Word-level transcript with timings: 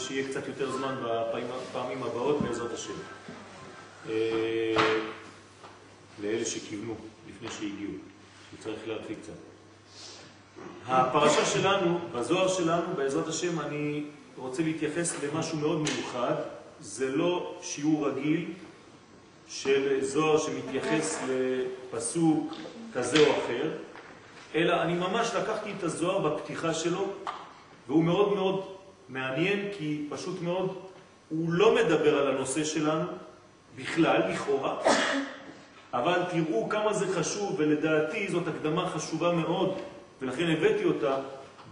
שיהיה 0.00 0.28
קצת 0.28 0.48
יותר 0.48 0.70
זמן 0.70 0.94
בפעמים 1.70 2.02
הבאות, 2.02 2.42
בעזרת 2.42 2.70
השם. 2.72 2.92
לאלה 6.22 6.44
שכיוונו 6.44 6.94
לפני 7.28 7.48
שהגיעו, 7.50 7.92
שצריך 8.52 8.78
להרחיק 8.86 9.18
קצת. 9.22 9.32
הפרשה 10.88 11.44
שלנו, 11.44 11.98
בזוהר 12.12 12.48
שלנו, 12.48 12.94
בעזרת 12.96 13.28
השם, 13.28 13.60
אני 13.60 14.04
רוצה 14.36 14.62
להתייחס 14.62 15.14
למשהו 15.24 15.58
מאוד 15.58 15.78
מיוחד. 15.78 16.34
זה 16.80 17.16
לא 17.16 17.54
שיעור 17.62 18.08
רגיל 18.08 18.52
של 19.48 20.04
זוהר 20.04 20.38
שמתייחס 20.38 21.18
לפסוק 21.28 22.54
כזה 22.94 23.26
או 23.26 23.32
אחר, 23.32 23.70
אלא 24.54 24.82
אני 24.82 24.94
ממש 24.94 25.30
לקחתי 25.34 25.72
את 25.78 25.82
הזוהר 25.82 26.28
בפתיחה 26.28 26.74
שלו, 26.74 27.04
והוא 27.86 28.04
מאוד 28.04 28.34
מאוד 28.34 28.64
מעניין, 29.10 29.68
כי 29.78 30.06
פשוט 30.08 30.42
מאוד 30.42 30.78
הוא 31.28 31.52
לא 31.52 31.74
מדבר 31.74 32.18
על 32.18 32.34
הנושא 32.36 32.64
שלנו 32.64 33.04
בכלל, 33.76 34.22
לכאורה, 34.32 34.76
אבל 35.94 36.22
תראו 36.30 36.68
כמה 36.68 36.92
זה 36.92 37.14
חשוב, 37.14 37.54
ולדעתי 37.58 38.28
זאת 38.28 38.48
הקדמה 38.48 38.88
חשובה 38.88 39.32
מאוד, 39.32 39.78
ולכן 40.22 40.50
הבאתי 40.50 40.84
אותה 40.84 41.16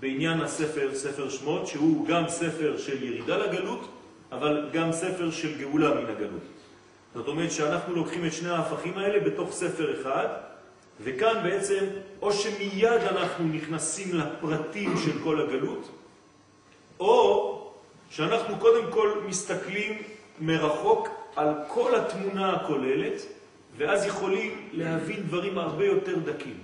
בעניין 0.01 0.41
הספר, 0.41 0.95
ספר 0.95 1.29
שמות, 1.29 1.67
שהוא 1.67 2.07
גם 2.07 2.29
ספר 2.29 2.79
של 2.79 3.03
ירידה 3.03 3.37
לגלות, 3.37 3.89
אבל 4.33 4.69
גם 4.73 4.93
ספר 4.93 5.31
של 5.31 5.59
גאולה 5.59 5.95
מן 5.95 6.07
הגלות. 6.07 6.43
זאת 7.15 7.29
אומרת 7.29 7.53
שאנחנו 7.53 7.95
לוקחים 7.95 8.27
את 8.27 8.33
שני 8.33 8.51
ההפכים 8.51 8.99
האלה 8.99 9.21
בתוך 9.21 9.53
ספר 9.53 10.01
אחד, 10.01 10.27
וכאן 11.01 11.43
בעצם 11.43 11.85
או 12.23 12.33
שמיד 12.33 12.85
אנחנו 12.85 13.45
נכנסים 13.45 14.15
לפרטים 14.15 14.95
של 15.05 15.19
כל 15.25 15.41
הגלות, 15.41 15.98
או 17.01 17.55
שאנחנו 18.11 18.57
קודם 18.57 18.93
כל 18.93 19.21
מסתכלים 19.27 20.03
מרחוק 20.41 21.09
על 21.37 21.55
כל 21.69 21.95
התמונה 21.95 22.53
הכוללת, 22.53 23.23
ואז 23.77 24.07
יכולים 24.07 24.69
להבין 24.73 25.23
דברים 25.23 25.59
הרבה 25.59 25.85
יותר 25.85 26.17
דקים. 26.19 26.59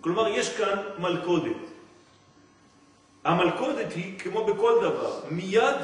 כלומר, 0.00 0.28
יש 0.28 0.56
כאן 0.56 0.78
מלכודת. 0.98 1.56
המלכודת 3.24 3.92
היא, 3.92 4.18
כמו 4.18 4.44
בכל 4.44 4.78
דבר, 4.82 5.20
מיד 5.30 5.76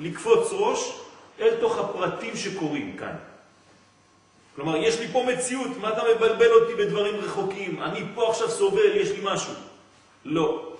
לקפוץ 0.00 0.48
ראש 0.52 0.92
אל 1.40 1.60
תוך 1.60 1.78
הפרטים 1.78 2.36
שקורים 2.36 2.96
כאן. 2.96 3.16
כלומר, 4.56 4.76
יש 4.76 5.00
לי 5.00 5.08
פה 5.08 5.26
מציאות, 5.32 5.70
מה 5.80 5.92
אתה 5.92 6.02
מבלבל 6.16 6.50
אותי 6.50 6.74
בדברים 6.74 7.14
רחוקים? 7.14 7.82
אני 7.82 8.00
פה 8.14 8.30
עכשיו 8.30 8.50
סובל, 8.50 8.96
יש 8.96 9.10
לי 9.10 9.20
משהו. 9.22 9.54
לא. 10.24 10.72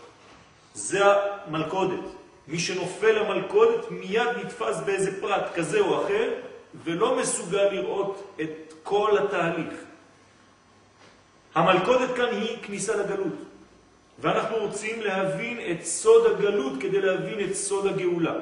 זה 0.75 1.01
המלכודת. 1.05 2.22
מי 2.49 2.59
שנופל 2.59 3.13
למלכודת 3.13 3.91
מיד 3.91 4.29
נתפס 4.45 4.81
באיזה 4.87 5.21
פרט 5.21 5.55
כזה 5.55 5.81
או 5.81 6.05
אחר, 6.05 6.31
ולא 6.85 7.17
מסוגל 7.17 7.69
לראות 7.73 8.35
את 8.41 8.75
כל 8.83 9.19
התהליך. 9.19 9.75
המלכודת 11.55 12.17
כאן 12.17 12.29
היא 12.31 12.57
כניסה 12.63 12.97
לגלות, 12.97 13.33
ואנחנו 14.19 14.57
רוצים 14.57 15.01
להבין 15.01 15.59
את 15.71 15.85
סוד 15.85 16.27
הגלות 16.27 16.73
כדי 16.81 17.01
להבין 17.01 17.51
את 17.51 17.55
סוד 17.55 17.87
הגאולה. 17.87 18.35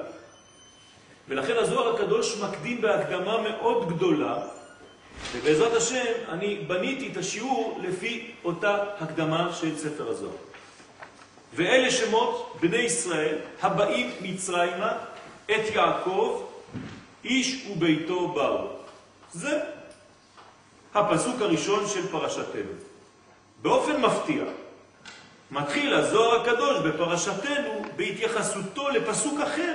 ולכן 1.29 1.57
הזוהר 1.57 1.95
הקדוש 1.95 2.37
מקדים 2.37 2.81
בהקדמה 2.81 3.41
מאוד 3.43 3.89
גדולה 3.89 4.37
ובעזרת 5.37 5.73
השם 5.73 6.13
אני 6.29 6.65
בניתי 6.67 7.13
את 7.13 7.17
השיעור 7.17 7.81
לפי 7.83 8.31
אותה 8.45 8.85
הקדמה 8.99 9.53
של 9.53 9.77
ספר 9.77 10.09
הזוהר. 10.09 10.50
ואלה 11.55 11.91
שמות 11.91 12.57
בני 12.61 12.77
ישראל 12.77 13.39
הבאים 13.63 14.11
מצרימה 14.23 14.93
את 15.47 15.75
יעקב, 15.75 16.43
איש 17.25 17.67
וביתו 17.71 18.29
באו. 18.29 18.67
זה 19.33 19.61
הפסוק 20.95 21.41
הראשון 21.41 21.89
של 21.89 22.09
פרשתנו. 22.09 22.73
באופן 23.63 24.01
מפתיע, 24.01 24.45
מתחיל 25.51 25.95
הזוהר 25.95 26.41
הקדוש 26.41 26.79
בפרשתנו 26.79 27.83
בהתייחסותו 27.97 28.89
לפסוק 28.89 29.41
אחר, 29.41 29.75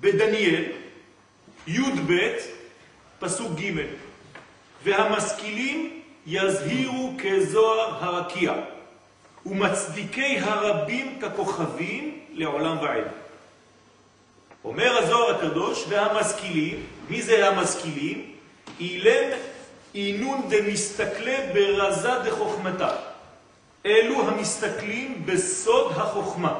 בדניאל, 0.00 0.64
י"ב, 1.66 2.12
פסוק 3.18 3.52
ג' 3.60 3.72
והמשכילים 4.84 6.02
יזהירו 6.26 7.12
כזוהר 7.18 8.04
הרקיע, 8.04 8.52
ומצדיקי 9.46 10.38
הרבים 10.38 11.18
ככוכבים 11.22 12.18
לעולם 12.32 12.78
ועד. 12.82 13.04
אומר 14.64 14.98
הזוהר 14.98 15.36
הקדוש, 15.36 15.84
והמשכילים, 15.88 16.86
מי 17.08 17.22
זה 17.22 17.48
המשכילים? 17.48 18.32
אילם 18.80 19.30
אינון 19.94 20.48
דמסתכלי 20.48 21.36
ברזה 21.54 22.10
דחוכמתה. 22.24 22.90
אלו 23.86 24.28
המסתכלים 24.28 25.22
בסוד 25.26 25.92
החוכמה. 25.96 26.54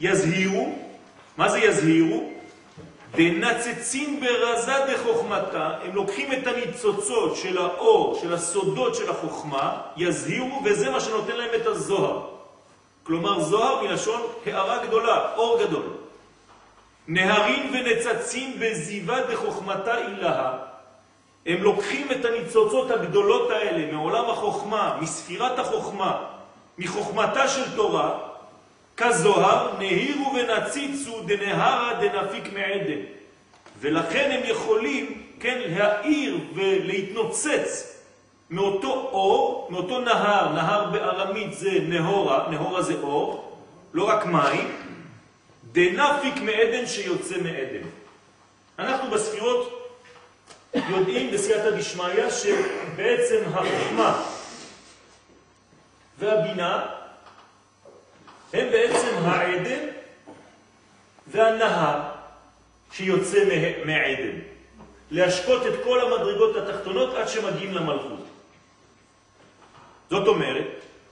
יזהירו, 0.00 0.78
מה 1.36 1.48
זה 1.48 1.58
יזהירו? 1.58 2.35
דנצצים 3.14 4.20
ברזה 4.20 4.72
דחוכמתה, 4.92 5.70
הם 5.82 5.94
לוקחים 5.94 6.32
את 6.32 6.46
הניצוצות 6.46 7.36
של 7.36 7.58
האור, 7.58 8.18
של 8.22 8.34
הסודות 8.34 8.94
של 8.94 9.10
החוכמה, 9.10 9.80
יזהירו, 9.96 10.60
וזה 10.64 10.90
מה 10.90 11.00
שנותן 11.00 11.36
להם 11.36 11.50
את 11.56 11.66
הזוהר. 11.66 12.26
כלומר, 13.02 13.40
זוהר 13.40 13.82
מלשון 13.82 14.20
הערה 14.46 14.86
גדולה, 14.86 15.32
אור 15.36 15.58
גדול. 15.62 15.82
נהרים 17.08 17.72
ונצצים 17.72 18.56
בזיבה 18.58 19.20
דחוכמתה 19.22 19.98
אילהה, 19.98 20.52
הם 21.46 21.62
לוקחים 21.62 22.08
את 22.10 22.24
הניצוצות 22.24 22.90
הגדולות 22.90 23.50
האלה 23.50 23.92
מעולם 23.92 24.30
החוכמה, 24.30 24.98
מספירת 25.00 25.58
החוכמה, 25.58 26.24
מחוכמתה 26.78 27.48
של 27.48 27.76
תורה, 27.76 28.18
כזוהר 28.96 29.78
נהירו 29.78 30.34
ונציצו 30.34 31.22
דנהרה 31.22 31.92
דנפיק 32.00 32.52
מעדן. 32.52 33.00
ולכן 33.80 34.30
הם 34.30 34.50
יכולים, 34.50 35.22
כן, 35.40 35.60
להאיר 35.66 36.38
ולהתנוצץ 36.54 37.96
מאותו 38.50 38.92
אור, 39.12 39.68
מאותו 39.70 40.00
נהר, 40.00 40.52
נהר 40.52 40.90
בארמית 40.90 41.54
זה 41.54 41.78
נהורה, 41.82 42.48
נהורה 42.50 42.82
זה 42.82 42.94
אור, 43.02 43.58
לא 43.94 44.08
רק 44.08 44.26
מים, 44.26 44.76
דנפיק 45.72 46.36
מעדן 46.42 46.86
שיוצא 46.86 47.34
מעדן. 47.38 47.86
אנחנו 48.78 49.10
בספירות 49.10 49.92
יודעים 50.74 51.30
בסייעתא 51.30 51.70
דשמיא 51.70 52.30
שבעצם 52.30 53.36
החוכמה 53.54 54.22
והבינה 56.18 56.86
הם 58.52 58.68
בעצם 58.70 59.16
העדן 59.24 59.86
והנהר 61.26 62.00
שיוצא 62.92 63.44
מהעדן. 63.84 64.38
להשקות 65.10 65.66
את 65.66 65.72
כל 65.84 66.00
המדרגות 66.00 66.56
התחתונות 66.56 67.14
עד 67.14 67.28
שמגיעים 67.28 67.74
למלכות. 67.74 68.26
זאת 70.10 70.28
אומרת 70.28 70.66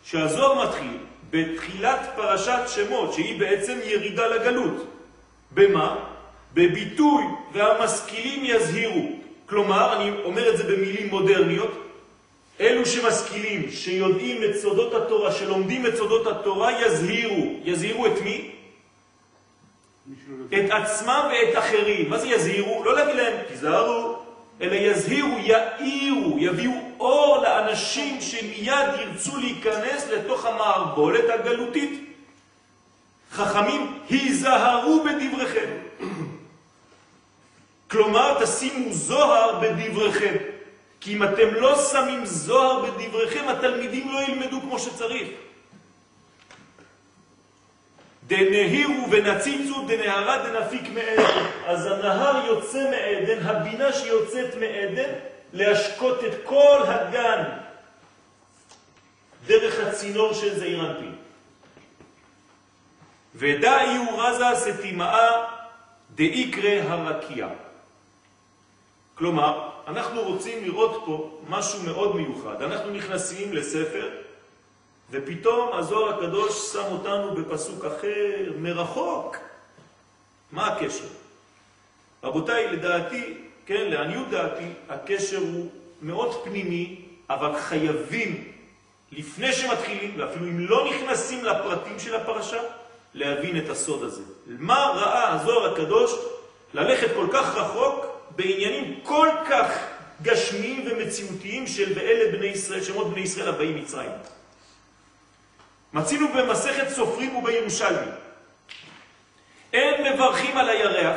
שהזוהר 0.04 0.68
מתחיל 0.68 0.98
בתחילת 1.30 2.00
פרשת 2.16 2.60
שמות, 2.66 3.12
שהיא 3.12 3.40
בעצם 3.40 3.78
ירידה 3.84 4.26
לגלות. 4.26 4.86
במה? 5.50 6.04
בביטוי 6.54 7.24
והמשכילים 7.52 8.44
יזהירו. 8.44 9.08
כלומר, 9.46 9.96
אני 9.96 10.10
אומר 10.24 10.50
את 10.50 10.56
זה 10.56 10.64
במילים 10.64 11.08
מודרניות, 11.08 11.83
אלו 12.60 12.86
שמשכילים, 12.86 13.70
שיודעים 13.70 14.44
את 14.44 14.56
סודות 14.56 14.94
התורה, 14.94 15.32
שלומדים 15.32 15.86
את 15.86 15.96
סודות 15.96 16.26
התורה, 16.26 16.82
יזהירו. 16.82 17.52
יזהירו 17.64 18.06
את 18.06 18.20
מי? 18.24 18.50
את 20.48 20.70
עצמם 20.70 21.30
ואת 21.30 21.58
אחרים. 21.58 22.10
מה 22.10 22.18
זה 22.18 22.28
יזהירו? 22.28 22.84
לא 22.84 22.94
להגיד 22.94 23.16
להם, 23.16 23.36
תיזהרו, 23.48 24.18
אלא 24.60 24.74
יזהירו, 24.74 25.38
יאירו, 25.38 26.38
יביאו 26.38 26.72
אור 27.00 27.42
לאנשים 27.42 28.20
שמיד 28.20 28.88
ירצו 29.00 29.36
להיכנס 29.36 30.08
לתוך 30.08 30.46
המערבולת 30.46 31.24
הגלותית. 31.30 32.00
חכמים, 33.32 33.98
היזהרו 34.10 35.04
בדבריכם. 35.04 35.70
כלומר, 37.90 38.44
תשימו 38.44 38.92
זוהר 38.92 39.60
בדבריכם. 39.60 40.53
כי 41.04 41.14
אם 41.14 41.22
אתם 41.22 41.54
לא 41.54 41.88
שמים 41.92 42.26
זוהר 42.26 42.80
בדבריכם, 42.80 43.48
התלמידים 43.48 44.12
לא 44.12 44.22
ילמדו 44.22 44.60
כמו 44.60 44.78
שצריך. 44.78 45.28
דנהירו 48.26 49.10
ונציצו 49.10 49.84
דנהרה 49.86 50.38
דנפיק 50.38 50.82
מעדן. 50.94 51.46
אז 51.66 51.86
הנהר 51.86 52.46
יוצא 52.46 52.90
מעדן, 52.90 53.46
הבינה 53.46 53.92
שיוצאת 53.92 54.54
מעדן, 54.54 55.10
להשקות 55.52 56.24
את 56.24 56.32
כל 56.44 56.80
הגן 56.86 57.42
דרך 59.46 59.88
הצינור 59.88 60.32
של 60.32 60.58
זעיר 60.58 60.90
אנפין. 60.90 61.14
ודא 63.34 63.66
יהיו 63.66 64.18
רזה 64.18 64.72
סתימאה 64.72 65.44
דאיקרא 66.14 66.80
הרקיע. 66.88 67.48
כלומר, 69.14 69.73
אנחנו 69.86 70.22
רוצים 70.22 70.64
לראות 70.64 71.02
פה 71.06 71.30
משהו 71.48 71.82
מאוד 71.82 72.16
מיוחד. 72.16 72.62
אנחנו 72.62 72.90
נכנסים 72.90 73.52
לספר, 73.52 74.10
ופתאום 75.10 75.72
הזוהר 75.72 76.14
הקדוש 76.14 76.72
שם 76.72 76.84
אותנו 76.92 77.34
בפסוק 77.34 77.84
אחר, 77.84 78.52
מרחוק. 78.58 79.36
מה 80.52 80.66
הקשר? 80.66 81.04
רבותיי, 82.22 82.72
לדעתי, 82.72 83.34
כן, 83.66 83.90
לעניות 83.90 84.30
דעתי, 84.30 84.68
הקשר 84.88 85.38
הוא 85.38 85.68
מאוד 86.02 86.44
פנימי, 86.44 87.00
אבל 87.30 87.60
חייבים, 87.60 88.52
לפני 89.12 89.52
שמתחילים, 89.52 90.14
ואפילו 90.18 90.46
אם 90.46 90.60
לא 90.60 90.88
נכנסים 90.90 91.44
לפרטים 91.44 91.98
של 91.98 92.14
הפרשה, 92.14 92.60
להבין 93.14 93.58
את 93.58 93.68
הסוד 93.70 94.02
הזה. 94.02 94.22
מה 94.46 94.92
ראה 94.96 95.32
הזוהר 95.32 95.72
הקדוש 95.72 96.12
ללכת 96.74 97.08
כל 97.14 97.26
כך 97.32 97.54
רחוק 97.56 98.13
בעניינים 98.36 99.00
כל 99.02 99.28
כך 99.50 99.68
גשמיים 100.22 100.88
ומציאותיים 100.90 101.66
של 101.66 101.92
ואלה 101.96 102.32
בני 102.32 102.46
ישראל, 102.46 102.82
שמות 102.82 103.10
בני 103.10 103.20
ישראל 103.20 103.48
הבאים 103.48 103.76
מצרים. 103.76 104.10
מצינו 105.92 106.28
במסכת 106.28 106.88
סופרים 106.88 107.36
ובירושלמי. 107.36 108.10
אין 109.72 110.12
מברכים 110.12 110.56
על 110.56 110.68
הירח, 110.68 111.16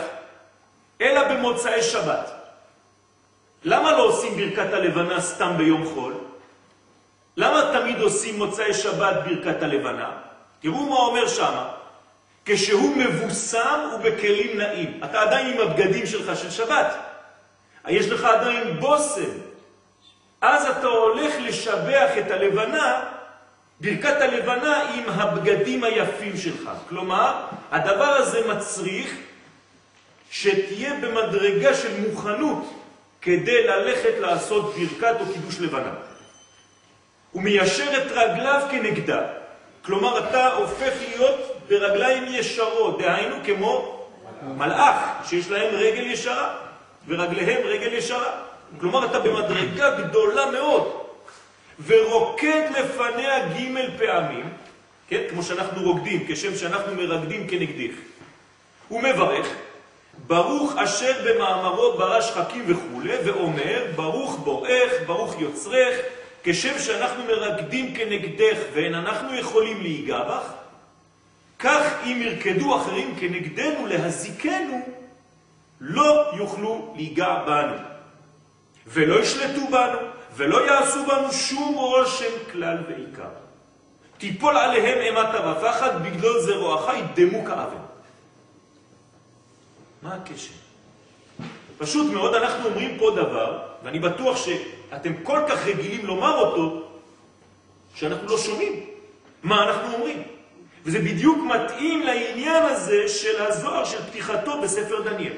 אלא 1.02 1.28
במוצאי 1.28 1.82
שבת. 1.82 2.32
למה 3.64 3.92
לא 3.92 4.04
עושים 4.04 4.38
ברכת 4.38 4.74
הלבנה 4.74 5.22
סתם 5.22 5.54
ביום 5.58 5.86
חול? 5.94 6.14
למה 7.38 7.80
תמיד 7.80 8.02
עושים 8.02 8.38
מוצאי 8.38 8.74
שבת 8.74 9.16
ברכת 9.26 9.64
הלבנה? 9.64 10.12
תראו 10.60 10.86
מה 10.86 10.96
אומר 10.96 11.28
שם. 11.28 11.54
כשהוא 12.46 12.98
מבוסם 12.98 13.90
ובכלים 13.96 14.58
נעים. 14.58 15.00
אתה 15.04 15.22
עדיין 15.22 15.54
עם 15.54 15.68
הבגדים 15.68 16.06
שלך 16.06 16.38
של 16.38 16.52
שבת. 16.52 17.07
יש 17.88 18.10
לך 18.10 18.24
עדיין 18.24 18.80
בוסם. 18.80 19.32
אז 20.42 20.66
אתה 20.66 20.88
הולך 20.88 21.34
לשבח 21.40 22.10
את 22.20 22.32
הלבנה, 22.32 23.04
ברכת 23.82 24.22
הלבנה 24.22 24.82
עם 24.94 25.04
הבגדים 25.10 25.84
היפים 25.84 26.38
שלך. 26.38 26.70
כלומר, 26.90 27.34
הדבר 27.72 28.04
הזה 28.04 28.48
מצריך 28.48 29.16
שתהיה 30.32 30.94
במדרגה 31.02 31.74
של 31.74 32.00
מוכנות 32.00 32.74
כדי 33.22 33.68
ללכת 33.68 34.14
לעשות 34.20 34.76
ברכת 34.76 35.16
או 35.20 35.34
קידוש 35.34 35.60
לבנה. 35.60 35.92
הוא 37.32 37.44
מיישר 37.44 37.98
את 37.98 38.12
רגליו 38.12 38.62
כנגדה. 38.72 39.22
כלומר, 39.82 40.30
אתה 40.30 40.54
הופך 40.54 40.94
להיות 41.08 41.58
ברגליים 41.70 42.26
ישרות, 42.28 43.02
דהיינו 43.02 43.36
כמו 43.46 44.04
מלאך 44.44 44.96
שיש 45.26 45.50
להם 45.50 45.76
רגל 45.76 46.06
ישרה, 46.08 46.67
ורגליהם 47.08 47.62
רגל 47.66 47.94
ישרה. 47.94 48.42
כלומר, 48.80 49.06
אתה 49.06 49.20
במדרגה 49.20 50.02
גדולה 50.02 50.52
מאוד, 50.52 50.92
ורוקד 51.86 52.62
לפניה 52.80 53.48
ג' 53.48 53.98
פעמים, 53.98 54.50
כן, 55.10 55.22
כמו 55.30 55.44
שאנחנו 55.44 55.82
רוקדים, 55.84 56.26
כשם 56.28 56.56
שאנחנו 56.56 56.96
מרקדים 56.96 57.48
כנגדך. 57.48 57.96
הוא 58.88 59.04
מברך, 59.04 59.48
ברוך 60.28 60.78
אשר 60.78 61.14
במאמרו 61.26 61.98
ברא 61.98 62.22
שחקים 62.22 62.64
וכו', 62.68 63.02
ואומר, 63.26 63.86
ברוך 63.96 64.40
בורך, 64.44 64.92
ברוך 65.06 65.42
יוצרך, 65.42 65.96
כשם 66.44 66.80
שאנחנו 66.80 67.24
מרקדים 67.24 67.96
כנגדך 67.96 68.58
ואין 68.74 68.96
אנחנו 68.96 69.36
יכולים 69.36 69.82
להיגע 69.82 70.24
בך, 70.24 70.52
כך 71.60 71.84
אם 72.06 72.22
ירקדו 72.22 72.76
אחרים 72.76 73.16
כנגדנו 73.20 73.88
להזיקנו, 73.88 74.82
לא 75.82 76.32
יוכלו 76.34 76.94
להיגע 76.96 77.44
בנו, 77.46 77.76
ולא 78.88 79.20
ישלטו 79.20 79.68
בנו, 79.68 79.98
ולא 80.36 80.66
יעשו 80.66 81.06
בנו 81.06 81.34
שום 81.34 81.76
רושם 81.76 82.52
כלל 82.52 82.78
ועיקר. 82.88 83.30
תיפול 84.18 84.58
עליהם 84.58 85.00
אימת 85.00 85.36
בגלל 86.04 86.40
זה 86.40 86.56
רועך 86.56 86.94
ידמו 86.98 87.46
כאבן. 87.46 87.84
מה 90.02 90.14
הקשר? 90.14 90.54
פשוט 91.78 92.14
מאוד 92.14 92.34
אנחנו 92.34 92.70
אומרים 92.70 92.98
פה 93.00 93.12
דבר, 93.16 93.60
ואני 93.84 94.00
בטוח 94.00 94.38
שאתם 94.38 95.24
כל 95.24 95.40
כך 95.50 95.66
רגילים 95.66 96.06
לומר 96.06 96.38
אותו, 96.38 96.88
שאנחנו 97.96 98.28
לא 98.28 98.38
שומעים 98.38 98.86
מה 99.44 99.64
אנחנו 99.64 99.94
אומרים. 99.94 100.24
וזה 100.86 101.00
בדיוק 101.00 101.38
מתאים 101.38 102.02
לעניין 102.02 102.64
הזה 102.64 103.10
של 103.10 103.42
הזוהר, 103.42 103.86
של 103.86 104.02
פתיחתו 104.04 104.62
בספר 104.62 105.02
דניאל. 105.02 105.34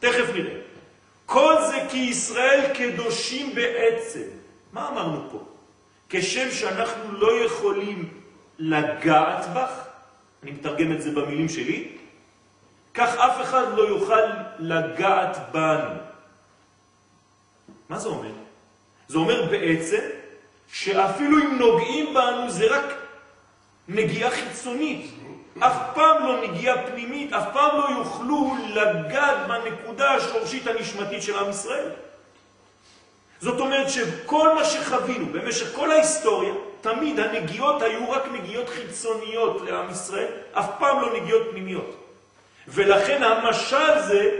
תכף 0.00 0.34
נראה. 0.34 0.60
כל 1.26 1.54
זה 1.66 1.86
כי 1.90 1.98
ישראל 1.98 2.74
קדושים 2.74 3.54
בעצם. 3.54 4.22
מה 4.72 4.88
אמרנו 4.88 5.30
פה? 5.30 5.44
כשם 6.08 6.50
שאנחנו 6.50 7.12
לא 7.12 7.44
יכולים 7.44 8.08
לגעת 8.58 9.46
בך, 9.54 9.70
אני 10.42 10.50
מתרגם 10.50 10.92
את 10.92 11.02
זה 11.02 11.10
במילים 11.10 11.48
שלי, 11.48 11.88
כך 12.94 13.16
אף 13.16 13.40
אחד 13.40 13.64
לא 13.76 13.82
יוכל 13.82 14.22
לגעת 14.58 15.36
בנו. 15.52 15.94
מה 17.88 17.98
זה 17.98 18.08
אומר? 18.08 18.32
זה 19.08 19.18
אומר 19.18 19.46
בעצם 19.50 20.02
שאפילו 20.72 21.38
אם 21.38 21.58
נוגעים 21.58 22.14
בנו 22.14 22.50
זה 22.50 22.66
רק 22.76 22.84
נגיעה 23.88 24.30
חיצונית, 24.30 25.10
אף 25.60 25.76
פעם 25.94 26.26
לא 26.26 26.42
נגיעה 26.42 26.86
פנימית, 26.86 27.32
אף 27.32 27.44
פעם 27.52 27.76
לא 27.76 27.98
יוכלו 27.98 28.56
לגעת 28.68 29.36
בנקודה 29.48 30.10
השורשית 30.10 30.66
הנשמתית 30.66 31.22
של 31.22 31.38
עם 31.38 31.50
ישראל. 31.50 31.90
זאת 33.40 33.60
אומרת 33.60 33.90
שכל 33.90 34.54
מה 34.54 34.64
שחווינו 34.64 35.26
במשך 35.26 35.76
כל 35.76 35.90
ההיסטוריה, 35.90 36.52
תמיד 36.80 37.20
הנגיעות 37.20 37.82
היו 37.82 38.10
רק 38.10 38.22
נגיעות 38.32 38.68
חיצוניות 38.68 39.62
לעם 39.62 39.90
ישראל, 39.90 40.28
אף 40.52 40.66
פעם 40.78 41.00
לא 41.00 41.20
נגיעות 41.20 41.42
פנימיות. 41.50 41.96
ולכן 42.68 43.22
המשל 43.22 44.00
זה, 44.00 44.30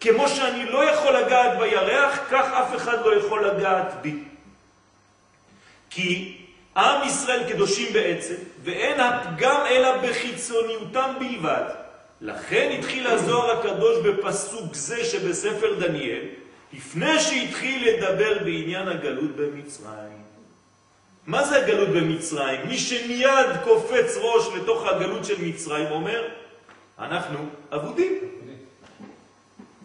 כמו 0.00 0.28
שאני 0.28 0.64
לא 0.64 0.84
יכול 0.84 1.16
לגעת 1.16 1.58
בירח, 1.58 2.18
כך 2.30 2.52
אף 2.52 2.76
אחד 2.76 3.06
לא 3.06 3.14
יכול 3.14 3.46
לגעת 3.46 3.94
בי. 4.02 4.14
כי 5.90 6.37
עם 6.78 7.08
ישראל 7.08 7.52
קדושים 7.52 7.92
בעצם, 7.92 8.34
ואין 8.64 9.00
הפגם 9.00 9.60
אלא 9.70 9.96
בחיצוניותם 9.96 11.12
בלבד. 11.18 11.64
לכן 12.20 12.76
התחיל 12.78 13.06
הזוהר 13.06 13.58
הקדוש 13.58 14.06
בפסוק 14.06 14.74
זה 14.74 15.04
שבספר 15.04 15.74
דניאל, 15.78 16.22
לפני 16.72 17.20
שהתחיל 17.20 17.88
לדבר 17.88 18.38
בעניין 18.38 18.88
הגלות 18.88 19.36
במצרים. 19.36 20.18
מה 21.26 21.44
זה 21.44 21.64
הגלות 21.64 21.88
במצרים? 21.88 22.60
מי 22.68 22.78
שמיד 22.78 23.46
קופץ 23.64 24.16
ראש 24.16 24.46
לתוך 24.56 24.86
הגלות 24.86 25.24
של 25.24 25.44
מצרים 25.44 25.86
אומר, 25.90 26.28
אנחנו 26.98 27.38
אבודים. 27.74 28.12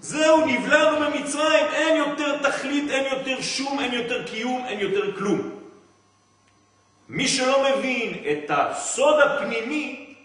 זהו, 0.01 0.45
נבלענו 0.45 0.99
במצרים, 0.99 1.65
אין 1.73 1.97
יותר 1.97 2.37
תכלית, 2.37 2.89
אין 2.89 3.17
יותר 3.17 3.41
שום, 3.41 3.79
אין 3.79 3.93
יותר 3.93 4.23
קיום, 4.23 4.65
אין 4.67 4.79
יותר 4.79 5.15
כלום. 5.17 5.62
מי 7.13 7.27
שלא 7.27 7.65
מבין 7.69 8.13
את 8.31 8.49
הסוד 8.49 9.19
הפנימי, 9.19 10.15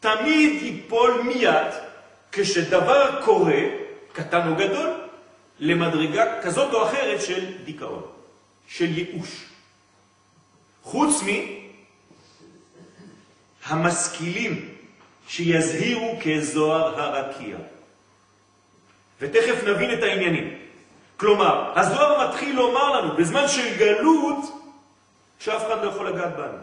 תמיד 0.00 0.62
ייפול 0.62 1.22
מיד 1.22 1.72
כשדבר 2.32 3.24
קורה, 3.24 3.60
קטן 4.12 4.48
או 4.48 4.54
גדול, 4.56 4.90
למדרגה 5.58 6.42
כזאת 6.42 6.74
או 6.74 6.84
אחרת 6.86 7.22
של 7.22 7.64
דיכאון, 7.64 8.02
של 8.68 8.98
ייאוש. 8.98 9.44
חוץ 10.82 11.22
מהמשכילים 13.70 14.74
שיזהירו 15.28 16.18
כזוהר 16.24 17.00
הרקיע. 17.00 17.56
ותכף 19.20 19.64
נבין 19.64 19.98
את 19.98 20.02
העניינים. 20.02 20.58
כלומר, 21.16 21.72
הזוהר 21.78 22.28
מתחיל 22.28 22.56
לומר 22.56 23.00
לנו, 23.00 23.16
בזמן 23.16 23.48
של 23.48 23.76
גלות, 23.78 24.59
שאף 25.40 25.66
אחד 25.66 25.84
לא 25.84 25.88
יכול 25.88 26.08
לגעת 26.08 26.36
בנו. 26.36 26.58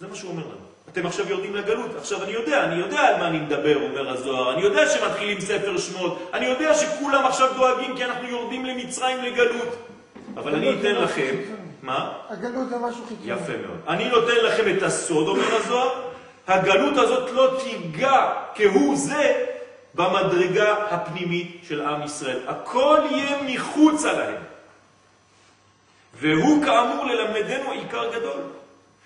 זה 0.00 0.06
מה 0.08 0.14
שהוא 0.14 0.30
אומר 0.30 0.42
לנו. 0.42 0.68
אתם 0.92 1.06
עכשיו 1.06 1.28
יורדים 1.28 1.54
לגלות. 1.54 1.90
עכשיו 1.98 2.22
אני 2.22 2.32
יודע, 2.32 2.64
אני 2.64 2.74
יודע 2.80 3.00
על 3.00 3.16
מה 3.16 3.26
אני 3.28 3.38
מדבר, 3.38 3.76
אומר 3.82 4.10
הזוהר. 4.10 4.54
אני 4.54 4.62
יודע 4.62 4.88
שמתחילים 4.88 5.40
ספר 5.40 5.78
שמות. 5.78 6.30
אני 6.34 6.46
יודע 6.46 6.74
שכולם 6.74 7.24
עכשיו 7.24 7.54
דואגים 7.56 7.96
כי 7.96 8.04
אנחנו 8.04 8.28
יורדים 8.28 8.64
למצרים 8.64 9.22
לגלות. 9.22 9.76
אבל 10.36 10.54
אני 10.54 10.80
אתן 10.80 10.94
לכם... 10.94 11.36
מה? 11.82 12.12
הגלות 12.28 12.68
זה 12.68 12.76
משהו 12.78 13.04
חיצוני. 13.08 13.32
יפה 13.32 13.52
מאוד. 13.66 13.78
אני 13.88 14.08
נותן 14.08 14.36
לכם 14.44 14.76
את 14.76 14.82
הסוד, 14.82 15.28
אומר 15.28 15.54
הזוהר. 15.54 16.02
הגלות 16.46 16.96
הזאת 16.96 17.30
לא 17.32 17.60
תיגע 17.64 18.32
כהוא 18.54 18.96
זה 18.96 19.44
במדרגה 19.94 20.72
הפנימית 20.90 21.60
של 21.68 21.80
עם 21.80 22.02
ישראל. 22.02 22.38
הכל 22.46 22.98
יהיה 23.10 23.36
מחוץ 23.42 24.04
עליהם. 24.04 24.42
והוא 26.20 26.64
כאמור 26.64 27.04
ללמדנו 27.04 27.72
עיקר 27.72 28.18
גדול, 28.18 28.42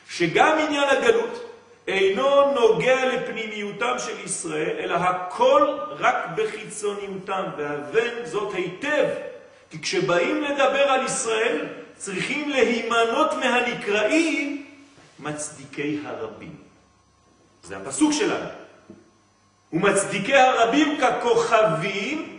שגם 0.08 0.58
עניין 0.58 0.88
הגלות 0.88 1.52
אינו 1.88 2.52
נוגע 2.52 3.04
לפנימיותם 3.04 3.94
של 3.98 4.24
ישראל, 4.24 4.76
אלא 4.78 4.94
הכל 4.94 5.78
רק 5.98 6.16
בחיצוניותם, 6.36 7.42
והבן 7.56 8.24
זאת 8.24 8.54
היטב, 8.54 9.04
כי 9.70 9.82
כשבאים 9.82 10.42
לדבר 10.42 10.90
על 10.90 11.06
ישראל, 11.06 11.66
צריכים 11.96 12.50
להימנות 12.50 13.32
מהנקראים 13.32 14.66
מצדיקי 15.18 15.98
הרבים. 16.04 16.54
זה 17.62 17.76
הפסוק 17.76 18.12
שלנו. 18.12 18.48
ומצדיקי 19.72 20.34
הרבים 20.34 20.98
ככוכבים, 21.00 22.38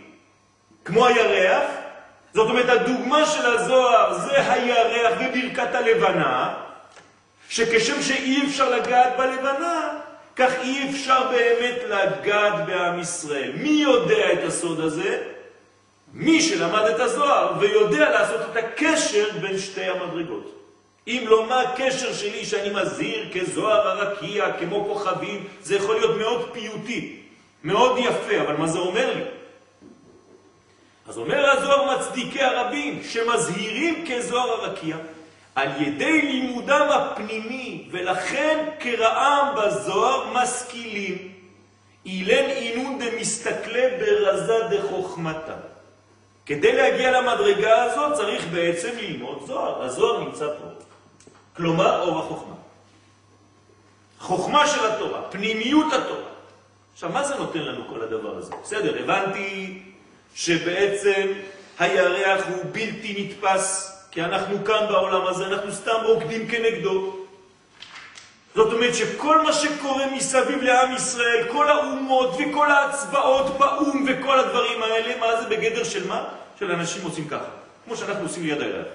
כמו 0.84 1.06
הירח, 1.06 1.70
זאת 2.34 2.50
אומרת, 2.50 2.68
הדוגמה 2.68 3.26
של 3.26 3.46
הזוהר 3.46 4.18
זה 4.18 4.52
הירח 4.52 5.18
וברכת 5.20 5.74
הלבנה, 5.74 6.54
שכשם 7.48 8.02
שאי 8.02 8.46
אפשר 8.46 8.70
לגעת 8.70 9.16
בלבנה, 9.16 9.98
כך 10.36 10.52
אי 10.62 10.90
אפשר 10.90 11.28
באמת 11.30 11.78
לגעת 11.88 12.66
בעם 12.66 13.00
ישראל. 13.00 13.52
מי 13.54 13.68
יודע 13.68 14.32
את 14.32 14.44
הסוד 14.46 14.80
הזה? 14.80 15.22
מי 16.14 16.42
שלמד 16.42 16.82
את 16.94 17.00
הזוהר 17.00 17.52
ויודע 17.60 18.10
לעשות 18.10 18.40
את 18.50 18.56
הקשר 18.56 19.26
בין 19.40 19.58
שתי 19.58 19.84
המדרגות. 19.84 20.50
אם 21.06 21.24
לא, 21.28 21.46
מה 21.46 21.60
הקשר 21.60 22.12
שלי 22.12 22.44
שאני 22.44 22.70
מזהיר 22.74 23.28
כזוהר 23.34 23.88
הרקיע, 23.88 24.52
כמו 24.60 24.84
כוכבים, 24.84 25.44
זה 25.62 25.76
יכול 25.76 25.94
להיות 25.94 26.16
מאוד 26.16 26.50
פיוטי, 26.52 27.16
מאוד 27.64 27.98
יפה, 27.98 28.40
אבל 28.40 28.56
מה 28.56 28.66
זה 28.66 28.78
אומר 28.78 29.14
לי? 29.14 29.22
אז 31.08 31.18
אומר 31.18 31.50
הזוהר 31.50 31.98
מצדיקי 31.98 32.42
הרבים, 32.42 33.02
שמזהירים 33.04 34.04
כזוהר 34.08 34.50
הרקיע, 34.50 34.96
על 35.54 35.82
ידי 35.82 36.22
לימודם 36.22 36.86
הפנימי, 36.90 37.88
ולכן 37.90 38.70
כרעם 38.80 39.54
בזוהר 39.56 40.32
משכילים, 40.32 41.32
אילן 42.06 42.50
אינון 42.50 42.98
דמסתכלי 42.98 43.82
ברזה 44.00 44.58
דחוכמתה. 44.70 45.54
כדי 46.46 46.72
להגיע 46.72 47.20
למדרגה 47.20 47.82
הזאת 47.82 48.12
צריך 48.12 48.46
בעצם 48.52 48.90
ללמוד 48.96 49.42
זוהר. 49.46 49.82
הזוהר 49.82 50.20
נמצא 50.24 50.46
פה. 50.46 50.64
כלומר, 51.56 52.02
אור 52.02 52.18
החוכמה. 52.18 52.54
חוכמה 54.20 54.66
של 54.66 54.86
התורה, 54.86 55.22
פנימיות 55.30 55.92
התורה. 55.92 56.30
עכשיו, 56.92 57.10
מה 57.10 57.24
זה 57.24 57.34
נותן 57.34 57.58
לנו 57.58 57.84
כל 57.88 58.02
הדבר 58.02 58.36
הזה? 58.36 58.54
בסדר, 58.62 59.02
הבנתי 59.02 59.82
שבעצם 60.34 61.26
הירח 61.78 62.44
הוא 62.48 62.64
בלתי 62.72 63.14
נתפס, 63.18 63.94
כי 64.10 64.22
אנחנו 64.22 64.64
כאן 64.64 64.86
בעולם 64.88 65.26
הזה, 65.26 65.46
אנחנו 65.46 65.72
סתם 65.72 65.96
רוקדים 66.04 66.48
כנגדו. 66.48 67.16
זאת 68.54 68.72
אומרת 68.72 68.94
שכל 68.94 69.42
מה 69.42 69.52
שקורה 69.52 70.06
מסביב 70.06 70.62
לעם 70.62 70.94
ישראל, 70.94 71.46
כל 71.52 71.68
האומות 71.68 72.36
וכל 72.38 72.70
ההצבעות 72.70 73.58
באום 73.58 74.06
וכל 74.08 74.38
הדברים 74.38 74.82
האלה, 74.82 75.20
מה 75.20 75.42
זה 75.42 75.48
בגדר 75.48 75.84
של 75.84 76.08
מה? 76.08 76.24
של 76.58 76.70
אנשים 76.70 77.04
עושים 77.04 77.28
ככה, 77.28 77.50
כמו 77.84 77.96
שאנחנו 77.96 78.22
עושים 78.22 78.42
ליד 78.46 78.60
הירח. 78.60 78.86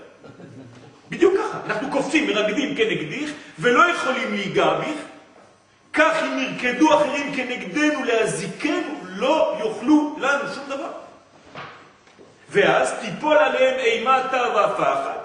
בדיוק 1.10 1.34
ככה, 1.38 1.60
אנחנו 1.66 1.92
קופצים, 1.92 2.28
מרקדים 2.28 2.76
כנגדיך 2.76 3.32
ולא 3.60 3.92
יכולים 3.92 4.34
להיגע 4.34 4.74
ביך, 4.74 5.00
כך 5.94 6.24
אם 6.24 6.40
ירקדו 6.40 6.94
אחרים 6.94 7.36
כנגדנו 7.36 8.04
להזיקנו, 8.04 9.02
לא 9.04 9.58
יוכלו 9.60 10.16
לנו 10.20 10.54
שום 10.56 10.64
דבר. 10.68 10.92
ואז 12.52 12.94
תיפול 13.02 13.38
עליהם 13.38 13.80
אימתה 13.80 14.44
והפחד, 14.56 15.18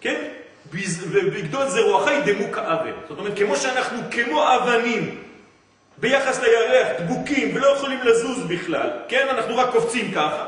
כן? 0.00 0.24
ובגדול 1.10 1.68
זרועך 1.68 2.10
ידמו 2.10 2.52
כאבן. 2.52 2.92
זאת 3.08 3.18
אומרת, 3.18 3.38
כמו 3.38 3.56
שאנחנו 3.56 3.98
כמו 4.10 4.54
אבנים 4.56 5.22
ביחס 5.98 6.40
לירח, 6.40 6.88
דבוקים 7.00 7.56
ולא 7.56 7.66
יכולים 7.66 8.00
לזוז 8.02 8.38
בכלל, 8.48 8.90
כן? 9.08 9.26
אנחנו 9.30 9.56
רק 9.56 9.70
קופצים 9.72 10.12
ככה. 10.12 10.46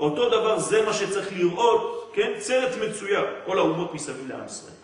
אותו 0.00 0.28
דבר 0.28 0.58
זה 0.58 0.82
מה 0.86 0.92
שצריך 0.92 1.28
לראות, 1.32 2.12
כן? 2.14 2.32
סרט 2.40 2.70
מצויר, 2.80 3.26
כל 3.46 3.58
האומות 3.58 3.94
מסביב 3.94 4.28
לעם 4.28 4.46
ישראל. 4.46 4.74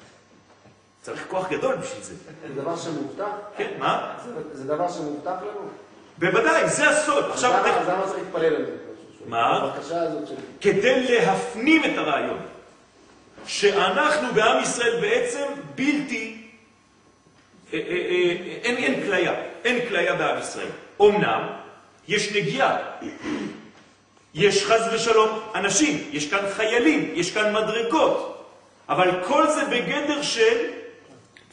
צריך 1.02 1.25
כוח 1.28 1.49
גדול 1.49 1.76
בשביל 1.76 2.02
זה. 2.02 2.14
זה 2.49 2.62
דבר 2.62 2.76
שמובטח? 2.76 3.25
כן, 3.56 3.71
מה? 3.78 4.14
זה, 4.25 4.30
זה 4.52 4.64
דבר 4.64 4.88
שמובטח 4.92 5.30
לנו? 5.42 5.68
בוודאי, 6.18 6.68
זה 6.68 6.88
הסוד. 6.88 7.25
עכשיו, 7.30 7.52
אז 7.52 7.88
למה 7.88 8.06
צריך 8.06 8.18
להתפלל 8.18 8.54
על 8.56 8.64
זה? 8.64 8.86
מה? 9.26 9.47
הבקשה 9.47 10.02
הזאת 10.02 10.28
שלי. 10.28 10.37
כדי 10.61 11.06
להפנים 11.09 11.85
את 11.85 11.99
הרעיון, 11.99 12.38
שאנחנו 13.47 14.35
בעם 14.35 14.62
ישראל 14.62 15.00
בעצם 15.00 15.45
בלתי, 15.75 16.42
אה, 17.73 17.78
אה, 17.78 17.85
אה, 17.88 17.97
אין, 18.62 18.76
אין 18.76 19.02
כליה, 19.06 19.35
אין 19.64 19.88
כליה 19.88 20.14
בעם 20.14 20.38
ישראל. 20.38 20.68
אמנם 21.00 21.49
יש 22.09 22.33
נגיעה, 22.33 22.78
יש 24.35 24.64
חז 24.64 24.95
ושלום 24.95 25.40
אנשים, 25.54 26.09
יש 26.12 26.30
כאן 26.30 26.45
חיילים, 26.56 27.11
יש 27.14 27.30
כאן 27.35 27.52
מדרגות, 27.52 28.47
אבל 28.88 29.11
כל 29.25 29.50
זה 29.50 29.64
בגדר 29.64 30.23
של 30.23 30.56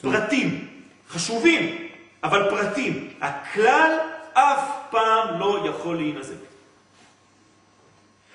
פרטים, 0.02 0.68
חשובים, 1.10 1.88
אבל 2.24 2.50
פרטים. 2.50 3.14
הכלל 3.22 3.98
אף 4.34 4.70
פעם 4.90 5.40
לא 5.40 5.66
יכול 5.70 5.96
להינזק. 5.96 6.53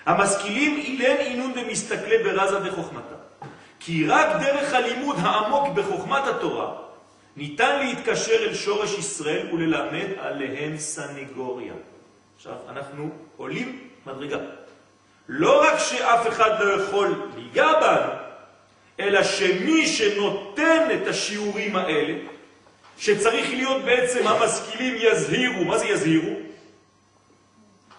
המשכילים 0.09 0.77
אילן 0.77 1.17
אינון 1.17 1.53
ומסתכלי 1.57 2.19
ברזה 2.19 2.59
דחוכמתה. 2.59 3.15
כי 3.81 4.07
רק 4.07 4.37
דרך 4.41 4.75
הלימוד 4.75 5.17
העמוק 5.19 5.69
בחוכמת 5.69 6.27
התורה 6.27 6.75
ניתן 7.37 7.79
להתקשר 7.79 8.45
אל 8.45 8.55
שורש 8.55 8.99
ישראל 8.99 9.47
וללמד 9.53 10.07
עליהם 10.19 10.79
סנגוריה. 10.79 11.73
עכשיו, 12.37 12.53
אנחנו 12.69 13.11
עולים 13.37 13.79
מדרגה. 14.07 14.38
לא 15.29 15.62
רק 15.62 15.79
שאף 15.79 16.29
אחד 16.29 16.50
לא 16.61 16.83
יכול 16.83 17.23
להיגע 17.37 17.73
בנו, 17.81 18.12
אלא 19.00 19.23
שמי 19.23 19.87
שנותן 19.87 20.88
את 20.95 21.07
השיעורים 21.07 21.77
האלה, 21.77 22.15
שצריך 22.99 23.50
להיות 23.50 23.85
בעצם 23.85 24.27
המשכילים 24.27 24.95
יזהירו, 24.99 25.65
מה 25.65 25.79
זה 25.79 25.87
יזהירו? 25.87 26.35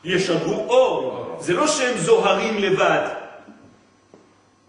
ישדרו 0.04 0.70
אור. 0.70 1.38
זה 1.40 1.54
לא 1.54 1.68
שהם 1.68 1.98
זוהרים 1.98 2.58
לבד, 2.58 3.08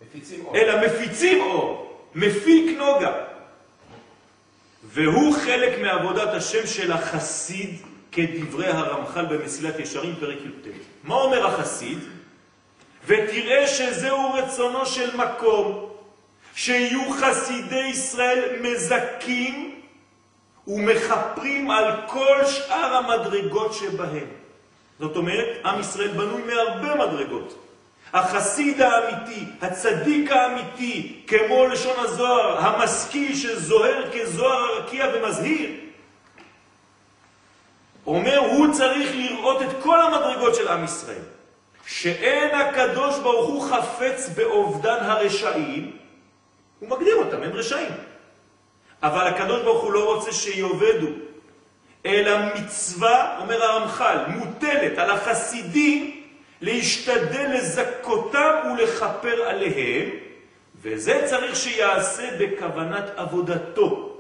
מפיצים 0.03 0.45
אור. 0.45 0.57
אלא 0.57 0.87
מפיצים 0.87 1.41
אור, 1.41 1.97
מפיק 2.15 2.79
נוגה. 2.79 3.13
והוא 4.85 5.35
חלק 5.35 5.79
מעבודת 5.79 6.29
השם 6.29 6.67
של 6.67 6.93
החסיד 6.93 7.77
כדברי 8.13 8.67
הרמח"ל 8.67 9.27
במסילת 9.27 9.79
ישרים 9.79 10.15
פרק 10.21 10.39
י"ט. 10.45 10.67
מה 11.05 11.15
אומר 11.15 11.47
החסיד? 11.47 11.99
ותראה 13.07 13.67
שזהו 13.67 14.33
רצונו 14.33 14.87
של 14.87 15.17
מקום, 15.17 15.91
שיהיו 16.55 17.11
חסידי 17.11 17.87
ישראל 17.87 18.63
מזכים 18.63 19.81
ומחפרים 20.67 21.71
על 21.71 21.93
כל 22.07 22.45
שאר 22.47 22.95
המדרגות 22.97 23.75
שבהם. 23.75 24.40
זאת 25.01 25.17
אומרת, 25.17 25.47
עם 25.65 25.81
ישראל 25.81 26.09
בנוי 26.09 26.43
מהרבה 26.43 26.95
מדרגות. 26.95 27.55
החסיד 28.13 28.81
האמיתי, 28.81 29.45
הצדיק 29.63 30.31
האמיתי, 30.31 31.23
כמו 31.27 31.67
לשון 31.67 31.95
הזוהר, 31.99 32.59
המשכיל 32.59 33.37
שזוהר 33.37 34.11
כזוהר 34.13 34.63
הרקיע 34.63 35.07
ומזהיר, 35.15 35.71
אומר, 38.07 38.39
הוא 38.39 38.73
צריך 38.73 39.11
לראות 39.15 39.63
את 39.63 39.83
כל 39.83 40.01
המדרגות 40.01 40.55
של 40.55 40.69
עם 40.69 40.85
ישראל. 40.85 41.23
שאין 41.87 42.55
הקדוש 42.55 43.19
ברוך 43.19 43.49
הוא 43.49 43.71
חפץ 43.71 44.29
באובדן 44.37 44.99
הרשעים, 45.01 45.97
הוא 46.81 46.89
מגדיר 46.89 47.17
אותם, 47.17 47.43
הם 47.43 47.53
רשעים. 47.53 47.93
אבל 49.03 49.27
הקדוש 49.27 49.63
ברוך 49.63 49.83
הוא 49.83 49.93
לא 49.93 50.15
רוצה 50.15 50.33
שיובדו, 50.33 51.07
אלא 52.07 52.39
מצווה, 52.55 53.39
אומר 53.41 53.63
הרמח"ל, 53.63 54.19
מוטלת 54.29 54.99
על 54.99 55.11
החסידים 55.11 56.23
להשתדל 56.61 57.51
לזכותם 57.55 58.55
ולחפר 58.73 59.43
עליהם, 59.43 60.09
וזה 60.83 61.23
צריך 61.27 61.57
שיעשה 61.57 62.29
בכוונת 62.39 63.05
עבודתו, 63.17 64.17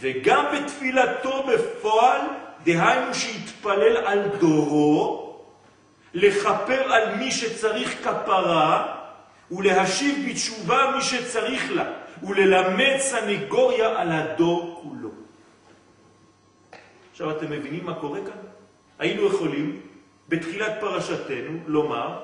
וגם 0.00 0.44
בתפילתו 0.54 1.42
בפועל, 1.42 2.20
דהיינו 2.64 3.14
שיתפלל 3.14 3.96
על 3.96 4.22
דורו, 4.40 5.28
לחפר 6.14 6.92
על 6.92 7.14
מי 7.14 7.32
שצריך 7.32 8.04
כפרה, 8.04 8.94
ולהשיב 9.50 10.28
בתשובה 10.30 10.92
מי 10.96 11.02
שצריך 11.02 11.72
לה, 11.72 11.84
וללמד 12.22 12.96
סנגוריה 12.98 14.00
על 14.00 14.12
הדור 14.12 14.80
כולו. 14.82 14.97
עכשיו 17.18 17.30
אתם 17.30 17.50
מבינים 17.50 17.86
מה 17.86 17.94
קורה 17.94 18.20
כאן? 18.20 18.40
היינו 18.98 19.26
יכולים 19.26 19.80
בתחילת 20.28 20.72
פרשתנו 20.80 21.58
לומר, 21.66 22.18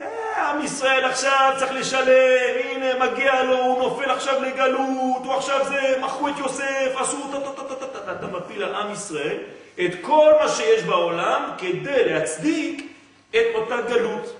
אה, 0.00 0.50
עם 0.50 0.64
ישראל 0.64 1.04
עכשיו 1.04 1.54
צריך 1.58 1.72
לשלם, 1.72 2.54
הנה 2.64 3.06
מגיע 3.06 3.42
לו, 3.42 3.56
הוא 3.56 3.78
נופל 3.78 4.10
עכשיו 4.10 4.42
לגלות, 4.42 5.24
הוא 5.24 5.34
עכשיו 5.34 5.64
זה, 5.68 5.98
מכרו 6.02 6.28
את 6.28 6.38
יוסף, 6.38 6.92
עשו 6.96 7.16
טה-טה-טה-טה-טה, 7.32 8.12
אתה 8.12 8.26
מפיל 8.26 8.62
על 8.62 8.74
עם 8.74 8.92
ישראל 8.92 9.36
את 9.80 9.90
כל 10.02 10.32
מה 10.40 10.48
שיש 10.48 10.82
בעולם 10.82 11.50
כדי 11.58 12.04
להצדיק 12.04 12.92
את 13.30 13.46
אותה 13.54 13.80
גלות. 13.80 14.36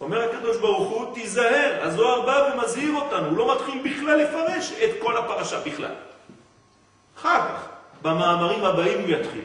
אומר 0.00 0.30
הקדוש 0.30 0.56
ברוך 0.56 0.88
הוא, 0.88 1.14
תיזהר, 1.14 1.78
הזוהר 1.82 2.20
בא 2.20 2.50
ומזהיר 2.54 2.94
אותנו, 2.94 3.28
הוא 3.28 3.38
לא 3.38 3.54
מתחיל 3.54 3.82
בכלל 3.84 4.16
לפרש 4.16 4.72
את 4.72 4.90
כל 4.98 5.16
הפרשה 5.16 5.60
בכלל. 5.60 5.94
אחר 7.18 7.38
כך, 7.38 7.73
במאמרים 8.04 8.64
הבאים 8.64 9.00
הוא 9.00 9.08
יתחיל. 9.08 9.44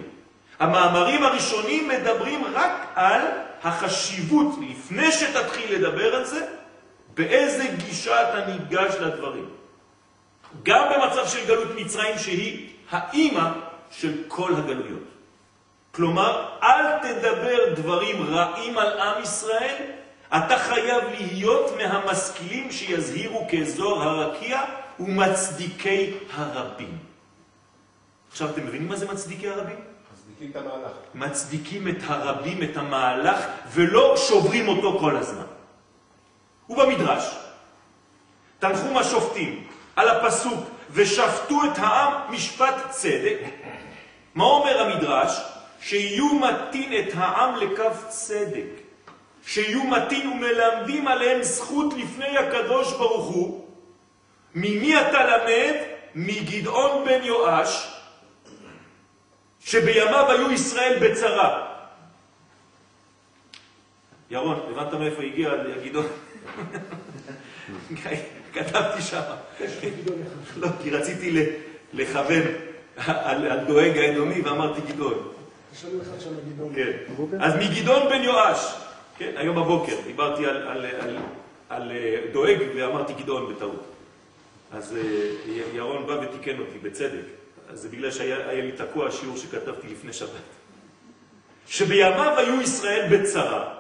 המאמרים 0.60 1.24
הראשונים 1.24 1.88
מדברים 1.88 2.44
רק 2.54 2.72
על 2.96 3.22
החשיבות, 3.64 4.56
לפני 4.70 5.12
שתתחיל 5.12 5.76
לדבר 5.76 6.16
על 6.16 6.26
זה, 6.26 6.46
באיזה 7.14 7.64
גישה 7.86 8.22
אתה 8.30 8.52
ניגש 8.52 8.96
לדברים. 8.96 9.50
גם 10.64 10.88
במצב 10.92 11.28
של 11.28 11.48
גלות 11.48 11.68
מצרים 11.76 12.18
שהיא 12.18 12.70
האימא 12.92 13.50
של 13.92 14.14
כל 14.28 14.54
הגלויות. 14.56 15.04
כלומר, 15.92 16.46
אל 16.64 17.00
תדבר 17.00 17.74
דברים 17.76 18.26
רעים 18.34 18.78
על 18.78 19.00
עם 19.00 19.24
ישראל, 19.24 19.76
אתה 20.38 20.58
חייב 20.58 21.04
להיות 21.22 21.72
מהמשכילים 21.78 22.72
שיזהירו 22.72 23.48
כאזור 23.50 24.04
הרקיע 24.04 24.62
ומצדיקי 25.00 26.14
הרבים. 26.34 27.09
עכשיו, 28.32 28.50
אתם 28.50 28.66
מבינים 28.66 28.88
מה 28.88 28.96
זה 28.96 29.12
מצדיקי 29.12 29.50
הרבים? 29.50 29.76
מצדיקים 30.14 30.52
את 30.52 30.56
המהלך. 30.56 30.92
מצדיקים 31.16 31.88
את 31.88 31.98
הרבים, 32.08 32.64
את 32.64 32.78
המהלך, 32.78 33.46
ולא 33.74 34.18
שוברים 34.18 34.68
אותו 34.68 35.00
כל 35.00 35.18
הזמן. 35.18 35.46
ובמדרש, 36.70 37.36
תנחום 38.60 38.98
השופטים 38.98 39.68
על 39.96 40.10
הפסוק 40.10 40.60
ושפטו 40.92 41.60
את 41.66 41.78
העם 41.78 42.34
משפט 42.34 42.76
צדק, 42.90 43.40
מה 44.36 44.44
אומר 44.44 44.82
המדרש? 44.82 45.42
שיהיו 45.82 46.36
מתין 46.36 46.94
את 47.00 47.14
העם 47.14 47.56
לקו 47.56 47.90
צדק, 48.08 48.70
שיהיו 49.46 49.84
מתין 49.84 50.28
ומלמדים 50.28 51.08
עליהם 51.08 51.44
זכות 51.44 51.94
לפני 51.94 52.38
הקדוש 52.38 52.94
ברוך 52.94 53.26
הוא. 53.26 53.66
ממי 54.56 55.02
אתה 55.02 55.26
למד? 55.26 55.76
מגדעון 56.16 57.06
בן 57.06 57.24
יואש, 57.24 57.99
שבימיו 59.70 60.32
היו 60.32 60.52
ישראל 60.52 60.98
בצרה. 61.02 61.66
ירון, 64.32 64.60
הבנת 64.72 64.94
מאיפה 64.94 65.24
הגיע 65.24 65.52
גדעון? 65.86 66.08
כתבתי 68.54 69.02
שם. 69.02 69.22
לא, 70.58 70.68
כי 70.84 70.90
רציתי 70.90 71.46
לכוון 71.94 72.44
על 73.06 73.66
דואג 73.68 73.98
האדומי 73.98 74.42
ואמרתי 74.42 74.82
גדעון. 74.94 75.32
כן. 76.76 76.92
אז 77.40 77.54
מגדעון 77.56 78.10
בן 78.10 78.24
יואש, 78.24 78.76
כן, 79.18 79.32
היום 79.36 79.56
בבוקר, 79.56 79.96
דיברתי 80.06 80.46
על, 80.46 80.58
על, 80.58 80.86
על, 80.86 81.18
על 81.70 81.92
דואג 82.34 82.58
ואמרתי 82.76 83.14
גדעון 83.14 83.54
בטעות. 83.54 83.86
אז 84.72 84.98
ירון 85.74 86.08
בא 86.08 86.14
ותיקן 86.14 86.60
אותי, 86.60 86.78
בצדק. 86.82 87.39
זה 87.74 87.90
בגלל 87.90 88.12
שהיה 88.12 88.54
לי 88.54 88.72
תקוע 88.72 89.08
השיעור 89.08 89.38
שכתבתי 89.38 89.88
לפני 89.88 90.14
שבת. 90.14 90.30
שבימיו 91.68 92.34
היו 92.38 92.62
ישראל 92.62 93.08
בצרה, 93.12 93.74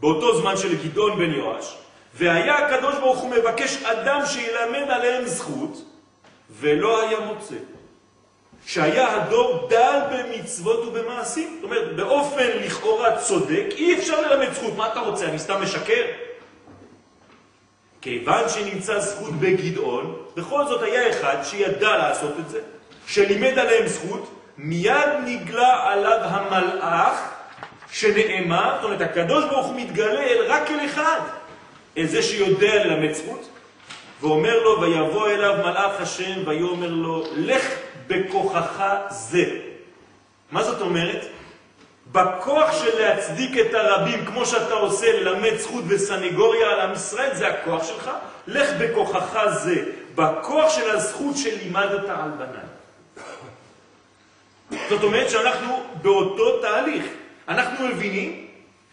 באותו 0.00 0.40
זמן 0.40 0.56
של 0.56 0.84
גדעון 0.84 1.18
בן 1.18 1.30
יואש, 1.30 1.76
והיה 2.14 2.58
הקדוש 2.58 2.94
ברוך 2.94 3.18
הוא 3.18 3.30
מבקש 3.30 3.82
אדם 3.82 4.20
שילמד 4.26 4.90
עליהם 4.90 5.26
זכות, 5.26 5.84
ולא 6.50 7.02
היה 7.02 7.20
מוצא. 7.20 7.54
שהיה 8.66 9.16
הדור 9.16 9.68
דל 9.70 10.00
במצוות 10.12 10.84
ובמעשים. 10.86 11.52
זאת 11.54 11.64
אומרת, 11.64 11.96
באופן 11.96 12.48
לכאורה 12.64 13.18
צודק, 13.18 13.64
אי 13.76 13.98
אפשר 13.98 14.20
ללמד 14.20 14.52
זכות. 14.52 14.76
מה 14.76 14.92
אתה 14.92 15.00
רוצה? 15.00 15.24
אני 15.24 15.38
סתם 15.38 15.62
משקר? 15.62 16.04
כיוון 18.00 18.48
שנמצא 18.48 19.00
זכות 19.00 19.32
בגדעון, 19.32 20.16
בכל 20.36 20.64
זאת 20.66 20.82
היה 20.82 21.10
אחד 21.10 21.36
שידע 21.42 21.96
לעשות 21.96 22.32
את 22.38 22.48
זה, 22.48 22.60
שלימד 23.06 23.58
עליהם 23.58 23.86
זכות, 23.86 24.30
מיד 24.58 25.08
נגלה 25.24 25.92
עליו 25.92 26.18
המלאך 26.22 27.30
שנאמר, 27.90 28.74
זאת 28.74 28.84
אומרת, 28.84 29.00
הקדוש 29.00 29.44
ברוך 29.44 29.66
הוא 29.66 29.76
מתגלה 29.76 30.22
אל 30.22 30.44
רק 30.48 30.70
אל 30.70 30.84
אחד, 30.84 31.20
אל 31.98 32.06
זה 32.06 32.22
שיודע 32.22 32.84
ללמד 32.84 33.12
זכות, 33.12 33.48
ואומר 34.20 34.62
לו, 34.62 34.80
ויבוא 34.80 35.28
אליו 35.28 35.54
מלאך 35.64 36.00
השם, 36.00 36.48
ויאמר 36.48 36.90
לו, 36.90 37.24
לך 37.36 37.74
בכוחך 38.06 38.82
זה. 39.08 39.44
מה 40.52 40.62
זאת 40.62 40.80
אומרת? 40.80 41.26
בכוח 42.12 42.72
של 42.82 42.98
להצדיק 42.98 43.58
את 43.58 43.74
הרבים, 43.74 44.26
כמו 44.26 44.46
שאתה 44.46 44.74
עושה, 44.74 45.20
ללמד 45.20 45.56
זכות 45.56 45.84
וסנגוריה 45.88 46.70
על 46.70 46.80
עם 46.80 46.92
ישראל, 46.92 47.34
זה 47.34 47.48
הכוח 47.48 47.84
שלך. 47.88 48.10
לך 48.46 48.68
בכוחך 48.80 49.38
זה, 49.52 49.84
בכוח 50.14 50.70
של 50.70 50.90
הזכות 50.90 51.36
שלימדת 51.36 52.08
על 52.08 52.30
בניי. 52.38 52.73
זאת 54.88 55.02
אומרת 55.02 55.30
שאנחנו 55.30 55.82
באותו 56.02 56.60
תהליך. 56.60 57.04
אנחנו 57.48 57.88
מבינים 57.88 58.46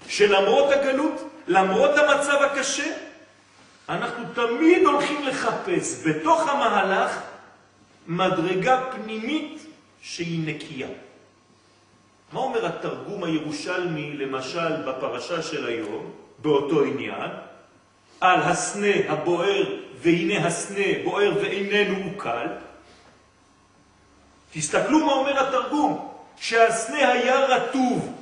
שלמרות 0.08 0.72
הגלות, 0.72 1.30
למרות 1.48 1.92
המצב 1.98 2.38
הקשה, 2.42 2.94
אנחנו 3.90 4.24
תמיד 4.34 4.86
הולכים 4.86 5.28
לחפש 5.28 6.08
בתוך 6.08 6.50
המהלך 6.50 7.20
מדרגה 8.08 8.82
פנימית 8.92 9.66
שהיא 10.02 10.56
נקייה. 10.56 10.88
מה 12.34 12.40
אומר 12.40 12.66
התרגום 12.66 13.24
הירושלמי, 13.24 14.14
למשל, 14.14 14.82
בפרשה 14.88 15.42
של 15.42 15.66
היום, 15.66 16.12
באותו 16.40 16.84
עניין, 16.84 17.32
על 18.22 18.40
הסנה 18.40 18.96
הבוער, 19.10 19.78
והנה 20.02 20.48
הסנה 20.48 20.86
בוער 21.04 21.34
ואיננו 21.42 22.12
קל? 22.18 22.48
תסתכלו 24.52 25.06
מה 25.06 25.12
אומר 25.12 25.48
התרגום, 25.48 26.14
שהסנה 26.38 27.12
היה 27.12 27.46
רטוב. 27.46 28.14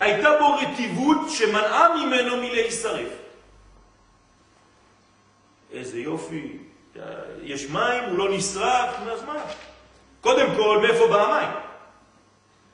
הייתה 0.00 0.28
בו 0.38 0.54
רטיבות 0.54 1.30
שמנעה 1.30 1.94
ממנו 1.94 2.36
מלהישרף. 2.36 3.08
איזה 5.72 5.98
יופי, 5.98 6.56
יש 7.42 7.70
מים, 7.70 8.04
הוא 8.04 8.18
לא 8.18 8.28
נשרף, 8.30 8.94
אז 9.12 9.22
מה? 9.22 9.34
קודם 10.20 10.46
כל, 10.56 10.78
מאיפה 10.82 11.06
בא 11.06 11.22
המים? 11.22 11.48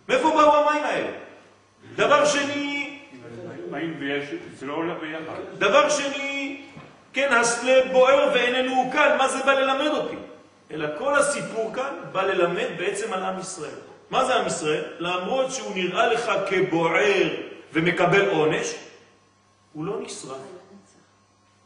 מאיפה 0.08 0.30
באו 0.30 0.56
המים 0.56 0.84
האלה? 0.84 1.10
דבר 1.96 2.24
שני... 2.24 2.98
מים 3.70 3.96
ויש, 4.00 4.24
זה 4.58 4.66
לא 4.66 4.74
עולה 4.74 4.94
ביחד. 4.94 5.58
דבר 5.58 5.88
שני, 5.90 6.62
כן, 7.12 7.32
הסלב 7.32 7.92
בוער 7.92 8.30
ואיננו 8.34 8.90
קל, 8.92 9.16
מה 9.18 9.28
זה 9.28 9.38
בא 9.46 9.52
ללמד 9.52 9.90
אותי? 9.96 10.16
אלא 10.70 10.88
כל 10.98 11.18
הסיפור 11.18 11.74
כאן 11.74 11.94
בא 12.12 12.22
ללמד 12.22 12.68
בעצם 12.78 13.12
על 13.12 13.22
עם 13.22 13.38
ישראל. 13.38 13.78
מה 14.10 14.24
זה 14.24 14.34
עם 14.34 14.46
ישראל? 14.46 14.84
למרות 14.98 15.50
שהוא 15.52 15.74
נראה 15.74 16.12
לך 16.12 16.30
כבוער 16.50 17.28
ומקבל 17.72 18.28
עונש, 18.28 18.74
הוא 19.72 19.84
לא 19.84 20.00
נשרף, 20.00 20.38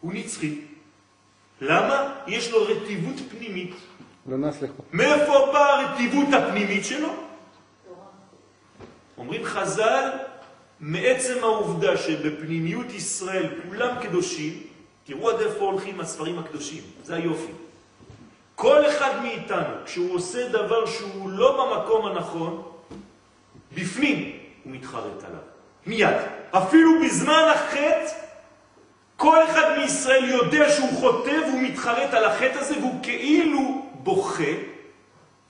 הוא 0.00 0.12
נצחי. 0.14 0.60
למה? 1.60 2.14
יש 2.26 2.50
לו 2.50 2.64
רטיבות 2.64 3.14
פנימית. 3.30 3.74
לא 4.26 4.38
נסלח. 4.38 4.70
מאיפה 4.92 5.50
באה 5.52 5.80
הרטיבות 5.80 6.28
הפנימית 6.32 6.84
שלו? 6.84 7.08
אומרים 9.18 9.44
חז"ל, 9.44 10.10
מעצם 10.80 11.38
העובדה 11.42 11.96
שבפנימיות 11.96 12.92
ישראל 12.92 13.46
כולם 13.62 13.94
קדושים, 14.02 14.62
תראו 15.04 15.30
עד 15.30 15.40
איפה 15.40 15.64
הולכים 15.64 16.00
הספרים 16.00 16.38
הקדושים, 16.38 16.82
זה 17.02 17.14
היופי. 17.14 17.52
כל 18.60 18.88
אחד 18.88 19.22
מאיתנו, 19.22 19.74
כשהוא 19.84 20.14
עושה 20.14 20.48
דבר 20.48 20.86
שהוא 20.86 21.30
לא 21.30 21.50
במקום 21.56 22.06
הנכון, 22.06 22.62
בפנים 23.74 24.38
הוא 24.64 24.72
מתחרט 24.72 25.24
עליו. 25.24 25.40
מיד. 25.86 26.16
אפילו 26.50 26.90
בזמן 27.04 27.52
החטא, 27.54 28.12
כל 29.16 29.44
אחד 29.44 29.78
מישראל 29.78 30.24
יודע 30.24 30.70
שהוא 30.70 30.88
חוטא 31.00 31.30
והוא 31.48 31.62
מתחרט 31.62 32.14
על 32.14 32.24
החטא 32.24 32.58
הזה 32.58 32.78
והוא 32.78 33.02
כאילו 33.02 33.86
בוכה, 33.94 34.52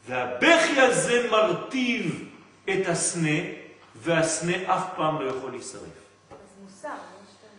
והבכי 0.06 0.80
הזה 0.80 1.28
מרטיב 1.30 2.28
את 2.64 2.88
הסנה, 2.88 3.38
והסנה 3.96 4.76
אף 4.76 4.84
פעם 4.96 5.22
לא 5.22 5.30
יכול 5.30 5.50
להישרף. 5.50 5.82
אז 5.82 6.36
מוסר. 6.62 6.88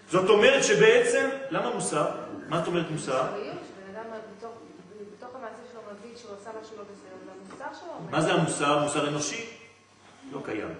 זאת 0.10 0.30
אומרת 0.30 0.64
שבעצם, 0.64 1.30
למה 1.50 1.74
מוסר? 1.74 2.06
מה 2.48 2.62
את 2.62 2.68
אומרת 2.68 2.86
מוסר? 2.92 3.22
אחריות, 3.22 3.58
שבן 3.68 3.96
אדם 3.96 4.06
בתוך 4.38 4.52
בתוך 5.22 5.36
המעשה 5.36 5.64
שלו 5.72 5.82
מה 8.10 8.22
זה 8.22 8.34
המוסר? 8.34 8.80
מוסר 8.80 9.08
אנושי? 9.08 9.46
לא 10.32 10.40
קיים. 10.46 10.74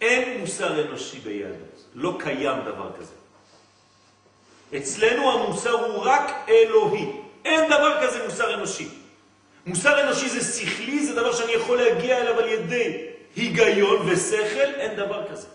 אין 0.00 0.40
מוסר 0.40 0.88
אנושי 0.88 1.18
ביהדות. 1.18 1.84
לא 1.94 2.16
קיים 2.20 2.64
דבר 2.64 2.90
כזה. 2.98 3.14
אצלנו 4.76 5.32
המוסר 5.32 5.70
הוא 5.70 6.02
רק 6.04 6.32
אלוהי. 6.48 7.06
אין 7.44 7.70
דבר 7.70 7.98
כזה 8.02 8.24
מוסר 8.24 8.54
אנושי. 8.54 8.88
מוסר 9.66 10.06
אנושי 10.06 10.28
זה 10.28 10.58
שכלי, 10.58 11.06
זה 11.06 11.14
דבר 11.14 11.32
שאני 11.32 11.52
יכול 11.52 11.76
להגיע 11.82 12.20
אליו 12.20 12.38
על 12.38 12.48
ידי 12.48 13.06
היגיון 13.36 14.08
ושכל, 14.08 14.74
אין 14.74 14.96
דבר 14.96 15.28
כזה. 15.30 15.46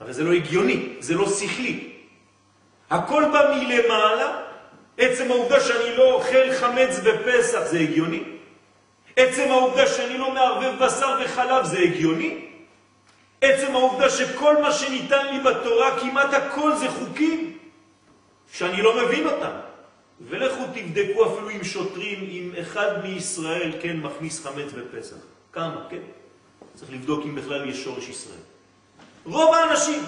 הרי 0.00 0.12
זה 0.12 0.24
לא 0.24 0.32
הגיוני, 0.32 0.96
זה 1.00 1.14
לא 1.14 1.28
שכלי. 1.28 1.92
הכל 2.90 3.24
בא 3.32 3.54
מלמעלה, 3.56 4.42
עצם 4.98 5.30
העובדה 5.30 5.60
שאני 5.60 5.96
לא 5.96 6.12
אוכל 6.12 6.52
חמץ 6.52 7.00
בפסח 7.04 7.60
זה 7.64 7.78
הגיוני. 7.78 8.22
עצם 9.16 9.50
העובדה 9.50 9.86
שאני 9.86 10.18
לא 10.18 10.34
מערבב 10.34 10.84
בשר 10.84 11.18
וחלב 11.24 11.64
זה 11.64 11.78
הגיוני. 11.78 12.48
עצם 13.40 13.74
העובדה 13.74 14.10
שכל 14.10 14.62
מה 14.62 14.72
שניתן 14.72 15.26
לי 15.26 15.40
בתורה, 15.40 16.00
כמעט 16.00 16.34
הכל 16.34 16.76
זה 16.76 16.88
חוקים 16.88 17.58
שאני 18.52 18.82
לא 18.82 19.04
מבין 19.04 19.26
אותם. 19.26 19.52
ולכו 20.28 20.62
תבדקו 20.74 21.26
אפילו 21.26 21.48
עם 21.48 21.64
שוטרים, 21.64 22.18
אם 22.30 22.52
אחד 22.60 23.02
מישראל, 23.02 23.72
כן, 23.82 23.96
מכניס 23.96 24.46
חמץ 24.46 24.72
בפסח. 24.72 25.16
כמה, 25.52 25.86
כן? 25.90 26.02
צריך 26.74 26.90
לבדוק 26.92 27.24
אם 27.24 27.34
בכלל 27.34 27.68
יש 27.68 27.84
שורש 27.84 28.08
ישראל. 28.08 28.40
רוב 29.24 29.54
האנשים, 29.54 30.02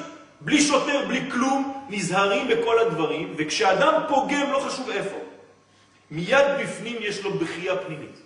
בלי 0.45 0.63
שוטר, 0.63 1.05
בלי 1.09 1.31
כלום, 1.31 1.87
נזהרים 1.89 2.49
בכל 2.49 2.79
הדברים, 2.79 3.35
וכשאדם 3.37 4.03
פוגם, 4.09 4.53
לא 4.53 4.59
חשוב 4.59 4.91
איפה, 4.91 5.17
מיד 6.11 6.47
בפנים 6.63 6.97
יש 7.01 7.25
לו 7.25 7.35
בחייה 7.39 7.77
פנימית. 7.77 8.19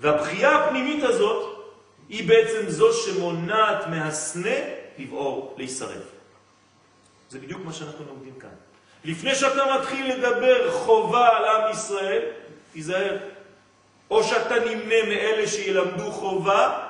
והבחייה 0.00 0.56
הפנימית 0.56 1.04
הזאת 1.04 1.66
היא 2.08 2.28
בעצם 2.28 2.68
זו 2.68 2.92
שמונעת 2.92 3.86
מהסנה 3.86 4.56
לבעור, 4.98 5.54
להישרף. 5.58 6.02
זה 7.30 7.38
בדיוק 7.38 7.60
מה 7.64 7.72
שאנחנו 7.72 8.04
לומדים 8.08 8.34
כאן. 8.40 8.48
לפני 9.04 9.34
שאתה 9.34 9.62
מתחיל 9.78 10.14
לדבר 10.14 10.70
חובה 10.70 11.28
על 11.36 11.44
עם 11.44 11.70
ישראל, 11.72 12.22
תיזהר. 12.72 13.16
או 14.10 14.24
שאתה 14.24 14.54
נמנה 14.54 15.02
מאלה 15.08 15.46
שילמדו 15.46 16.12
חובה, 16.12 16.86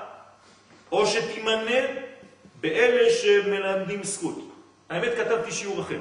או 0.93 1.07
שתימנה 1.07 1.81
באלה 2.61 3.11
שמלמדים 3.11 4.03
זכות. 4.03 4.39
האמת, 4.91 5.13
כתבתי 5.17 5.53
שיעור 5.53 5.81
אחר. 5.81 6.01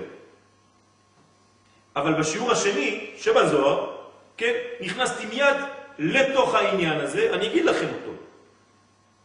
אבל 1.96 2.14
בשיעור 2.14 2.52
השני, 2.52 3.12
שבזוהר, 3.18 3.96
כן, 4.38 4.54
נכנסתי 4.82 5.26
מיד 5.26 5.58
לתוך 6.00 6.56
העניין 6.56 7.00
הזה, 7.00 7.30
אני 7.34 7.48
אגיד 7.48 7.66
לכם 7.66 7.88
אותו. 7.88 8.12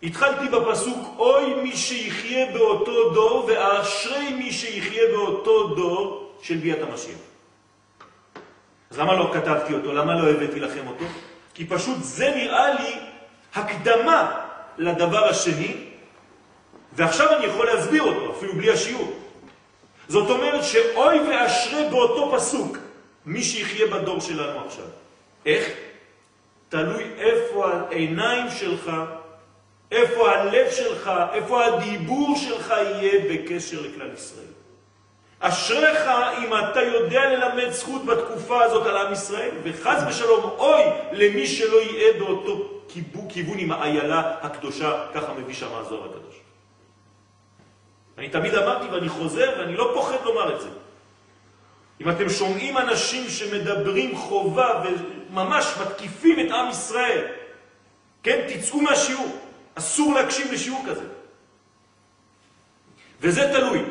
התחלתי 0.03 0.49
בפסוק, 0.49 1.19
אוי 1.19 1.55
מי 1.55 1.77
שיחיה 1.77 2.53
באותו 2.53 3.11
דור, 3.11 3.45
ואשרי 3.49 4.33
מי 4.33 4.53
שיחיה 4.53 5.03
באותו 5.13 5.75
דור 5.75 6.33
של 6.43 6.57
ביאת 6.57 6.83
המשיח. 6.83 7.19
אז 8.91 8.99
למה 8.99 9.15
לא 9.15 9.31
כתבתי 9.35 9.75
אותו? 9.75 9.93
למה 9.93 10.23
לא 10.23 10.31
הבאתי 10.31 10.61
לכם 10.61 10.87
אותו? 10.87 11.05
כי 11.55 11.67
פשוט 11.67 11.97
זה 12.01 12.33
נראה 12.37 12.75
לי 12.75 12.95
הקדמה 13.55 14.41
לדבר 14.79 15.25
השני, 15.25 15.84
ועכשיו 16.97 17.37
אני 17.37 17.47
יכול 17.47 17.67
להסביר 17.67 18.03
אותו, 18.03 18.33
אפילו 18.37 18.53
בלי 18.53 18.71
השיעור. 18.71 19.13
זאת 20.09 20.31
אומרת 20.31 20.65
שאוי 20.65 21.21
ואשרי 21.21 21.89
באותו 21.91 22.33
פסוק, 22.37 22.79
מי 23.27 23.43
שיחיה 23.43 23.87
בדור 23.87 24.21
שלנו 24.21 24.61
עכשיו. 24.67 24.85
איך? 25.47 25.69
תלוי 26.69 27.05
איפה 27.19 27.67
העיניים 27.67 28.47
שלך, 28.51 28.91
איפה 29.91 30.31
הלב 30.31 30.71
שלך, 30.71 31.11
איפה 31.33 31.65
הדיבור 31.65 32.37
שלך 32.37 32.75
יהיה 32.79 33.21
בקשר 33.31 33.81
לכלל 33.81 34.15
ישראל. 34.15 34.47
אשריך 35.41 35.99
אם 36.39 36.55
אתה 36.55 36.83
יודע 36.83 37.31
ללמד 37.31 37.71
זכות 37.71 38.05
בתקופה 38.05 38.65
הזאת 38.65 38.87
על 38.87 38.97
עם 38.97 39.13
ישראל, 39.13 39.51
וחז 39.65 40.05
ושלום 40.09 40.51
אוי 40.59 40.83
למי 41.13 41.47
שלא 41.47 41.77
יהיה 41.77 42.13
באותו 42.19 42.71
כיוון 43.29 43.59
עם 43.59 43.73
האיילה 43.73 44.35
הקדושה, 44.43 45.07
ככה 45.15 45.33
מביא 45.33 45.55
שם 45.55 45.69
הזוהר 45.75 46.05
הקדוש. 46.05 46.24
אני 48.19 48.29
תמיד 48.29 48.55
אמרתי 48.55 48.89
ואני 48.89 49.09
חוזר 49.09 49.55
ואני 49.59 49.77
לא 49.77 49.91
פוחד 49.95 50.25
לומר 50.25 50.57
את 50.57 50.61
זה. 50.61 50.69
אם 52.01 52.11
אתם 52.11 52.31
שומעים 52.31 52.79
אנשים 52.79 53.29
שמדברים 53.29 54.17
חובה 54.17 54.83
וממש 54.85 55.67
מתקיפים 55.83 56.47
את 56.47 56.51
עם 56.51 56.71
ישראל, 56.71 57.27
כן, 58.23 58.47
תצאו 58.49 58.81
מהשיעור. 58.81 59.39
אסור 59.75 60.15
להקשיב 60.15 60.53
לשיעור 60.53 60.85
כזה. 60.89 61.05
וזה 63.21 63.53
תלוי. 63.53 63.83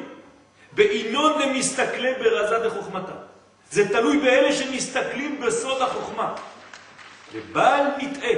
בעינון 0.72 1.42
למסתכלי 1.42 2.14
ברזה 2.14 2.60
דחוכמתה. 2.60 3.12
זה 3.72 3.90
תלוי 3.90 4.18
באלה 4.18 4.54
שמסתכלים 4.54 5.42
בסוד 5.42 5.82
החוכמה. 5.82 6.36
ובל 7.34 7.84
נטעה 7.98 8.32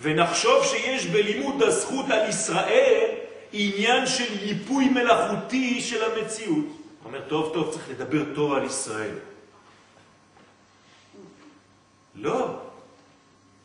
ונחשוב 0.00 0.64
שיש 0.64 1.06
בלימוד 1.06 1.62
הזכות 1.62 2.10
על 2.10 2.28
ישראל 2.28 3.10
עניין 3.52 4.06
של 4.06 4.42
ייפוי 4.42 4.88
מלאכותי 4.88 5.80
של 5.80 6.04
המציאות. 6.04 6.66
אומר, 7.04 7.20
טוב, 7.28 7.54
טוב, 7.54 7.70
צריך 7.72 7.90
לדבר 7.90 8.22
טוב 8.34 8.52
על 8.52 8.64
ישראל. 8.64 9.14
לא. 12.14 12.48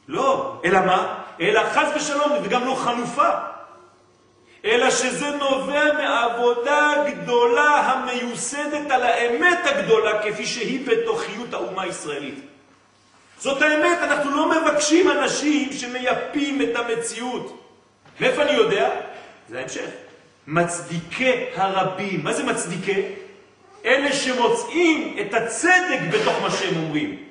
לא. 0.08 0.62
אלא 0.66 0.80
מה? 0.80 1.24
אלא 1.42 1.62
חז 1.74 1.88
ושלום, 1.96 2.32
וגם 2.44 2.66
לא 2.66 2.76
חנופה. 2.76 3.30
אלא 4.66 4.92
שזה 4.92 5.30
נובע 5.30 5.94
מעבודה 5.94 6.94
גדולה 7.10 7.80
המיוסדת 7.80 8.92
על 8.92 9.04
האמת 9.04 9.60
הגדולה 9.66 10.24
כפי 10.24 10.46
שהיא 10.46 10.88
בתוכיות 10.88 11.54
האומה 11.54 11.82
הישראלית. 11.82 12.40
זאת 13.40 13.62
האמת, 13.62 14.00
אנחנו 14.00 14.32
לא 14.32 14.62
מבקשים 14.62 15.12
אנשים 15.12 15.74
שמייפים 15.74 16.62
את 16.62 16.76
המציאות. 16.76 17.60
מאיפה 18.20 18.42
אני 18.42 18.52
יודע? 18.52 18.90
זה 19.54 19.60
ההמשך. 19.60 19.90
מצדיקי 20.48 21.46
הרבים. 21.56 22.24
מה 22.24 22.34
זה 22.34 22.44
מצדיקי? 22.44 23.02
אלה 23.86 24.14
שמוצאים 24.14 25.18
את 25.22 25.34
הצדק 25.34 26.00
בתוך 26.14 26.42
מה 26.42 26.52
שהם 26.52 26.84
אומרים. 26.84 27.24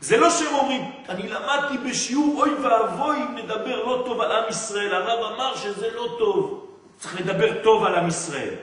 זה 0.00 0.16
לא 0.16 0.30
שהם 0.30 0.54
אומרים, 0.54 0.82
אני 1.08 1.28
למדתי 1.28 1.78
בשיעור, 1.90 2.42
אוי 2.42 2.50
ואבוי, 2.54 3.16
נדבר 3.34 3.84
לא 3.84 4.02
טוב 4.06 4.20
על 4.20 4.32
עם 4.32 4.44
ישראל. 4.50 4.94
הרב 4.94 5.32
אמר 5.32 5.56
שזה 5.56 5.90
לא 5.94 6.16
טוב. 6.18 6.66
צריך 6.96 7.20
לדבר 7.20 7.62
טוב 7.62 7.84
על 7.84 7.94
עם 7.94 8.08
ישראל. 8.08 8.54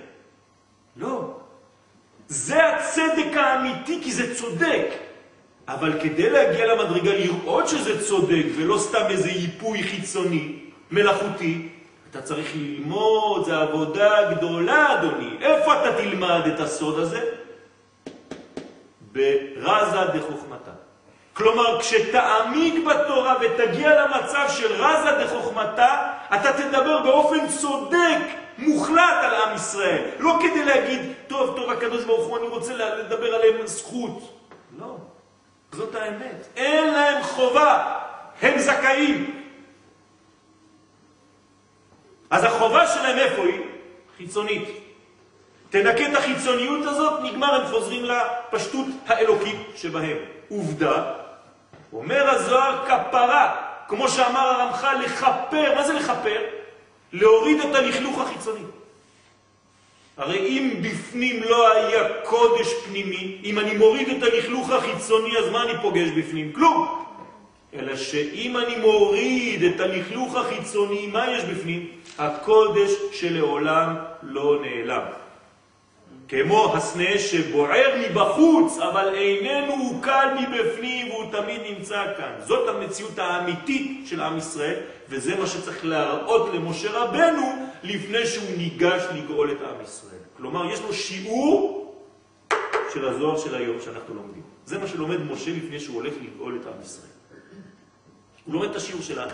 לא. 0.96 1.38
זה 2.28 2.68
הצדק 2.68 3.38
האמיתי, 3.38 4.00
כי 4.04 4.12
זה 4.12 4.36
צודק. 4.36 4.88
אבל 5.68 6.00
כדי 6.02 6.30
להגיע 6.30 6.66
למדרגה, 6.66 7.14
לראות 7.14 7.68
שזה 7.68 8.08
צודק, 8.08 8.46
ולא 8.56 8.78
סתם 8.78 9.06
איזה 9.10 9.30
ייפוי 9.30 9.84
חיצוני, 9.84 10.60
מלאכותי, 10.92 11.75
אתה 12.16 12.24
צריך 12.24 12.52
ללמוד, 12.56 13.46
זה 13.46 13.58
עבודה 13.58 14.34
גדולה, 14.34 14.94
אדוני. 14.94 15.38
איפה 15.42 15.74
אתה 15.74 15.98
תלמד 15.98 16.42
את 16.54 16.60
הסוד 16.60 17.00
הזה? 17.00 17.22
ברזה 19.12 19.98
דחוכמתה. 20.14 20.72
כלומר, 21.34 21.82
כשתעמיק 21.82 22.86
בתורה 22.86 23.36
ותגיע 23.42 24.06
למצב 24.06 24.46
של 24.50 24.84
רזה 24.84 25.26
דחוכמתה, 25.26 26.12
אתה 26.36 26.54
תדבר 26.54 27.04
באופן 27.04 27.48
צודק, 27.48 28.20
מוחלט 28.58 29.16
על 29.22 29.36
עם 29.36 29.56
ישראל. 29.56 30.04
לא 30.20 30.40
כדי 30.42 30.66
להגיד, 30.66 31.14
טוב, 31.28 31.56
טוב, 31.56 31.72
הקדוש 31.72 32.04
ברוך 32.04 32.28
הוא, 32.28 32.38
אני 32.38 32.48
רוצה 32.48 32.74
לדבר 32.74 33.36
עליהם 33.36 33.68
זכות. 33.68 34.40
לא, 34.80 34.96
זאת 35.72 35.96
האמת. 35.96 36.48
אין 36.56 36.94
להם 36.94 37.24
חובה, 37.24 37.96
הם 38.42 38.60
זכאים. 38.60 39.35
אז 42.36 42.44
החובה 42.44 42.88
שלהם 42.88 43.18
איפה 43.18 43.42
היא? 43.42 43.60
חיצונית. 44.18 44.70
תנקה 45.70 46.12
את 46.12 46.16
החיצוניות 46.16 46.86
הזאת, 46.86 47.22
נגמר, 47.24 47.56
הם 47.56 47.68
חוזרים 47.68 48.06
לפשטות 48.06 48.86
האלוקית 49.08 49.58
שבהם. 49.76 50.18
עובדה, 50.50 51.04
אומר 51.94 52.30
הזוהר 52.30 52.86
כפרה, 52.86 53.56
כמו 53.88 54.10
שאמר 54.10 54.48
הרמח"ל, 54.48 54.96
לחפר, 55.06 55.76
מה 55.76 55.84
זה 55.84 55.94
לחפר? 55.94 56.42
להוריד 57.14 57.60
את 57.60 57.76
הלכלוך 57.76 58.20
החיצוני. 58.20 58.66
הרי 60.18 60.40
אם 60.40 60.74
בפנים 60.82 61.44
לא 61.44 61.74
היה 61.74 62.04
קודש 62.24 62.68
פנימי, 62.86 63.42
אם 63.44 63.60
אני 63.60 63.78
מוריד 63.78 64.10
את 64.10 64.24
הלכלוך 64.24 64.70
החיצוני, 64.70 65.38
אז 65.38 65.50
מה 65.50 65.64
אני 65.64 65.74
פוגש 65.82 66.10
בפנים? 66.10 66.52
כלום. 66.54 67.06
אלא 67.74 67.96
שאם 67.96 68.58
אני 68.58 68.76
מוריד 68.76 69.64
את 69.64 69.80
הלכלוך 69.80 70.36
החיצוני, 70.36 71.08
מה 71.08 71.32
יש 71.32 71.44
בפנים? 71.44 71.88
הקודש 72.18 72.92
שלעולם 73.12 73.96
לא 74.24 74.62
נעלם. 74.62 75.06
כמו 76.28 76.74
הסנה 76.76 77.18
שבוער 77.18 77.96
מבחוץ, 78.10 78.78
אבל 78.78 79.14
איננו 79.16 80.02
קל 80.02 80.28
מבפנים 80.40 81.12
והוא 81.12 81.32
תמיד 81.32 81.62
נמצא 81.70 82.04
כאן. 82.18 82.34
זאת 82.46 82.70
המציאות 82.70 83.20
האמיתית 83.20 84.08
של 84.08 84.22
עם 84.22 84.38
ישראל, 84.38 84.80
וזה 85.10 85.36
מה 85.36 85.48
שצריך 85.48 85.86
להראות 85.86 86.54
למשה 86.54 86.92
רבנו 86.92 87.68
לפני 87.84 88.26
שהוא 88.26 88.58
ניגש 88.58 89.04
לגאול 89.16 89.52
את 89.52 89.62
עם 89.62 89.82
ישראל. 89.84 90.20
כלומר, 90.38 90.72
יש 90.72 90.82
לו 90.82 90.94
שיעור 90.94 91.86
של 92.94 93.08
הזוהר 93.08 93.38
של 93.38 93.56
היום 93.56 93.82
שאנחנו 93.82 94.16
לומדים. 94.16 94.42
זה 94.66 94.78
מה 94.78 94.88
שלומד 94.88 95.22
משה 95.32 95.52
לפני 95.52 95.80
שהוא 95.80 95.96
הולך 95.96 96.14
לגאול 96.22 96.60
את 96.62 96.68
עם 96.68 96.82
ישראל. 96.82 97.12
הוא 98.46 98.54
לומד 98.54 98.70
את 98.70 98.76
השיעור 98.76 99.02
שלנו. 99.02 99.32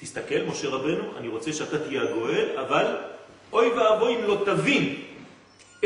תסתכל, 0.00 0.42
משה 0.48 0.68
רבנו, 0.68 1.16
אני 1.16 1.28
רוצה 1.28 1.52
שאתה 1.52 1.78
תהיה 1.78 2.02
הגואל, 2.02 2.58
אבל 2.58 2.96
אוי 3.52 3.68
ואבוי 3.68 4.16
אם 4.16 4.22
לא 4.24 4.42
תבין 4.44 5.02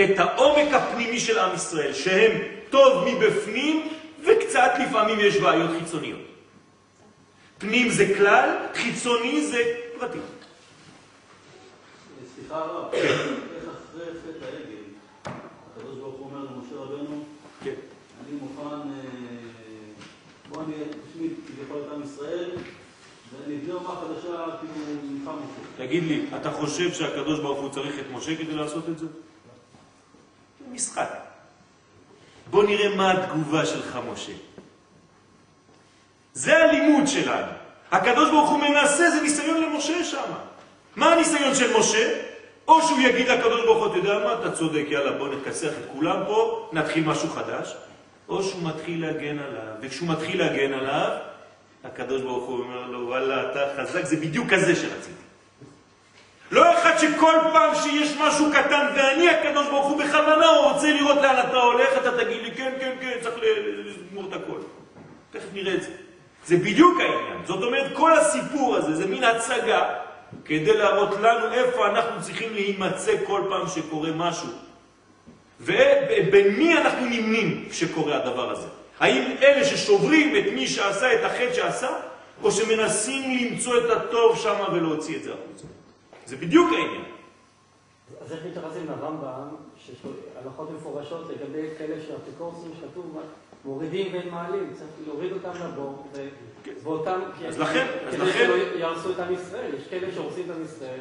את 0.04 0.18
העומק 0.18 0.72
הפנימי 0.72 1.20
של 1.20 1.38
עם 1.38 1.54
ישראל, 1.54 1.94
שהם 1.94 2.42
טוב 2.70 3.04
מבפנים 3.08 3.88
וקצת 4.24 4.72
לפעמים 4.80 5.20
יש 5.20 5.36
בעיות 5.36 5.70
חיצוניות. 5.78 6.20
פנים 7.58 7.90
זה 7.90 8.14
כלל, 8.16 8.56
חיצוני 8.74 9.46
זה 9.46 9.62
פרטי. 9.98 10.18
סליחה 12.34 12.58
הרב, 12.58 12.94
איך 12.94 13.22
אחרי 13.62 14.06
חטא 14.06 14.44
העגל, 14.44 14.84
הקדוש 15.76 15.98
ברוך 15.98 16.14
הוא 16.14 16.30
אומר 16.30 16.40
למשה 16.40 16.74
רבנו, 16.76 17.24
כן. 17.64 17.74
אני 18.24 18.36
מוכן, 18.40 18.88
אה, 18.88 19.04
בוא 20.48 20.62
אני 20.62 20.74
אשמיד 20.74 21.32
כביכול 21.46 21.82
את 21.86 21.92
עם 21.92 22.02
ישראל, 22.04 22.50
תגיד 25.76 26.02
לי, 26.02 26.26
אתה 26.40 26.50
חושב 26.50 26.92
שהקדוש 26.92 27.40
ברוך 27.40 27.58
הוא 27.58 27.70
צריך 27.70 27.98
את 27.98 28.04
משה 28.12 28.36
כדי 28.36 28.54
לעשות 28.54 28.88
את 28.88 28.98
זה? 28.98 29.06
זה 30.58 30.64
משחק. 30.72 31.08
בוא 32.50 32.64
נראה 32.64 32.96
מה 32.96 33.12
התגובה 33.12 33.66
שלך, 33.66 33.98
משה. 34.12 34.32
זה 36.32 36.64
הלימוד 36.64 37.06
שלנו. 37.06 37.52
הקדוש 37.90 38.30
ברוך 38.30 38.50
הוא 38.50 38.58
מנסה, 38.58 39.10
זה 39.10 39.22
ניסיון 39.22 39.62
למשה 39.62 40.04
שם. 40.04 40.32
מה 40.96 41.12
הניסיון 41.12 41.54
של 41.54 41.78
משה? 41.78 42.20
או 42.68 42.82
שהוא 42.82 43.00
יגיד 43.00 43.28
לקדוש 43.28 43.64
ברוך 43.64 43.78
הוא, 43.78 43.86
אתה 43.86 43.96
יודע 43.96 44.18
מה, 44.18 44.34
אתה 44.34 44.56
צודק, 44.56 44.84
יאללה, 44.88 45.12
בוא 45.12 45.28
נכסח 45.28 45.68
את 45.68 45.84
כולם 45.92 46.22
פה, 46.26 46.68
נתחיל 46.72 47.04
משהו 47.04 47.28
חדש, 47.28 47.74
או 48.28 48.42
שהוא 48.42 48.62
מתחיל 48.62 49.06
להגן 49.06 49.38
עליו, 49.38 49.62
וכשהוא 49.80 50.08
מתחיל 50.08 50.38
להגן 50.38 50.72
עליו, 50.72 51.16
הקדוש 51.84 52.22
ברוך 52.22 52.44
הוא 52.44 52.58
אומר 52.58 52.86
לו, 52.86 53.06
וואלה, 53.06 53.50
אתה 53.50 53.60
חזק, 53.76 54.04
זה 54.04 54.16
בדיוק 54.16 54.48
כזה 54.50 54.76
שרציתי. 54.76 55.24
לא 56.50 56.78
אחד 56.78 56.98
שכל 56.98 57.34
פעם 57.52 57.74
שיש 57.74 58.16
משהו 58.20 58.46
קטן, 58.52 58.86
ואני 58.96 59.28
הקדוש 59.28 59.66
ברוך 59.66 59.86
הוא 59.86 59.98
בכוונה, 59.98 60.46
הוא 60.46 60.72
רוצה 60.72 60.92
לראות 60.92 61.16
לאן 61.16 61.46
אתה 61.48 61.56
הולך, 61.56 61.88
אתה 62.00 62.24
תגיד 62.24 62.42
לי, 62.42 62.50
כן, 62.50 62.72
כן, 62.80 62.92
כן, 63.00 63.18
צריך 63.22 63.34
לגמור 63.84 64.24
את 64.28 64.32
הכל. 64.32 64.58
תכף 65.30 65.48
נראה 65.52 65.74
את 65.74 65.82
זה. 65.82 65.90
זה 66.46 66.56
בדיוק 66.56 67.00
העניין. 67.00 67.46
זאת 67.46 67.62
אומרת, 67.62 67.90
כל 67.92 68.12
הסיפור 68.12 68.76
הזה 68.76 68.94
זה 68.94 69.06
מין 69.06 69.24
הצגה 69.24 69.94
כדי 70.44 70.76
להראות 70.76 71.20
לנו 71.20 71.52
איפה 71.52 71.86
אנחנו 71.86 72.22
צריכים 72.22 72.54
להימצא 72.54 73.12
כל 73.26 73.42
פעם 73.48 73.68
שקורה 73.68 74.10
משהו. 74.16 74.48
ובין 75.60 76.48
מי 76.56 76.78
אנחנו 76.78 77.06
נמנים 77.06 77.68
כשקורה 77.70 78.16
הדבר 78.16 78.50
הזה. 78.50 78.68
האם 79.00 79.36
אלה 79.42 79.64
ששוברים 79.64 80.36
את 80.36 80.52
מי 80.54 80.66
שעשה 80.66 81.14
את 81.14 81.24
החטא 81.24 81.52
שעשה, 81.54 81.90
או 82.42 82.50
שמנסים 82.50 83.38
למצוא 83.38 83.78
את 83.78 83.90
הטוב 83.96 84.38
שם 84.38 84.54
ולהוציא 84.72 85.16
את 85.16 85.22
זה 85.22 85.30
החוצה. 85.32 85.66
זה 86.26 86.36
בדיוק 86.36 86.72
העניין. 86.72 87.04
אז 88.24 88.32
איך 88.32 88.40
מתייחסים 88.46 88.86
לרמב"ם, 88.86 89.48
שיש 89.86 89.96
לו 90.04 90.10
הלכות 90.44 90.70
מפורשות 90.70 91.28
לגבי 91.30 91.66
כאלה 91.78 91.94
שהאפיקורסים 92.06 92.70
שכתוב, 92.80 93.20
מורידים 93.64 94.12
בין 94.12 94.28
מעלים, 94.30 94.70
צריך 94.74 94.88
להוריד 95.06 95.32
אותם 95.32 95.50
לבור, 95.64 96.06
ו- 96.14 96.28
ואותם, 96.82 97.20
אז 97.48 97.58
לכן, 97.60 97.86
אז 98.08 98.14
כדי 98.14 98.26
לכן- 98.26 98.46
שלא 98.46 98.78
יהרסו 98.78 99.10
את 99.10 99.18
עם 99.18 99.34
ישראל, 99.34 99.70
יש 99.74 99.88
כאלה 99.90 100.06
שהורסים 100.14 100.44
את 100.50 100.56
עם 100.56 100.64
ישראל, 100.64 100.98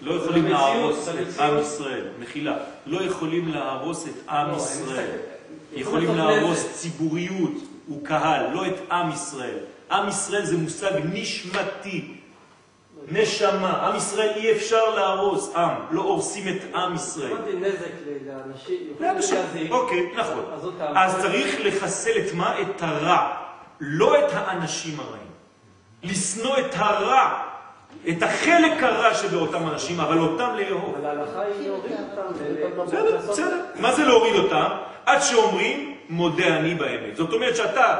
לא 0.00 0.14
יכולים 0.14 0.44
להרוס 0.46 1.08
את 1.08 1.40
עם 1.40 1.58
ישראל, 1.58 2.08
מחילה, 2.18 2.56
לא 2.86 3.02
יכולים 3.02 3.48
להרוס 3.48 4.06
את 4.08 4.28
עם 4.30 4.50
לא, 4.50 4.56
ישראל. 4.56 5.16
יכולים 5.72 6.16
להרוס. 6.16 6.72
ציבוריות 6.72 7.52
וקהל, 7.90 8.52
לא 8.52 8.66
את 8.66 8.92
עם 8.92 9.10
ישראל. 9.10 9.58
עם 9.90 10.08
ישראל 10.08 10.44
זה 10.44 10.56
מושג 10.56 10.92
נשמתי, 11.12 12.14
נשמה. 13.08 13.86
עם 13.86 13.96
ישראל 13.96 14.32
אי 14.36 14.52
אפשר 14.52 14.94
להרוס 14.94 15.54
עם, 15.56 15.72
לא 15.90 16.02
הורסים 16.02 16.48
את 16.48 16.74
עם 16.74 16.94
ישראל. 16.94 17.32
אמרתי 17.32 17.56
נזק 17.56 17.86
לאנשים, 18.26 18.76
יכולים 18.94 19.12
לאנשים. 19.12 19.72
אוקיי, 19.72 20.12
נכון. 20.16 20.44
אז 20.94 21.16
צריך 21.22 21.56
לחסל 21.64 22.18
את 22.18 22.34
מה? 22.34 22.60
את 22.60 22.82
הרע, 22.82 23.36
לא 23.80 24.18
את 24.18 24.32
האנשים 24.32 25.00
הרעים. 25.00 25.26
לשנוא 26.02 26.58
את 26.58 26.74
הרע, 26.74 27.42
את 28.08 28.22
החלק 28.22 28.82
הרע 28.82 29.14
שבאותם 29.14 29.68
אנשים, 29.68 30.00
אבל 30.00 30.18
אותם 30.18 30.54
לאהוב. 30.56 30.94
אבל 31.00 31.06
ההלכה 31.06 31.40
היא 31.40 31.68
להוריד 31.68 31.92
אותם. 31.92 32.44
ל- 32.44 32.80
ל- 32.80 32.84
בסדר, 32.86 33.16
בסדר. 33.28 33.60
מה 33.74 33.92
זה 33.92 34.04
להוריד 34.04 34.34
אותם? 34.34 34.68
עד 35.06 35.20
שאומרים, 35.22 35.96
מודה 36.08 36.46
אני 36.46 36.74
באמת. 36.74 37.16
זאת 37.16 37.32
אומרת 37.32 37.56
שאתה 37.56 37.94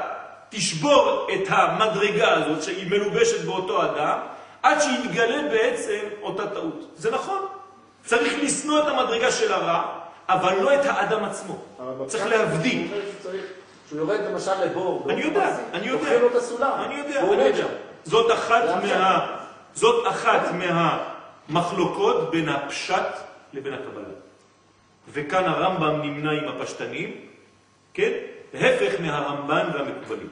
תשבור 0.49 1.27
את 1.35 1.49
המדרגה 1.49 2.33
הזאת, 2.35 2.63
שהיא 2.63 2.91
מלובשת 2.91 3.45
באותו 3.45 3.83
אדם, 3.83 4.19
עד 4.63 4.79
שיתגלה 4.81 5.49
בעצם 5.51 5.99
אותה 6.23 6.47
טעות. 6.47 6.93
זה 6.97 7.11
נכון. 7.11 7.39
צריך 8.05 8.33
לשנוא 8.43 8.79
את 8.83 8.89
המדרגה 8.89 9.33
של 9.33 9.53
הרע, 9.53 9.83
אבל 10.29 10.55
לא 10.61 10.75
את 10.75 10.81
האדם 10.85 11.25
עצמו. 11.25 11.57
צריך 12.07 12.27
להבדיל. 12.27 12.79
הוא 12.79 12.87
אומר 12.93 13.01
שהוא 13.03 13.31
צריך- 13.33 13.43
שהוא 13.89 13.99
יורד 13.99 14.21
למשל 14.31 14.65
לבור, 14.65 15.07
אני 15.11 15.21
יודע, 15.23 15.57
אני 15.75 15.87
יודע. 15.87 15.93
לוקחים 15.99 16.21
לו 16.21 16.27
את 16.29 16.35
הסולם. 16.35 16.73
אני 16.85 16.95
יודע, 16.95 17.21
אני 17.21 17.43
יודע. 17.45 17.67
זאת 18.05 18.33
אחת. 18.33 18.63
מה... 18.83 19.36
זאת 19.77 20.07
אחת 20.07 20.43
מהמחלוקות 20.53 22.31
בין 22.31 22.49
הפשט 22.49 23.07
לבין 23.53 23.73
הקבלה. 23.73 24.09
וכאן 25.13 25.45
הרמב"ם 25.45 26.03
נמנה 26.03 26.33
עם 26.33 26.49
הפשטנים, 26.49 27.15
כן? 27.95 28.11
ההפך 28.55 29.01
מהרמב"ן 29.01 29.71
והמקובלים. 29.75 30.29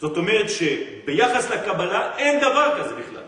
זאת 0.00 0.16
אומרת 0.16 0.46
שביחס 0.50 1.50
לקבלה 1.50 2.16
אין 2.16 2.40
דבר 2.40 2.78
כזה 2.78 2.94
בכלל. 2.94 3.22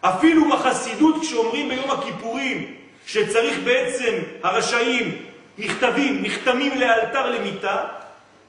אפילו 0.00 0.48
בחסידות 0.50 1.14
כשאומרים 1.22 1.68
ביום 1.68 1.90
הכיפורים 1.90 2.74
שצריך 3.06 3.58
בעצם 3.64 4.14
הרשעים 4.42 5.22
נכתבים, 5.58 6.22
נחתמים 6.22 6.80
לאלתר 6.80 7.30
למיטה, 7.30 7.84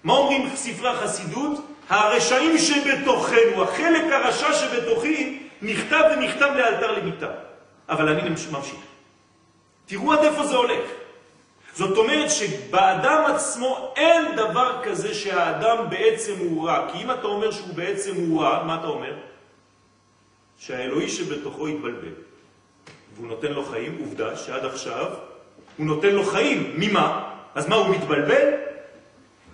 מה 0.03 0.13
אומרים 0.13 0.55
ספרי 0.55 0.89
החסידות? 0.89 1.65
הרשעים 1.89 2.57
שבתוכנו, 2.57 3.63
החלק 3.63 4.03
הרשע 4.11 4.53
שבתוכי, 4.53 5.39
נכתב 5.61 6.03
ונכתב 6.11 6.49
לאלתר 6.55 6.91
למיטה. 6.91 7.31
אבל 7.89 8.09
אני 8.09 8.29
ממשיך. 8.29 8.79
תראו 9.85 10.13
עד 10.13 10.19
איפה 10.19 10.45
זה 10.45 10.55
הולך. 10.55 10.83
זאת 11.73 11.97
אומרת 11.97 12.31
שבאדם 12.31 13.23
עצמו 13.27 13.93
אין 13.95 14.35
דבר 14.35 14.79
כזה 14.83 15.13
שהאדם 15.13 15.89
בעצם 15.89 16.33
הוא 16.39 16.67
רע. 16.67 16.87
כי 16.91 17.03
אם 17.03 17.11
אתה 17.11 17.27
אומר 17.27 17.51
שהוא 17.51 17.73
בעצם 17.75 18.15
הוא 18.15 18.41
רע, 18.41 18.63
מה 18.63 18.75
אתה 18.79 18.87
אומר? 18.87 19.13
שהאלוהי 20.57 21.09
שבתוכו 21.09 21.67
התבלבל. 21.67 22.13
והוא 23.15 23.27
נותן 23.27 23.51
לו 23.51 23.65
חיים, 23.65 23.97
עובדה 23.99 24.35
שעד 24.35 24.65
עכשיו 24.65 25.05
הוא 25.77 25.85
נותן 25.85 26.09
לו 26.09 26.23
חיים. 26.23 26.73
ממה? 26.77 27.33
אז 27.55 27.67
מה, 27.67 27.75
הוא 27.75 27.89
מתבלבל? 27.95 28.68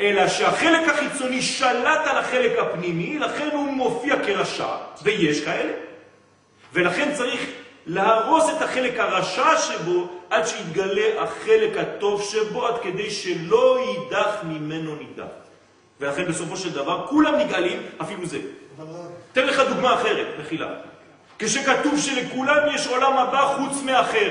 אלא 0.01 0.27
שהחלק 0.27 0.89
החיצוני 0.89 1.41
שלט 1.41 2.07
על 2.07 2.17
החלק 2.17 2.59
הפנימי, 2.59 3.19
לכן 3.19 3.49
הוא 3.53 3.71
מופיע 3.71 4.15
כרשע, 4.25 4.67
ויש 5.03 5.45
כאלה. 5.45 5.73
ולכן 6.73 7.13
צריך 7.13 7.39
להרוס 7.85 8.49
את 8.57 8.61
החלק 8.61 8.99
הרשע 8.99 9.57
שבו 9.57 10.07
עד 10.29 10.47
שיתגלה 10.47 11.23
החלק 11.23 11.77
הטוב 11.77 12.21
שבו, 12.21 12.67
עד 12.67 12.81
כדי 12.81 13.11
שלא 13.11 13.79
יידח 13.79 14.35
ממנו 14.43 14.95
נידח. 14.95 15.23
ולכן 15.99 16.25
בסופו 16.25 16.57
של 16.57 16.73
דבר 16.73 17.07
כולם 17.07 17.35
נגאלים, 17.35 17.81
אפילו 18.01 18.25
זה. 18.25 18.39
תן 19.33 19.45
לך 19.47 19.59
דוגמה 19.59 19.93
אחרת, 19.93 20.27
מחילה. 20.39 20.69
כשכתוב 21.39 21.99
שלכולם 21.99 22.75
יש 22.75 22.87
עולם 22.87 23.17
הבא 23.17 23.55
חוץ 23.57 23.83
מאחר. 23.83 24.29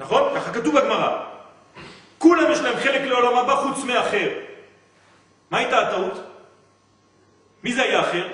נכון? 0.00 0.22
ככה 0.34 0.52
כתוב 0.52 0.78
בגמרא. 0.78 1.35
כולם 2.26 2.50
יש 2.52 2.60
להם 2.60 2.76
חלק 2.76 3.00
לעולם 3.00 3.38
הבא 3.38 3.54
חוץ 3.56 3.84
מאחר. 3.84 4.28
מה 5.50 5.58
הייתה 5.58 5.78
הטעות? 5.78 6.22
מי 7.62 7.72
זה 7.72 7.82
היה 7.82 8.00
אחר? 8.00 8.26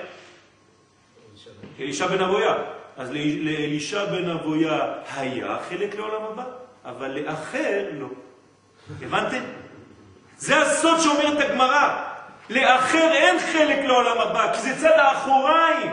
אלישע 1.79 2.07
בן 2.07 2.21
אבויה. 2.21 2.55
אז 2.97 3.11
לאל- 3.11 3.39
לאלישע 3.41 4.05
בן 4.05 4.29
אבויה 4.29 4.79
היה 5.17 5.57
חלק 5.69 5.95
לעולם 5.95 6.23
הבא, 6.23 6.43
אבל 6.85 7.19
לאחר 7.19 7.85
לא. 7.99 8.07
הבנתם? 9.01 9.41
זה 10.37 10.61
הסוד 10.61 10.99
שאומרת 10.99 11.49
הגמרא. 11.49 12.03
לאחר 12.49 13.11
אין 13.13 13.39
חלק 13.39 13.85
לעולם 13.85 14.17
הבא, 14.21 14.53
כי 14.53 14.61
זה 14.61 14.75
צד 14.81 14.99
האחוריים. 14.99 15.91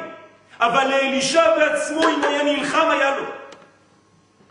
אבל 0.60 0.84
לאלישע 0.88 1.56
בעצמו, 1.56 2.02
אם 2.08 2.24
היה 2.24 2.42
נלחם, 2.42 2.88
היה 2.90 3.16
לו. 3.16 3.24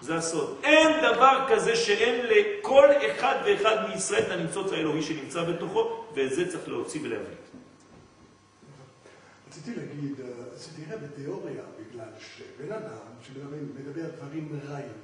זה 0.09 0.15
הסוד. 0.15 0.57
אין 0.63 1.01
דבר 1.01 1.45
כזה 1.49 1.75
שאין 1.75 2.25
לכל 2.25 2.87
אחד 3.07 3.35
ואחד 3.45 3.75
מישראל 3.89 4.23
את 4.23 4.31
הניצוץ 4.31 4.71
האלוהי 4.71 5.01
שנמצא 5.01 5.43
בתוכו, 5.43 6.05
ואת 6.15 6.33
זה 6.33 6.51
צריך 6.51 6.67
להוציא 6.67 7.01
ולהביא. 7.03 7.35
רציתי 9.47 9.71
להגיד, 9.75 10.19
אה, 10.19 10.25
זה 10.55 10.69
נראה 10.79 10.97
בתיאוריה, 10.97 11.63
בגלל 11.79 12.09
שבן 12.19 12.71
אדם 12.71 13.09
שמדבר 13.21 13.57
מדבר 13.79 14.09
דברים 14.17 14.59
רעים, 14.69 14.97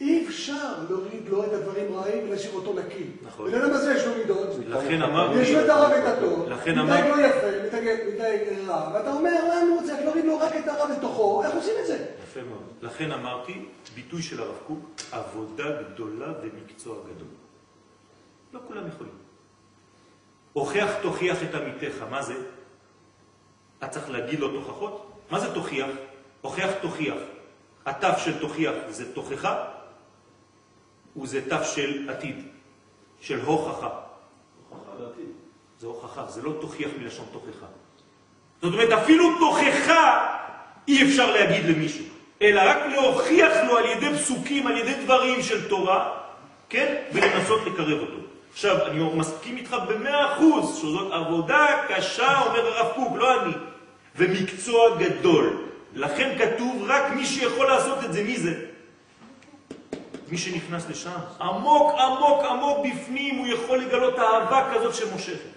אי 0.00 0.26
אפשר 0.26 0.74
להוריד 0.90 1.28
לו 1.28 1.44
את 1.44 1.52
הדברים 1.52 1.94
רעים 1.94 2.28
ולהשאיר 2.28 2.54
אותו 2.54 2.72
נקי. 2.72 3.04
נכון. 3.22 3.50
בן 3.50 3.62
אדם 3.62 3.74
הזה 3.74 3.94
יש 3.94 4.04
לו 4.04 4.14
מידות. 4.14 4.48
לכן 4.68 5.02
אמרתי, 5.02 5.38
יש 5.38 5.50
לו 5.50 5.64
את 5.64 5.68
הרע 5.68 5.88
ואת 5.88 6.04
הטוב, 6.04 6.48
לכן 6.48 6.78
אמרתי, 6.78 7.08
לא 7.08 7.26
יפה, 7.26 7.46
מדי 8.08 8.36
רע, 8.66 8.90
ואתה 8.94 9.12
אומר 9.12 9.48
לנו, 9.50 9.86
צריך 9.86 10.00
להוריד 10.04 10.24
לו 10.24 10.38
רק 10.38 10.56
את 10.56 10.68
הרע 10.68 10.96
בתוכו, 10.96 11.44
איך 11.44 11.54
עושים 11.54 11.74
את 11.80 11.86
זה? 11.86 12.06
יפה 12.24 12.40
מאוד. 12.42 12.62
לכן 12.82 13.12
אמרתי, 13.12 13.64
ביטוי 13.94 14.22
של 14.22 14.40
הרב 14.42 14.56
קוק, 14.66 14.90
עבודה 15.12 15.82
גדולה 15.82 16.32
ומקצוע 16.42 16.96
גדול. 17.04 17.28
לא 18.52 18.60
כולם 18.68 18.88
יכולים. 18.88 19.12
הוכח 20.52 20.90
תוכיח 21.02 21.42
את 21.42 21.54
עמיתך, 21.54 22.02
מה 22.10 22.22
זה? 22.22 22.34
אתה 23.78 23.88
צריך 23.88 24.10
להגיד 24.10 24.40
לו 24.40 24.60
תוכחות? 24.60 25.12
מה 25.30 25.40
זה 25.40 25.54
תוכיח? 25.54 25.86
הוכח 26.40 26.70
תוכיח. 26.82 27.16
התף 27.86 28.18
של 28.24 28.38
תוכיח 28.40 28.74
זה 28.88 29.14
תוכחה, 29.14 29.64
וזה 31.22 31.40
תף 31.48 31.72
של 31.74 32.10
עתיד, 32.10 32.36
של 33.20 33.40
הוכחה. 33.40 33.88
הוכחה 34.70 34.90
לעתיד. 35.00 35.24
זה 35.80 35.86
הוכחה, 35.86 36.26
זה 36.28 36.42
לא 36.42 36.52
תוכיח 36.60 36.90
מלשון 36.98 37.26
תוכחה. 37.32 37.66
זאת 38.62 38.72
אומרת, 38.72 38.92
אפילו 38.92 39.38
תוכחה 39.38 40.34
אי 40.88 41.02
אפשר 41.02 41.32
להגיד 41.32 41.66
למישהו, 41.66 42.04
אלא 42.42 42.60
רק 42.64 42.78
להוכיח 42.92 43.52
לו 43.68 43.76
על 43.76 43.84
ידי 43.84 44.14
פסוקים, 44.14 44.66
על 44.66 44.76
ידי 44.76 44.94
דברים 45.04 45.42
של 45.42 45.68
תורה, 45.68 46.18
כן? 46.68 46.94
ולנסות 47.12 47.60
לקרב 47.66 48.00
אותו. 48.00 48.16
עכשיו, 48.52 48.86
אני 48.86 49.04
מסכים 49.14 49.56
איתך 49.56 49.76
במאה 49.88 50.32
אחוז 50.32 50.76
שזאת 50.76 51.12
עבודה 51.12 51.66
קשה, 51.88 52.40
אומר 52.40 52.66
הרב 52.66 52.92
קוק, 52.94 53.16
לא 53.16 53.42
אני, 53.42 53.52
ומקצוע 54.16 54.98
גדול. 54.98 55.56
לכן 55.94 56.36
כתוב 56.38 56.84
רק 56.86 57.12
מי 57.16 57.26
שיכול 57.26 57.66
לעשות 57.66 58.04
את 58.04 58.12
זה, 58.12 58.22
מי 58.22 58.36
זה? 58.36 58.64
מי 60.28 60.38
שנכנס 60.38 60.88
לשם. 60.88 61.10
עמוק, 61.40 61.92
עמוק, 61.98 62.44
עמוק 62.50 62.86
בפנים 62.86 63.36
הוא 63.36 63.46
יכול 63.46 63.78
לגלות 63.78 64.18
אהבה 64.18 64.70
כזאת 64.74 64.94
שמושכת. 64.94 65.54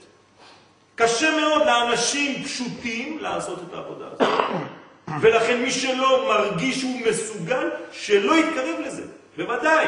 קשה 0.96 1.38
מאוד 1.40 1.66
לאנשים 1.66 2.44
פשוטים 2.44 3.20
לעשות 3.20 3.60
את 3.68 3.74
העבודה 3.74 4.06
הזאת. 4.06 4.28
ולכן 5.22 5.62
מי 5.62 5.72
שלא 5.72 6.28
מרגיש 6.28 6.80
שהוא 6.80 7.00
מסוגל, 7.10 7.70
שלא 7.92 8.36
יתקרב 8.36 8.80
לזה, 8.86 9.04
בוודאי. 9.38 9.86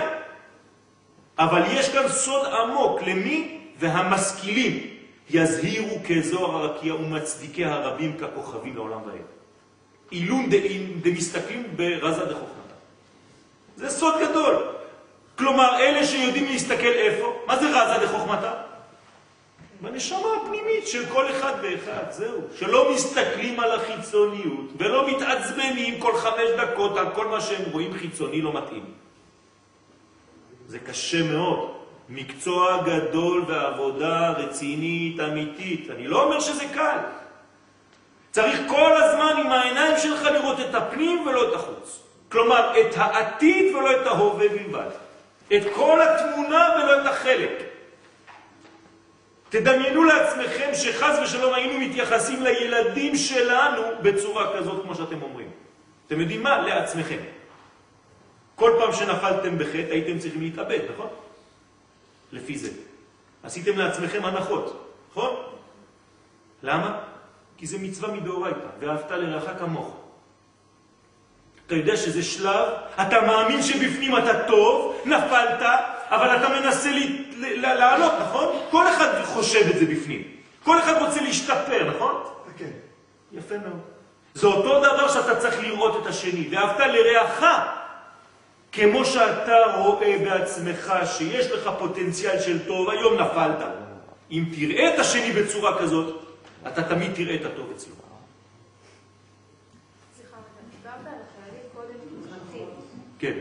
אבל 1.40 1.62
יש 1.72 1.90
כאן 1.90 2.08
סוד 2.08 2.46
עמוק 2.46 3.02
למי 3.02 3.58
והמשכילים 3.80 4.88
יזהירו 5.30 5.98
כזוהר 6.08 6.56
הרקיע 6.56 6.96
ומצדיקי 6.96 7.66
הרבים 7.66 8.18
ככוכבים 8.18 8.76
לעולם 8.76 9.00
ועד. 9.06 9.22
אילון 10.12 10.50
דמסתכלים 11.02 11.64
ברזה 11.76 12.26
דחוכמתה. 12.26 12.59
זה 13.80 13.90
סוד 13.90 14.14
גדול. 14.22 14.56
כלומר, 15.38 15.80
אלה 15.80 16.06
שיודעים 16.06 16.46
להסתכל 16.46 16.94
איפה, 16.96 17.44
מה 17.48 17.60
זה 17.60 17.68
רזה 17.70 18.06
דחוכמתה? 18.06 18.54
בנשמה 19.82 20.28
הפנימית 20.42 20.88
של 20.88 21.06
כל 21.06 21.30
אחד 21.30 21.54
ואחד, 21.62 22.12
זהו. 22.12 22.42
שלא 22.56 22.94
מסתכלים 22.94 23.60
על 23.60 23.72
החיצוניות 23.72 24.66
ולא 24.78 25.08
מתעצבנים 25.10 26.00
כל 26.00 26.18
חמש 26.18 26.50
דקות 26.58 26.98
על 26.98 27.06
כל 27.16 27.28
מה 27.28 27.42
שהם 27.42 27.72
רואים 27.72 27.94
חיצוני 27.94 28.42
לא 28.42 28.54
מתאים. 28.54 28.86
זה 30.68 30.80
קשה 30.80 31.24
מאוד. 31.24 31.76
מקצוע 32.10 32.84
גדול 32.84 33.46
ועבודה 33.48 34.30
רצינית, 34.30 35.20
אמיתית. 35.20 35.90
אני 35.90 36.08
לא 36.08 36.24
אומר 36.24 36.40
שזה 36.40 36.64
קל. 36.74 36.98
צריך 38.32 38.60
כל 38.68 39.04
הזמן 39.04 39.34
עם 39.46 39.52
העיניים 39.52 39.98
שלך 39.98 40.22
לראות 40.22 40.60
את 40.60 40.76
הפנים 40.76 41.28
ולא 41.28 41.50
את 41.50 41.54
החוץ. 41.56 41.99
כלומר, 42.30 42.74
את 42.82 42.94
העתיד 42.96 43.76
ולא 43.76 44.02
את 44.02 44.08
ההווה 44.08 44.50
בלבד. 44.50 44.90
את 45.56 45.62
כל 45.76 46.00
התמונה 46.02 46.70
ולא 46.76 47.02
את 47.02 47.06
החלק. 47.06 47.52
תדמיינו 49.50 50.04
לעצמכם 50.04 50.70
שחז 50.74 51.20
ושלום 51.24 51.54
היינו 51.54 51.80
מתייחסים 51.80 52.44
לילדים 52.44 53.16
שלנו 53.16 53.82
בצורה 54.02 54.58
כזאת 54.58 54.84
כמו 54.84 54.96
שאתם 54.96 55.22
אומרים. 55.22 55.50
אתם 56.08 56.20
יודעים 56.20 56.44
מה? 56.44 56.62
לעצמכם. 56.62 57.20
כל 58.56 58.72
פעם 58.80 58.94
שנפלתם 58.94 59.58
בחטא 59.58 59.92
הייתם 59.92 60.20
צריכים 60.20 60.42
להתאבד, 60.42 60.80
נכון? 60.94 61.08
לפי 62.32 62.58
זה. 62.58 62.70
עשיתם 63.44 63.78
לעצמכם 63.78 64.26
הנחות, 64.26 64.94
נכון? 65.12 65.36
למה? 66.64 67.00
כי 67.58 67.68
זה 67.68 67.78
מצווה 67.78 68.12
מדאורייתא, 68.14 68.68
ואהבת 68.80 69.12
לרעך 69.12 69.60
כמוך. 69.60 69.99
אתה 71.70 71.78
יודע 71.78 71.98
שזה 71.98 72.24
שלב, 72.24 72.68
אתה 73.02 73.22
מאמין 73.22 73.64
שבפנים 73.64 74.18
אתה 74.18 74.44
טוב, 74.48 74.96
נפלת, 75.06 75.62
אבל 76.10 76.36
אתה 76.36 76.50
מנסה 76.50 76.92
לי, 76.92 77.26
לעלות, 77.38 78.12
נכון? 78.22 78.56
כל 78.72 78.88
אחד 78.88 79.24
חושב 79.26 79.70
את 79.70 79.80
זה 79.80 79.86
בפנים. 79.86 80.24
כל 80.64 80.80
אחד 80.80 81.02
רוצה 81.02 81.22
להשתפר, 81.22 81.94
נכון? 81.96 82.24
כן. 82.58 82.70
יפה 83.32 83.58
מאוד. 83.58 83.80
זה 84.34 84.48
אותו 84.48 84.80
דבר 84.80 85.08
שאתה 85.08 85.36
צריך 85.36 85.60
לראות 85.64 86.02
את 86.02 86.08
השני. 86.08 86.48
ואהבת 86.52 86.80
לרעך, 86.80 87.44
כמו 88.72 89.06
שאתה 89.06 89.58
רואה 89.76 90.18
בעצמך 90.24 90.94
שיש 91.06 91.52
לך 91.52 91.70
פוטנציאל 91.80 92.40
של 92.40 92.68
טוב, 92.68 92.90
היום 92.90 93.14
נפלת. 93.14 93.66
אם 94.32 94.44
תראה 94.56 94.94
את 94.94 95.00
השני 95.00 95.32
בצורה 95.32 95.80
כזאת, 95.80 96.22
אתה 96.68 96.84
תמיד 96.84 97.14
תראה 97.14 97.36
את 97.36 97.46
הטוב 97.46 97.72
אצלו. 97.76 98.00
סליחה, 100.18 100.38
אתה 100.38 100.62
דיברת 100.72 101.14
על 101.14 101.22
החיילים 101.22 101.70
קודם 101.74 102.00
פרטים. 102.30 102.68
כן. 103.20 103.34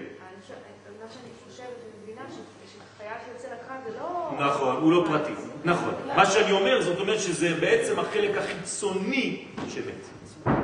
מה 1.01 1.07
שאני 1.13 1.31
חושבת 1.45 1.67
ומבינה, 2.01 2.23
שחייל 2.29 3.13
שיוצא 3.27 3.49
לקרב 3.55 3.93
זה 3.93 3.99
לא... 3.99 4.47
נכון, 4.47 4.77
הוא 4.77 4.93
לא 4.93 5.05
פרטי. 5.09 5.33
נכון. 5.65 5.95
מה 6.17 6.27
שאני 6.27 6.53
אומר, 6.53 6.83
זאת 6.83 7.01
אומרת 7.01 7.21
שזה 7.21 7.55
בעצם 7.61 7.99
החלק 7.99 8.37
החיצוני 8.37 9.45
שמת. 9.69 10.55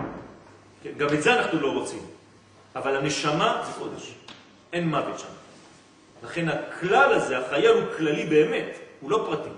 כן, 0.82 0.90
גם 0.96 1.08
את 1.14 1.22
זה 1.22 1.34
אנחנו 1.34 1.60
לא 1.60 1.72
רוצים. 1.72 2.00
אבל 2.76 2.96
הנשמה 2.96 3.62
זה 3.66 3.72
קודש. 3.78 4.14
אין 4.72 4.88
מוות 4.88 5.18
שם. 5.18 5.28
לכן 6.22 6.48
הכלל 6.48 7.12
הזה, 7.12 7.38
החייל 7.38 7.70
הוא 7.70 7.84
כללי 7.96 8.26
באמת, 8.26 8.78
הוא 9.00 9.10
לא 9.10 9.26
פרטי. 9.30 9.50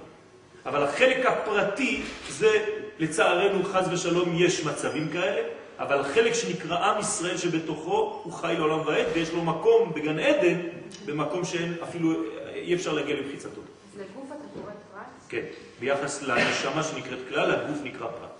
אבל 0.66 0.82
החלק 0.82 1.26
הפרטי 1.26 2.02
זה, 2.28 2.64
לצערנו, 2.98 3.64
חז 3.64 3.88
ושלום, 3.92 4.32
יש 4.34 4.64
מצבים 4.64 5.08
כאלה, 5.12 5.48
אבל 5.78 6.00
החלק 6.00 6.34
שנקרא 6.34 6.78
עם 6.78 7.00
ישראל 7.00 7.36
שבתוכו 7.36 8.20
הוא 8.24 8.32
חי 8.32 8.54
לעולם 8.58 8.86
ועד, 8.86 9.06
ויש 9.14 9.32
לו 9.32 9.42
מקום 9.42 9.92
בגן 9.94 10.18
עדן, 10.18 10.60
במקום 11.06 11.44
שאין 11.44 11.74
אפילו, 11.82 12.12
אי 12.54 12.74
אפשר 12.74 12.92
להגיע 12.92 13.16
למחיצתו. 13.16 13.60
אז 13.60 14.00
לגוף 14.00 14.26
אתה 14.28 14.60
קורא 14.60 14.72
פרט? 14.92 15.06
כן, 15.28 15.42
ביחס 15.80 16.22
לנשמה 16.22 16.82
שנקראת 16.82 17.18
כלל, 17.28 17.50
הגוף 17.50 17.78
נקרא 17.84 18.06
פרט. 18.06 18.30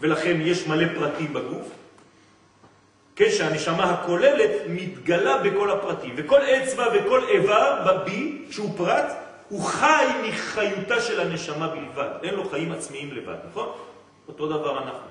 ולכן 0.00 0.38
יש 0.40 0.66
מלא 0.66 0.86
פרטים 0.98 1.32
בגוף, 1.32 1.68
כן, 3.16 3.30
שהנשמה 3.30 3.90
הכוללת 3.90 4.50
מתגלה 4.68 5.38
בכל 5.38 5.70
הפרטים. 5.70 6.14
וכל 6.16 6.40
אצבע 6.42 6.86
וכל 6.94 7.28
איבר 7.28 7.82
בבי, 7.86 8.42
שהוא 8.50 8.70
פרט, 8.76 9.06
הוא 9.48 9.62
חי 9.62 10.06
מחיותה 10.28 11.00
של 11.00 11.20
הנשמה 11.20 11.68
בלבד. 11.68 12.08
אין 12.22 12.34
לו 12.34 12.50
חיים 12.50 12.72
עצמיים 12.72 13.12
לבד, 13.12 13.36
נכון? 13.50 13.68
אותו 14.28 14.46
דבר 14.46 14.78
אנחנו. 14.78 15.09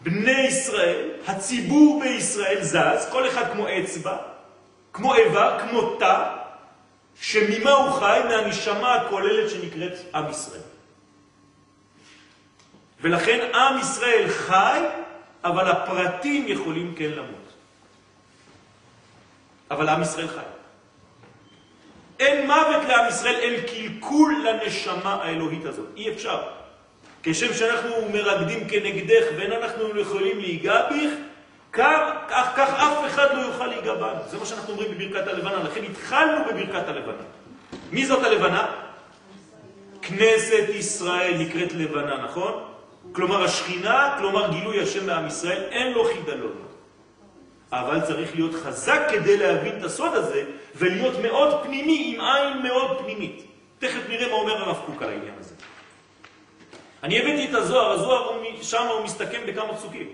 בני 0.00 0.40
ישראל, 0.40 1.08
הציבור 1.26 2.00
בישראל 2.00 2.62
זז, 2.62 3.08
כל 3.12 3.28
אחד 3.28 3.52
כמו 3.52 3.66
אצבע, 3.68 4.16
כמו 4.92 5.14
איבר, 5.14 5.58
כמו 5.60 5.96
תא, 5.96 6.36
שממה 7.20 7.70
הוא 7.70 7.90
חי? 7.90 8.20
מהנשמה 8.28 8.94
הכוללת 8.94 9.50
שנקראת 9.50 9.92
עם 10.14 10.30
ישראל. 10.30 10.60
ולכן 13.00 13.48
עם 13.54 13.78
ישראל 13.80 14.28
חי, 14.28 14.80
אבל 15.44 15.70
הפרטים 15.70 16.44
יכולים 16.48 16.94
כן 16.94 17.10
למות. 17.10 17.52
אבל 19.70 19.88
עם 19.88 20.02
ישראל 20.02 20.28
חי. 20.28 20.40
אין 22.18 22.46
מוות 22.46 22.84
לעם 22.88 23.08
ישראל, 23.08 23.34
אין 23.34 23.60
קלקול 23.66 24.46
לנשמה 24.46 25.14
האלוהית 25.14 25.64
הזאת. 25.64 25.86
אי 25.96 26.12
אפשר. 26.12 26.42
כשם 27.28 27.54
שאנחנו 27.54 27.90
מרקדים 28.12 28.68
כנגדך 28.68 29.24
ואין 29.36 29.52
אנחנו 29.52 30.00
יכולים 30.00 30.38
להיגע 30.38 30.82
בך, 30.90 31.10
כך, 31.72 32.00
כך, 32.28 32.68
אף 32.74 33.06
אחד 33.06 33.26
לא 33.34 33.40
יוכל 33.40 33.66
להיגע 33.66 33.94
בנו. 33.94 34.20
זה 34.30 34.38
מה 34.38 34.46
שאנחנו 34.46 34.72
אומרים 34.72 34.90
בברכת 34.90 35.28
הלבנה, 35.28 35.62
לכן 35.62 35.84
התחלנו 35.84 36.44
בברכת 36.44 36.88
הלבנה. 36.88 37.22
מי 37.90 38.06
זאת 38.06 38.24
הלבנה? 38.24 38.66
כנסת 40.02 40.64
ישראל 40.68 41.34
נקראת 41.38 41.72
לבנה, 41.72 42.24
נכון? 42.24 42.62
כלומר 43.12 43.44
השכינה, 43.44 44.14
כלומר 44.18 44.50
גילוי 44.50 44.82
השם 44.82 45.06
בעם 45.06 45.26
ישראל, 45.26 45.62
אין 45.70 45.92
לו 45.92 46.04
חידלון. 46.04 46.56
אבל 47.72 48.00
צריך 48.00 48.34
להיות 48.34 48.54
חזק 48.54 49.00
כדי 49.10 49.36
להבין 49.36 49.78
את 49.78 49.84
הסוד 49.84 50.14
הזה, 50.14 50.44
ולהיות 50.76 51.14
מאוד 51.22 51.62
פנימי, 51.64 52.14
עם 52.14 52.20
עין 52.20 52.62
מאוד 52.62 52.98
פנימית. 53.02 53.42
תכף 53.78 54.08
נראה 54.08 54.28
מה 54.28 54.34
אומר 54.34 54.56
הרב 54.56 54.82
קוק 54.86 55.02
על 55.02 55.08
העניין 55.08 55.34
הזה. 55.40 55.55
אני 57.06 57.18
הבאתי 57.18 57.50
את 57.50 57.54
הזוהר, 57.54 57.92
הזוהר 57.92 58.24
הוא, 58.24 58.62
שם 58.62 58.86
הוא 58.96 59.04
מסתכם 59.04 59.40
בכמה 59.46 59.74
פסוקים. 59.76 60.08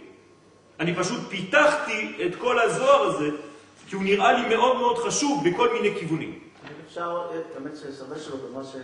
אני 0.81 0.95
פשוט 0.95 1.21
פיתחתי 1.29 2.17
את 2.27 2.35
כל 2.35 2.59
הזוהר 2.59 3.03
הזה, 3.03 3.29
כי 3.89 3.95
הוא 3.95 4.05
נראה 4.05 4.33
לי 4.33 4.57
מאוד 4.57 4.77
מאוד 4.77 4.99
חשוב 4.99 5.49
בכל 5.49 5.73
מיני 5.73 5.99
כיוונים. 5.99 6.39
אפשר, 6.87 7.23
האמת 7.55 7.77
ששווה 7.77 8.19
שלו 8.19 8.37
במה 8.37 8.65
ש... 8.65 8.77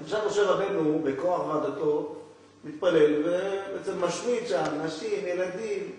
למשל 0.00 0.16
משה 0.26 0.42
רבנו, 0.42 1.00
בכוח 1.04 1.46
ועדתו, 1.46 2.16
מתפלל, 2.64 3.14
ובעצם 3.20 4.04
משמיד 4.04 4.46
שם 4.48 4.64
נשים, 4.84 5.26
ילדים, 5.26 5.92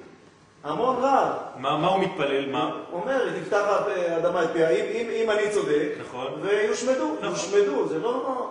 המון 0.64 0.96
רב. 0.96 1.34
מה, 1.58 1.78
מה 1.78 1.88
הוא 1.88 2.04
מתפלל? 2.04 2.52
מה? 2.52 2.72
הוא 2.92 3.02
אומר, 3.02 3.40
תפתח 3.40 3.64
האדמה 3.88 4.44
את 4.44 4.50
פיה, 4.54 4.70
אם, 4.70 4.86
אם, 4.92 5.10
אם 5.10 5.32
אני 5.32 5.52
צודק, 5.52 5.90
נכון. 6.00 6.28
ויושמדו, 6.42 7.16
נכון. 7.22 7.30
יושמדו, 7.30 7.88
זה 7.88 8.00
לא... 8.00 8.50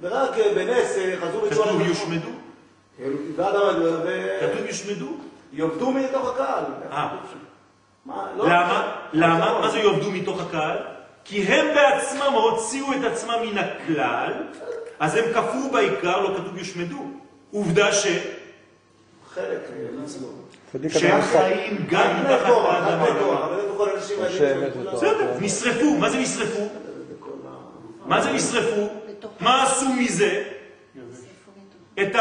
ורק 0.00 0.30
בנס 0.54 0.98
אה, 0.98 1.16
חזרו 1.20 1.40
בתשובה 1.40 1.66
כתוב. 1.66 1.80
יושמדו? 1.80 2.39
כתוב 4.40 4.66
יושמדו? 4.66 5.06
ויאבדו 5.52 5.90
מתוך 5.90 6.30
הקהל. 6.34 6.64
אה. 6.92 7.16
לא- 8.36 8.46
למה? 8.46 8.96
למה? 9.12 9.58
מה 9.60 9.70
זה 9.70 9.78
יאבדו 9.78 10.10
מתוך 10.10 10.40
הקהל? 10.40 10.78
כי 11.24 11.42
הם 11.42 11.74
בעצמם 11.74 12.32
הוציאו 12.32 12.86
את 12.92 13.04
עצמם 13.12 13.34
מן 13.42 13.58
הכלל, 13.58 14.32
אז 15.00 15.14
הם 15.16 15.24
כפרו 15.34 15.70
בעיקר, 15.72 16.20
לא 16.20 16.34
כתוב 16.38 16.56
יושמדו. 16.56 16.98
עובדה 17.52 17.92
ש... 17.92 18.06
חלק 19.34 19.70
ניצלו. 20.00 20.28
צדיק 20.72 20.92
שהם 20.92 21.22
חיים 21.22 21.86
גם 21.90 22.20
מתחת 22.20 22.48
לאדמה. 22.48 23.06
בסדר, 24.92 25.36
נשרפו. 25.40 25.96
מה 25.98 26.10
זה 26.10 26.18
נשרפו? 26.18 26.68
מה 28.06 28.20
זה 28.22 28.32
נשרפו? 28.32 28.88
מה 29.40 29.62
עשו 29.62 29.86
מזה? 29.88 30.42
את 32.02 32.14
ה... 32.14 32.20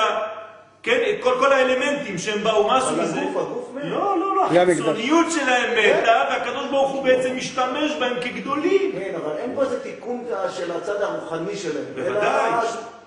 כן, 0.84 0.99
את 1.09 1.23
כל, 1.23 1.34
כל 1.39 1.53
האלמנטים 1.53 2.17
שהם 2.17 2.43
באו, 2.43 2.67
מה 2.67 2.77
עשו 2.77 2.89
אבל 2.89 3.01
מזה? 3.03 3.21
הגוף, 3.21 3.38
הגוף 3.38 3.69
מת. 3.73 3.84
לא, 3.84 4.19
לא, 4.19 4.36
לא. 4.36 4.45
החיצוניות 4.45 5.32
שלהם 5.32 5.71
מתה, 5.71 6.23
והקדוש 6.30 6.67
ברוך 6.69 6.91
הוא 6.91 7.03
בעצם 7.03 7.36
משתמש 7.36 7.91
בהם 7.99 8.13
כגדולים. 8.21 8.91
כן, 8.91 9.13
אבל 9.15 9.32
אין 9.38 9.51
פה 9.55 9.63
איזה 9.63 9.80
תיקון 9.80 10.25
של 10.49 10.71
הצד 10.71 11.01
הרוחני 11.01 11.57
שלהם. 11.57 11.86
בוודאי, 11.95 12.51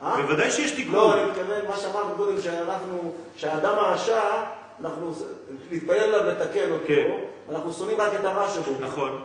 אה? 0.02 0.16
בוודאי 0.16 0.50
שיש 0.50 0.70
לא, 0.70 0.76
תיקון. 0.76 1.18
אני 1.18 1.30
מתכוון, 1.30 1.60
מה 1.68 1.76
שאמרנו 1.76 2.14
קודם, 2.16 2.40
שאנחנו, 2.40 3.12
שהאדם 3.36 3.74
הרשע, 3.78 4.20
אנחנו, 4.80 5.14
להתפלל 5.70 5.98
עליו, 5.98 6.26
לתקן 6.26 6.70
אותו, 6.70 6.84
כן. 6.86 7.10
אנחנו 7.50 7.72
שונאים 7.72 8.00
רק 8.00 8.10
את 8.20 8.24
הרע 8.24 8.48
שבו. 8.48 8.72
נכון. 8.80 9.22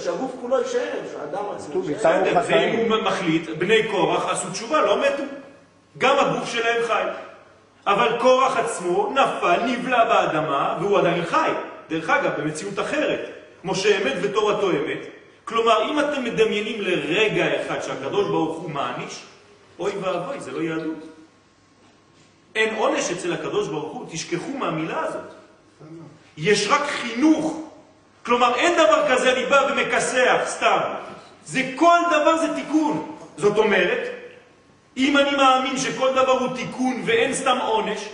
שהגוף 0.00 0.30
כולו 0.40 0.58
יישאר, 0.58 0.88
שהאדם 1.12 1.44
עצמו 1.56 1.82
יישאר. 1.88 2.22
ואם 2.48 2.92
הוא 2.92 3.02
מחליט, 3.02 3.48
בני 3.58 3.88
קורח 3.90 4.32
עשו 4.32 4.50
תשובה, 4.52 4.80
לא 4.80 5.00
מתו. 5.00 5.22
גם 5.98 6.16
הגוף 6.18 6.48
שלהם 6.48 6.82
חי. 6.86 7.02
אבל 7.86 8.16
קורח 8.20 8.56
עצמו 8.56 9.12
נפל, 9.14 9.60
נבלע 9.66 10.04
באדמה, 10.04 10.76
והוא 10.80 10.98
עדיין 10.98 11.24
חי. 11.24 11.50
דרך 11.88 12.10
אגב, 12.10 12.40
במציאות 12.40 12.78
אחרת. 12.78 13.30
כמו 13.62 13.74
שאמת 13.74 14.12
ותורתו 14.22 14.70
אמת. 14.70 14.98
כלומר, 15.44 15.90
אם 15.90 16.00
אתם 16.00 16.24
מדמיינים 16.24 16.80
לרגע 16.80 17.62
אחד 17.62 17.82
שהקדוש 17.82 18.28
ברוך 18.28 18.58
הוא 18.58 18.70
מעניש, 18.70 19.22
אוי 19.78 19.92
ואבוי, 20.00 20.40
זה 20.40 20.52
לא 20.52 20.62
יהדות. 20.62 21.04
אין 22.54 22.74
עונש 22.74 23.10
אצל 23.10 23.32
הקדוש 23.32 23.68
ברוך 23.68 23.92
הוא, 23.92 24.06
תשכחו 24.10 24.50
מהמילה 24.58 25.00
הזאת. 25.00 25.32
יש 26.36 26.68
רק 26.68 26.82
חינוך. 26.86 27.60
כלומר, 28.22 28.54
אין 28.54 28.72
דבר 28.72 29.04
כזה 29.08 29.32
אני 29.32 29.46
בא 29.46 29.66
ומכסח 29.70 30.40
סתם. 30.44 30.78
זה 31.44 31.72
כל 31.76 31.98
דבר 32.10 32.36
זה 32.36 32.54
תיקון. 32.54 33.16
זאת 33.36 33.58
אומרת, 33.58 34.13
אם 34.96 35.16
אני 35.16 35.36
מאמין 35.36 35.78
שכל 35.78 36.12
דבר 36.12 36.32
הוא 36.32 36.56
תיקון 36.56 37.02
ואין 37.04 37.34
סתם 37.34 37.58
עונש, 37.62 38.08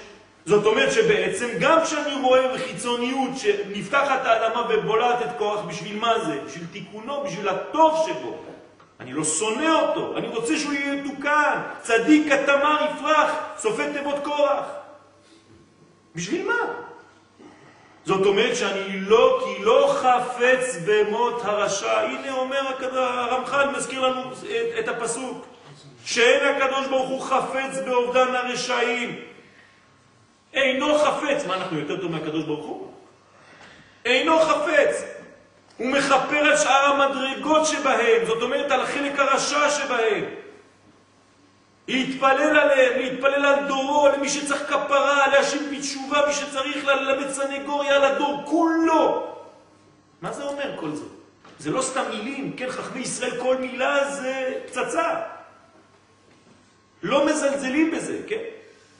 זאת 0.47 0.67
אומרת 0.67 0.93
שבעצם 0.93 1.49
גם 1.61 1.79
כשאני 1.85 2.15
רואה 2.23 2.55
בחיצוניות 2.55 3.31
שנפתחת 3.37 4.27
האדמה 4.27 4.67
ובולעת 4.69 5.23
את 5.23 5.39
כוח, 5.39 5.61
בשביל 5.61 5.99
מה 5.99 6.19
זה? 6.27 6.41
בשביל 6.47 6.67
תיקונו, 6.73 7.25
בשביל 7.25 7.49
הטוב 7.49 8.07
שבו. 8.07 8.37
אני 9.01 9.13
לא 9.13 9.25
שונא 9.25 9.81
אותו, 9.81 10.17
אני 10.17 10.29
רוצה 10.29 10.59
שהוא 10.59 10.73
יהיה 10.73 10.95
יתוקן. 10.95 11.61
צדיק 11.83 12.33
כתמר 12.33 12.77
יפרח, 12.85 13.31
סופי 13.59 13.83
תיבות 13.93 14.25
קורח. 14.25 14.65
בשביל 16.15 16.47
מה? 16.47 16.59
זאת 18.05 18.27
אומרת 18.27 18.57
שאני 18.57 19.01
לא, 19.01 19.43
כי 19.45 19.65
לא 19.65 19.95
חפץ 19.97 20.79
במות 20.87 21.41
הרשע. 21.45 22.01
הנה 22.01 22.33
אומר 22.33 22.61
הרמח"ל, 22.93 23.69
מזכיר 23.77 24.01
לנו 24.01 24.33
את, 24.33 24.45
את 24.79 24.89
הפסוק, 24.89 25.47
שאין 26.05 26.57
הקדוש 26.57 26.87
ברוך 26.87 27.09
הוא 27.09 27.21
חפץ 27.21 27.79
באובדן 27.85 28.35
הרשעים. 28.35 29.21
אינו 30.55 30.99
חפץ. 30.99 31.47
מה, 31.47 31.55
אנחנו 31.55 31.79
יותר 31.79 32.01
טוב 32.01 32.11
מהקדוש 32.11 32.45
ברוך 32.45 32.67
הוא? 32.67 32.93
אינו 34.05 34.41
חפץ. 34.41 35.05
הוא 35.77 35.87
מכפר 35.87 36.37
על 36.37 36.57
שאר 36.57 36.85
המדרגות 36.85 37.67
שבהם, 37.67 38.27
זאת 38.27 38.43
אומרת 38.43 38.71
על 38.71 38.81
החלק 38.81 39.19
הרשע 39.19 39.71
שבהם. 39.71 40.25
להתפלל 41.89 42.59
עליהם, 42.59 42.99
להתפלל 42.99 43.47
על 43.47 43.67
דורו, 43.69 44.09
למי 44.09 44.29
שצריך 44.29 44.63
כפרה, 44.67 45.27
להשיב 45.29 45.63
בתשובה, 45.77 46.27
מי 46.27 46.33
שצריך 46.33 46.85
ללמד 46.85 47.31
סנגוריה 47.31 47.97
על 47.97 48.05
הדור, 48.05 48.43
כולו. 48.45 49.27
מה 50.23 50.33
זה 50.33 50.45
אומר 50.45 50.77
כל 50.77 50.91
זה? 50.91 51.05
זה 51.59 51.71
לא 51.71 51.83
סתם 51.83 52.03
מילים, 52.11 52.53
כן, 52.57 52.71
חכמי 52.71 53.01
ישראל, 53.01 53.41
כל 53.43 53.57
מילה 53.57 54.11
זה 54.11 54.55
פצצה. 54.67 55.21
לא 57.03 57.27
מזלזלים 57.27 57.91
בזה, 57.91 58.21
כן? 58.27 58.43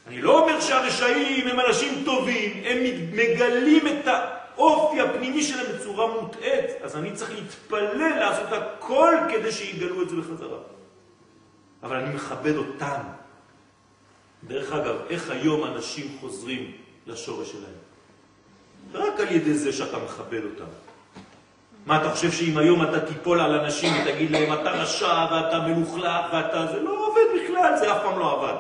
אני 0.07 0.23
לא 0.23 0.41
אומר 0.41 0.61
שהרשעים 0.61 1.47
הם 1.49 1.61
אנשים 1.61 2.03
טובים, 2.05 2.63
הם 2.65 2.79
מגלים 3.13 3.87
את 3.87 4.07
האופי 4.07 5.01
הפנימי 5.01 5.43
שלהם 5.43 5.67
בצורה 5.77 6.07
מוטעית, 6.07 6.65
אז 6.83 6.97
אני 6.97 7.13
צריך 7.13 7.31
להתפלל, 7.31 8.19
לעשות 8.19 8.53
הכל 8.53 9.15
כדי 9.31 9.53
שיגלו 9.53 10.03
את 10.03 10.09
זה 10.09 10.17
בחזרה. 10.17 10.59
אבל 11.83 11.97
אני 11.97 12.15
מכבד 12.15 12.57
אותם. 12.57 13.01
דרך 14.45 14.73
אגב, 14.73 14.97
איך 15.11 15.31
היום 15.31 15.65
אנשים 15.65 16.17
חוזרים 16.21 16.73
לשורש 17.07 17.53
שלהם? 17.53 17.81
רק 18.95 19.21
על 19.21 19.33
ידי 19.33 19.55
זה 19.55 19.73
שאתה 19.73 19.99
מכבד 19.99 20.41
אותם. 20.45 20.71
מה, 21.87 22.01
אתה 22.01 22.11
חושב 22.11 22.33
שאם 22.33 22.59
היום 22.59 22.83
אתה 22.83 23.01
תיפול 23.01 23.41
על 23.41 23.61
אנשים 23.61 23.93
ותגיד 24.03 24.31
להם, 24.31 24.53
אתה 24.53 24.71
רשע 24.71 25.27
ואתה 25.33 25.59
מלוכלך 25.61 26.25
ואתה... 26.33 26.67
זה 26.73 26.83
לא 26.83 27.00
עובד 27.21 27.45
בכלל, 27.45 27.77
זה 27.77 27.93
אף 27.93 28.03
פעם 28.03 28.19
לא 28.19 28.33
עבד. 28.33 28.55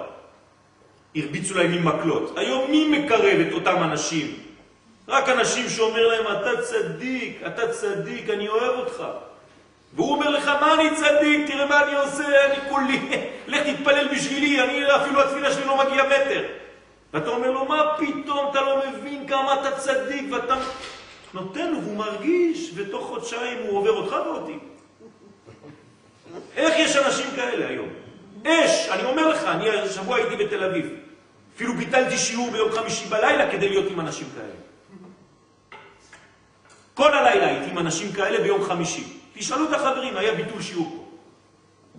הרביצו 1.16 1.54
להם 1.54 1.72
עם 1.72 1.84
מקלות. 1.84 2.32
היום 2.36 2.70
מי 2.70 2.98
מקרב 2.98 3.38
את 3.48 3.52
אותם 3.52 3.82
אנשים? 3.82 4.34
רק 5.08 5.28
אנשים 5.28 5.68
שאומר 5.68 6.06
להם, 6.06 6.24
אתה 6.26 6.62
צדיק, 6.62 7.42
אתה 7.46 7.68
צדיק, 7.68 8.30
אני 8.30 8.48
אוהב 8.48 8.78
אותך. 8.78 9.04
והוא 9.94 10.12
אומר 10.12 10.30
לך, 10.30 10.46
מה 10.46 10.74
אני 10.74 10.96
צדיק, 10.96 11.50
תראה 11.50 11.66
מה 11.66 11.82
אני 11.82 11.94
עושה, 11.94 12.46
אני 12.46 12.70
כולי, 12.70 13.00
לך 13.48 13.66
תתפלל 13.66 14.08
בשבילי, 14.08 14.60
אני 14.60 14.96
אפילו 14.96 15.20
התפילה 15.20 15.52
שלי 15.52 15.64
לא 15.64 15.84
מגיע 15.84 16.04
מטר. 16.04 16.42
ואתה 17.14 17.30
אומר 17.30 17.50
לו, 17.50 17.64
מה 17.64 17.82
פתאום, 17.98 18.50
אתה 18.50 18.60
לא 18.60 18.82
מבין 18.88 19.26
כמה 19.28 19.54
אתה 19.54 19.70
צדיק, 19.70 20.24
ואתה 20.32 20.54
נותן 21.34 21.72
לו, 21.72 21.82
והוא 21.82 21.96
מרגיש, 21.96 22.70
ותוך 22.74 23.06
חודשיים 23.06 23.58
הוא 23.66 23.78
עובר 23.78 23.90
אותך 23.90 24.12
ואותי. 24.26 24.58
איך 26.56 26.74
יש 26.78 26.96
אנשים 26.96 27.26
כאלה 27.36 27.68
היום? 27.68 27.88
אש, 28.46 28.88
אני 28.88 29.04
אומר 29.04 29.28
לך, 29.28 29.44
אני 29.44 29.70
השבוע 29.70 30.16
הייתי 30.16 30.44
בתל 30.44 30.64
אביב. 30.64 30.86
אפילו 31.56 31.74
ביטלתי 31.74 32.18
שיעור 32.18 32.50
ביום 32.50 32.72
חמישי 32.72 33.08
בלילה 33.08 33.50
כדי 33.50 33.68
להיות 33.68 33.90
עם 33.90 34.00
אנשים 34.00 34.28
כאלה. 34.34 34.54
כל 36.94 37.14
הלילה 37.14 37.46
הייתי 37.46 37.70
עם 37.70 37.78
אנשים 37.78 38.12
כאלה 38.12 38.40
ביום 38.40 38.64
חמישי. 38.64 39.04
תשאלו 39.34 39.68
את 39.68 39.72
החברים, 39.72 40.16
היה 40.16 40.34
ביטול 40.34 40.62
שיעור 40.62 40.96
פה. 40.96 41.10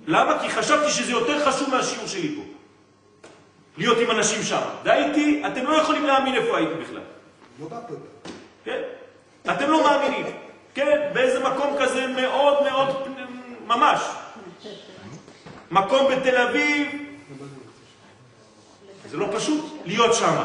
למה? 0.08 0.40
כי 0.40 0.50
חשבתי 0.50 0.92
שזה 0.92 1.12
יותר 1.12 1.46
חשוב 1.46 1.70
מהשיעור 1.70 2.08
שלי 2.08 2.36
פה. 2.36 2.42
להיות 3.78 3.98
עם 3.98 4.12
אנשים 4.12 4.44
שם. 4.44 4.62
והייתי, 4.84 5.44
אתם 5.48 5.66
לא 5.66 5.76
יכולים 5.76 6.06
להאמין 6.06 6.36
איפה 6.36 6.58
הייתי 6.58 6.74
בכלל. 6.74 7.02
לא. 7.60 7.68
כן? 8.66 8.82
אתם 9.52 9.70
לא 9.70 9.84
מאמינים. 9.84 10.26
כן? 10.74 11.10
באיזה 11.14 11.40
מקום 11.40 11.76
כזה 11.80 12.08
מאוד 12.08 12.64
מאוד, 12.64 13.08
ממש. 13.68 14.02
מקום 15.72 16.12
בתל 16.12 16.38
אביב, 16.38 16.88
זה 19.06 19.18
לא 19.18 19.28
פשוט 19.36 19.66
להיות 19.86 20.14
שם. 20.14 20.36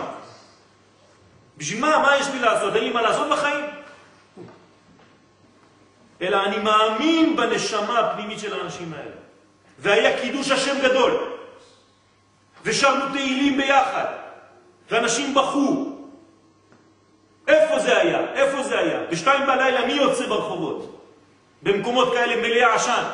בשביל 1.57 1.81
מה? 1.81 1.99
מה 1.99 2.17
יש 2.17 2.29
לי 2.29 2.39
לעשות? 2.39 2.77
אין 2.77 2.85
לי 2.85 2.91
מה 2.91 3.03
לעשות 3.03 3.31
בחיים? 3.31 3.65
אלא 6.23 6.45
אני 6.45 6.59
מאמין 6.59 7.37
בנשמה 7.37 7.99
הפנימית 7.99 8.39
של 8.39 8.61
האנשים 8.61 8.93
האלה. 8.93 9.15
והיה 9.79 10.21
קידוש 10.21 10.51
השם 10.51 10.81
גדול. 10.83 11.13
ושרנו 12.63 13.13
תהילים 13.13 13.57
ביחד. 13.57 14.05
ואנשים 14.91 15.35
בכו. 15.35 15.97
איפה 17.49 17.79
זה 17.79 17.99
היה? 17.99 18.21
איפה 18.35 18.63
זה 18.63 18.79
היה? 18.79 19.01
בשתיים 19.11 19.47
בלילה 19.47 19.87
מי 19.87 19.93
יוצא 19.93 20.27
ברחובות? 20.27 21.03
במקומות 21.63 22.13
כאלה 22.15 22.37
מלאי 22.37 22.65
עשן. 22.65 23.05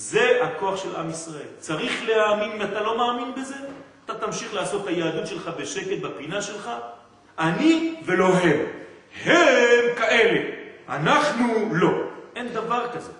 זה 0.00 0.38
הכוח 0.42 0.82
של 0.82 0.96
עם 0.96 1.10
ישראל. 1.10 1.46
צריך 1.58 2.02
להאמין, 2.08 2.50
אם 2.52 2.62
אתה 2.62 2.80
לא 2.80 2.98
מאמין 2.98 3.34
בזה, 3.34 3.54
אתה 4.04 4.14
תמשיך 4.14 4.54
לעשות 4.54 4.82
את 4.82 4.88
היהדות 4.88 5.26
שלך 5.26 5.50
בשקט 5.58 5.98
בפינה 6.02 6.42
שלך, 6.42 6.70
אני 7.38 7.94
ולא 8.04 8.26
הם. 8.26 8.60
הם 9.24 9.94
כאלה, 9.96 10.40
אנחנו 10.88 11.68
לא. 11.72 11.90
אין 12.36 12.48
דבר 12.48 12.86
כזה. 12.92 13.12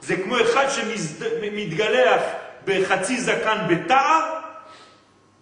זה 0.00 0.16
כמו 0.16 0.40
אחד 0.40 0.66
שמתגלח 0.68 2.22
בחצי 2.64 3.20
זקן 3.20 3.58
בתער, 3.68 4.40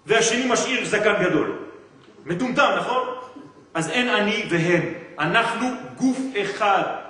והשני 0.06 0.44
משאיר 0.48 0.84
זקן 0.84 1.24
גדול. 1.24 1.58
מטומטם, 2.26 2.70
נכון? 2.76 3.08
אז 3.74 3.90
אין 3.90 4.08
אני 4.08 4.46
והם. 4.50 4.82
אנחנו 5.18 5.66
גוף 5.96 6.18
אחד. 6.42 7.03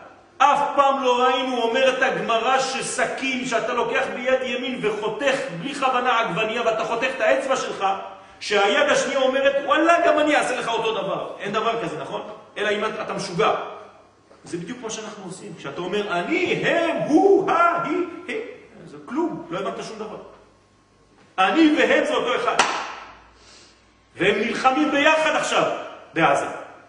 אף 0.52 0.60
פעם 0.76 1.02
לא 1.02 1.22
ראינו, 1.22 1.62
אומרת 1.62 2.02
הגמרא, 2.02 2.58
שסכין 2.58 3.46
שאתה 3.46 3.72
לוקח 3.72 4.04
ביד 4.14 4.42
ימין 4.42 4.78
וחותך 4.82 5.36
בלי 5.60 5.74
כוונה 5.74 6.20
עגבנייה 6.20 6.62
ואתה 6.66 6.84
חותך 6.84 7.08
את 7.16 7.20
האצבע 7.20 7.56
שלך, 7.56 7.86
שהיד 8.40 8.88
השנייה 8.88 9.18
אומרת, 9.20 9.56
וואלה, 9.64 10.06
גם 10.06 10.18
אני 10.18 10.36
אעשה 10.36 10.56
לך 10.60 10.68
אותו 10.68 11.02
דבר. 11.02 11.30
אין 11.40 11.52
דבר 11.52 11.82
כזה, 11.82 11.98
נכון? 11.98 12.22
אלא 12.58 12.70
אם 12.70 12.84
אתה 13.02 13.12
משוגע. 13.12 13.50
זה 14.44 14.56
בדיוק 14.58 14.78
מה 14.82 14.90
שאנחנו 14.90 15.24
עושים. 15.24 15.52
כשאתה 15.58 15.80
אומר 15.80 16.12
אני, 16.12 16.64
הם, 16.66 16.96
הוא, 16.96 17.50
ה, 17.50 17.82
היא, 17.84 17.96
היא, 18.28 18.40
זה 18.86 18.96
כלום, 19.04 19.46
לא 19.50 19.58
הבנת 19.58 19.84
שום 19.84 19.98
דבר. 19.98 20.16
אני 21.38 21.74
והם 21.78 22.04
זה 22.04 22.14
אותו 22.14 22.36
אחד. 22.36 22.56
והם 24.16 24.38
נלחמים 24.38 24.90
ביחד 24.90 25.36
עכשיו 25.36 25.70
בעזה. 26.14 26.46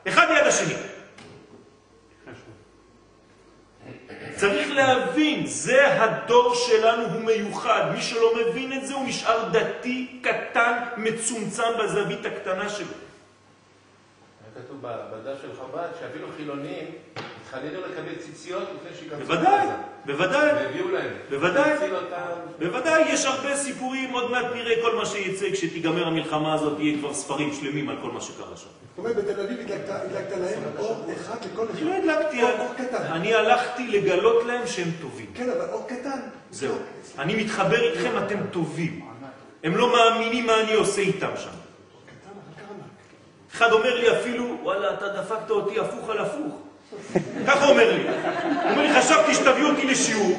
אחד 0.07 0.31
ליד 0.31 0.47
השני. 0.47 0.73
צריך 4.35 4.71
להבין, 4.71 5.45
זה 5.45 6.03
הדור 6.03 6.55
שלנו, 6.55 7.03
הוא 7.03 7.21
מיוחד. 7.21 7.91
מי 7.95 8.01
שלא 8.01 8.31
מבין 8.35 8.73
את 8.73 8.87
זה, 8.87 8.93
הוא 8.93 9.07
נשאר 9.07 9.49
דתי, 9.49 10.19
קטן, 10.21 10.73
מצומצם 10.97 11.63
בזווית 11.79 12.25
הקטנה 12.25 12.69
שלו. 12.69 12.87
כתוב 14.55 14.81
בדף 14.81 15.41
של 15.41 15.49
חב"ד 15.55 15.87
שאפילו 15.99 16.27
חילונים 16.37 16.85
התחננו 17.55 17.79
לקבל 17.81 18.15
ציציות 18.19 18.63
לפני 18.63 18.97
שיכנסו 18.99 19.25
בוודאי, 19.25 19.67
בוודאי, 20.05 20.53
והביאו 20.53 20.91
להם. 20.91 21.11
בוודאי. 21.29 21.91
אותם. 21.91 22.15
בוודאי, 22.59 23.13
יש 23.13 23.25
הרבה 23.25 23.55
סיפורים, 23.55 24.13
עוד 24.13 24.31
מעט 24.31 24.45
נראה 24.55 24.81
כל 24.81 24.95
מה 24.95 25.05
שיצא 25.05 25.45
כשתיגמר 25.53 26.07
המלחמה 26.07 26.53
הזאת, 26.53 26.79
יהיה 26.79 26.97
כבר 26.97 27.13
ספרים 27.13 27.53
שלמים 27.53 27.89
על 27.89 27.97
כל 28.01 28.11
מה 28.11 28.21
שקרה 28.21 28.57
שם. 28.57 28.67
זאת 28.67 28.97
אומרת, 28.97 29.15
בתל 29.15 29.41
אביב 29.41 29.59
הדלקת 29.59 30.37
להם 30.37 30.63
אור 30.77 31.05
אחד 31.15 31.35
לכל 31.53 31.65
אחד. 31.65 31.81
לא 31.81 31.93
הדלקתי. 31.93 32.41
אני 32.93 33.33
הלכתי 33.33 33.87
לגלות 33.87 34.45
להם 34.45 34.67
שהם 34.67 34.89
טובים. 35.01 35.27
כן, 35.33 35.49
אבל 35.49 35.69
אור 35.71 35.87
קטן. 35.87 36.19
זהו. 36.51 36.75
אני 37.19 37.43
מתחבר 37.43 37.81
איתכם, 37.81 38.11
אתם 38.25 38.37
טובים. 38.51 39.05
הם 39.63 39.77
לא 39.77 39.93
מאמינים 39.93 40.45
מה 40.45 40.61
אני 40.61 40.73
עושה 40.73 41.01
איתם 41.01 41.31
שם. 41.37 41.49
אחד 43.53 43.71
אומר 43.71 43.95
לי 43.95 44.19
אפילו, 44.19 44.57
וואלה, 44.63 44.93
אתה 44.93 45.07
דפקת 45.07 45.49
אותי 45.49 45.79
הפוך 45.79 46.09
על 46.09 46.17
הפוך. 46.17 46.64
ככה 47.47 47.65
אומר 47.65 47.91
לי. 47.91 48.03
הוא 48.03 48.71
אומר 48.71 48.81
לי, 48.81 49.01
חשבתי 49.01 49.33
שתביא 49.33 49.63
אותי 49.63 49.85
לשיעור. 49.85 50.25
הוא 50.25 50.37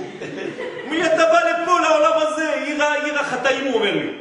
אומר 0.85 0.97
לי, 0.97 1.07
אתה 1.07 1.25
בא 1.25 1.41
לפה, 1.51 1.81
לעולם 1.81 2.13
הזה, 2.17 2.55
עיר, 2.55 2.83
עיר 3.05 3.19
החטאים, 3.19 3.65
הוא 3.65 3.75
אומר 3.75 3.93
לי. 3.93 4.13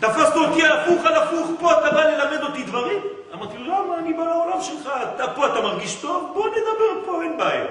תפסת 0.00 0.36
אותי 0.36 0.66
הפוך 0.66 1.06
על 1.06 1.14
הפוך, 1.14 1.50
פה 1.60 1.72
אתה 1.72 1.90
בא 1.90 2.04
ללמד 2.04 2.42
אותי 2.42 2.62
דברים? 2.62 2.98
אמרתי 3.34 3.58
לו, 3.58 3.64
למה? 3.64 3.98
אני 3.98 4.12
בא 4.12 4.24
לעולם 4.24 4.62
שלך, 4.62 4.90
אתה 5.14 5.28
פה, 5.28 5.46
אתה 5.46 5.60
מרגיש 5.60 5.94
טוב? 5.94 6.30
בוא 6.34 6.48
נדבר 6.48 7.06
פה, 7.06 7.22
אין 7.22 7.36
בעיה. 7.36 7.64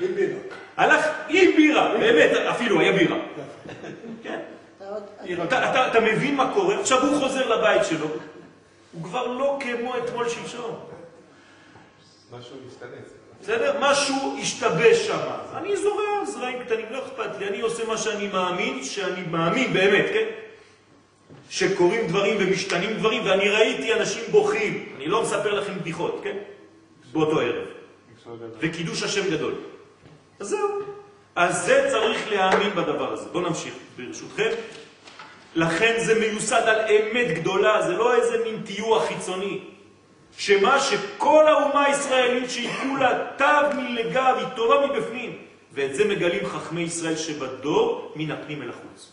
עם 0.00 0.14
בירה. 0.14 0.38
הלך 0.76 1.06
עם 1.28 1.50
בירה, 1.56 1.92
באמת, 1.98 2.30
אפילו 2.50 2.80
היה 2.80 2.92
בירה. 2.92 3.16
כן. 4.22 4.38
אתה 5.90 6.00
מבין 6.00 6.36
מה 6.36 6.50
קורה? 6.54 6.80
עכשיו 6.80 7.06
הוא 7.06 7.20
חוזר 7.20 7.56
לבית 7.56 7.84
שלו, 7.84 8.06
הוא 8.92 9.04
כבר 9.04 9.26
לא 9.26 9.58
כמו 9.60 9.96
אתמול 9.96 10.28
שלשום. 10.28 10.78
משהו 12.32 12.56
מסתנץ. 12.66 13.12
בסדר? 13.42 13.76
משהו 13.80 14.36
השתבש 14.40 15.06
שם. 15.06 15.18
אני 15.54 15.76
זורע 15.76 16.24
זרעים 16.24 16.64
קטנים, 16.64 16.86
לא 16.90 16.98
אכפת 16.98 17.38
לי, 17.38 17.48
אני 17.48 17.60
עושה 17.60 17.86
מה 17.86 17.98
שאני 17.98 18.28
מאמין, 18.28 18.84
שאני 18.84 19.22
מאמין 19.30 19.72
באמת, 19.72 20.06
כן? 20.12 20.26
שקורים 21.50 22.06
דברים 22.06 22.36
ומשתנים 22.40 22.96
דברים, 22.96 23.26
ואני 23.26 23.48
ראיתי 23.48 23.94
אנשים 23.94 24.22
בוכים. 24.30 24.92
אני 24.96 25.06
לא 25.06 25.22
מספר 25.22 25.54
לכם 25.54 25.78
בדיחות, 25.78 26.20
כן? 26.24 26.36
באותו 27.12 27.40
ערב. 27.40 27.66
וקידוש 28.60 29.02
השם 29.02 29.30
גדול. 29.30 29.54
אז 30.40 30.48
זהו. 30.48 30.68
אז 31.36 31.66
זה 31.66 31.88
צריך 31.90 32.30
להאמין 32.30 32.70
בדבר 32.70 33.12
הזה. 33.12 33.28
בואו 33.32 33.48
נמשיך, 33.48 33.74
ברשותכם. 33.96 34.50
לכן 35.54 35.94
זה 35.98 36.20
מיוסד 36.20 36.62
על 36.66 36.80
אמת 36.90 37.38
גדולה, 37.38 37.82
זה 37.82 37.92
לא 37.92 38.14
איזה 38.14 38.44
מין 38.44 38.62
טיוח 38.66 39.08
חיצוני. 39.08 39.60
שמה 40.38 40.80
שכל 40.80 41.48
האומה 41.48 41.84
הישראלית 41.84 42.50
שהיא 42.50 42.70
כולה 42.82 43.26
תו 43.36 43.76
מלגב, 43.76 44.34
היא 44.38 44.46
טובה 44.56 44.86
מבפנים. 44.86 45.38
ואת 45.72 45.94
זה 45.94 46.04
מגלים 46.04 46.46
חכמי 46.46 46.80
ישראל 46.80 47.16
שבדור 47.16 48.12
מן 48.16 48.30
הפנים 48.30 48.62
אל 48.62 48.70
החוץ. 48.70 49.12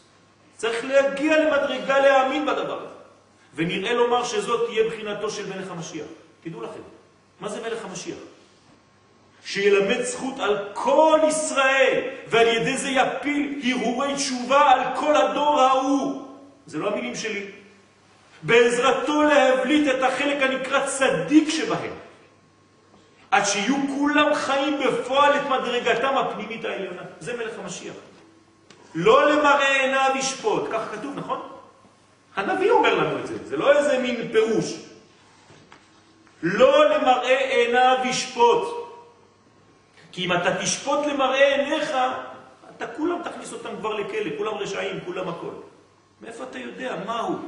צריך 0.57 0.86
להגיע 0.86 1.38
למדרגה 1.38 1.99
להאמין 1.99 2.45
בדבר 2.45 2.78
הזה. 2.78 2.95
ונראה 3.55 3.93
לומר 3.93 4.23
שזאת 4.23 4.69
תהיה 4.69 4.84
בחינתו 4.89 5.30
של 5.30 5.49
מלך 5.55 5.71
המשיח. 5.71 6.05
תדעו 6.43 6.61
לכם, 6.61 6.80
מה 7.39 7.49
זה 7.49 7.61
מלך 7.61 7.86
המשיח? 7.86 8.17
שילמד 9.45 10.01
זכות 10.01 10.39
על 10.39 10.57
כל 10.73 11.19
ישראל, 11.28 12.01
ועל 12.28 12.47
ידי 12.47 12.78
זה 12.78 12.89
יפיל 12.89 13.61
הרהורי 13.63 14.15
תשובה 14.15 14.71
על 14.71 14.95
כל 14.95 15.15
הדור 15.15 15.61
ההוא. 15.61 16.28
זה 16.65 16.78
לא 16.78 16.89
המילים 16.89 17.15
שלי. 17.15 17.45
בעזרתו 18.44 19.24
להבליט 19.24 19.96
את 19.96 20.04
החלק 20.04 20.42
הנקרא 20.42 20.86
צדיק 20.86 21.50
שבהם, 21.50 21.94
עד 23.32 23.44
שיהיו 23.46 23.76
כולם 23.98 24.36
חיים 24.36 24.80
בפועל 24.80 25.36
את 25.36 25.46
מדרגתם 25.46 26.18
הפנימית 26.18 26.66
העליונה. 26.66 27.02
זה 27.20 27.38
מלך 27.38 27.60
המשיח. 27.60 27.96
לא 28.96 29.32
למראה 29.32 29.82
עיניו 29.82 30.12
ישפוט, 30.16 30.64
ככה 30.72 30.98
כתוב, 30.98 31.14
נכון? 31.16 31.42
הנביא 32.36 32.72
אומר 32.72 32.96
לנו 32.96 33.20
את 33.20 33.28
זה, 33.28 33.38
זה 33.46 33.58
לא 33.58 33.78
איזה 33.78 34.00
מין 34.00 34.32
פירוש. 34.32 34.74
לא 36.44 36.90
למראה 36.90 37.38
עיניו 37.38 37.98
ישפוט. 38.04 38.86
כי 40.12 40.26
אם 40.26 40.34
אתה 40.34 40.56
תשפוט 40.62 41.06
למראה 41.06 41.56
עיניך, 41.56 41.92
אתה 42.78 42.88
כולם 42.88 43.24
תכניס 43.24 43.54
אותם 43.54 43.70
כבר 43.78 43.94
לכלא, 43.94 44.38
כולם 44.38 44.54
רשעים, 44.54 45.00
כולם 45.06 45.30
הכל. 45.30 45.52
מאיפה 46.22 46.44
אתה 46.44 46.60
יודע? 46.60 46.96
מה 47.06 47.20
הוא? 47.20 47.40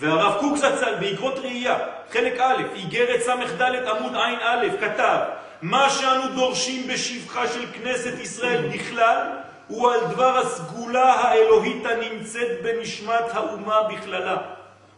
והרב 0.00 0.40
קוק 0.40 0.56
זצ"ל 0.56 0.94
באגרות 1.00 1.38
ראייה, 1.38 1.78
חלק 2.12 2.40
א', 2.40 2.62
איגרת 2.74 3.20
ס"ד 3.20 3.62
עמוד 3.62 4.12
עין 4.14 4.38
א', 4.42 4.66
כתב 4.80 5.18
מה 5.62 5.90
שאנו 5.90 6.34
דורשים 6.34 6.88
בשבחה 6.88 7.48
של 7.48 7.66
כנסת 7.72 8.18
ישראל 8.18 8.68
בכלל 8.68 9.26
הוא 9.68 9.92
על 9.92 10.00
דבר 10.10 10.38
הסגולה 10.38 11.12
האלוהית 11.12 11.86
הנמצאת 11.86 12.62
בנשמת 12.62 13.24
האומה 13.32 13.82
בכללה. 13.82 14.36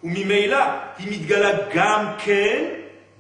וממילא 0.05 0.65
היא 0.99 1.21
מתגלה 1.21 1.51
גם 1.75 2.07
כן 2.19 2.65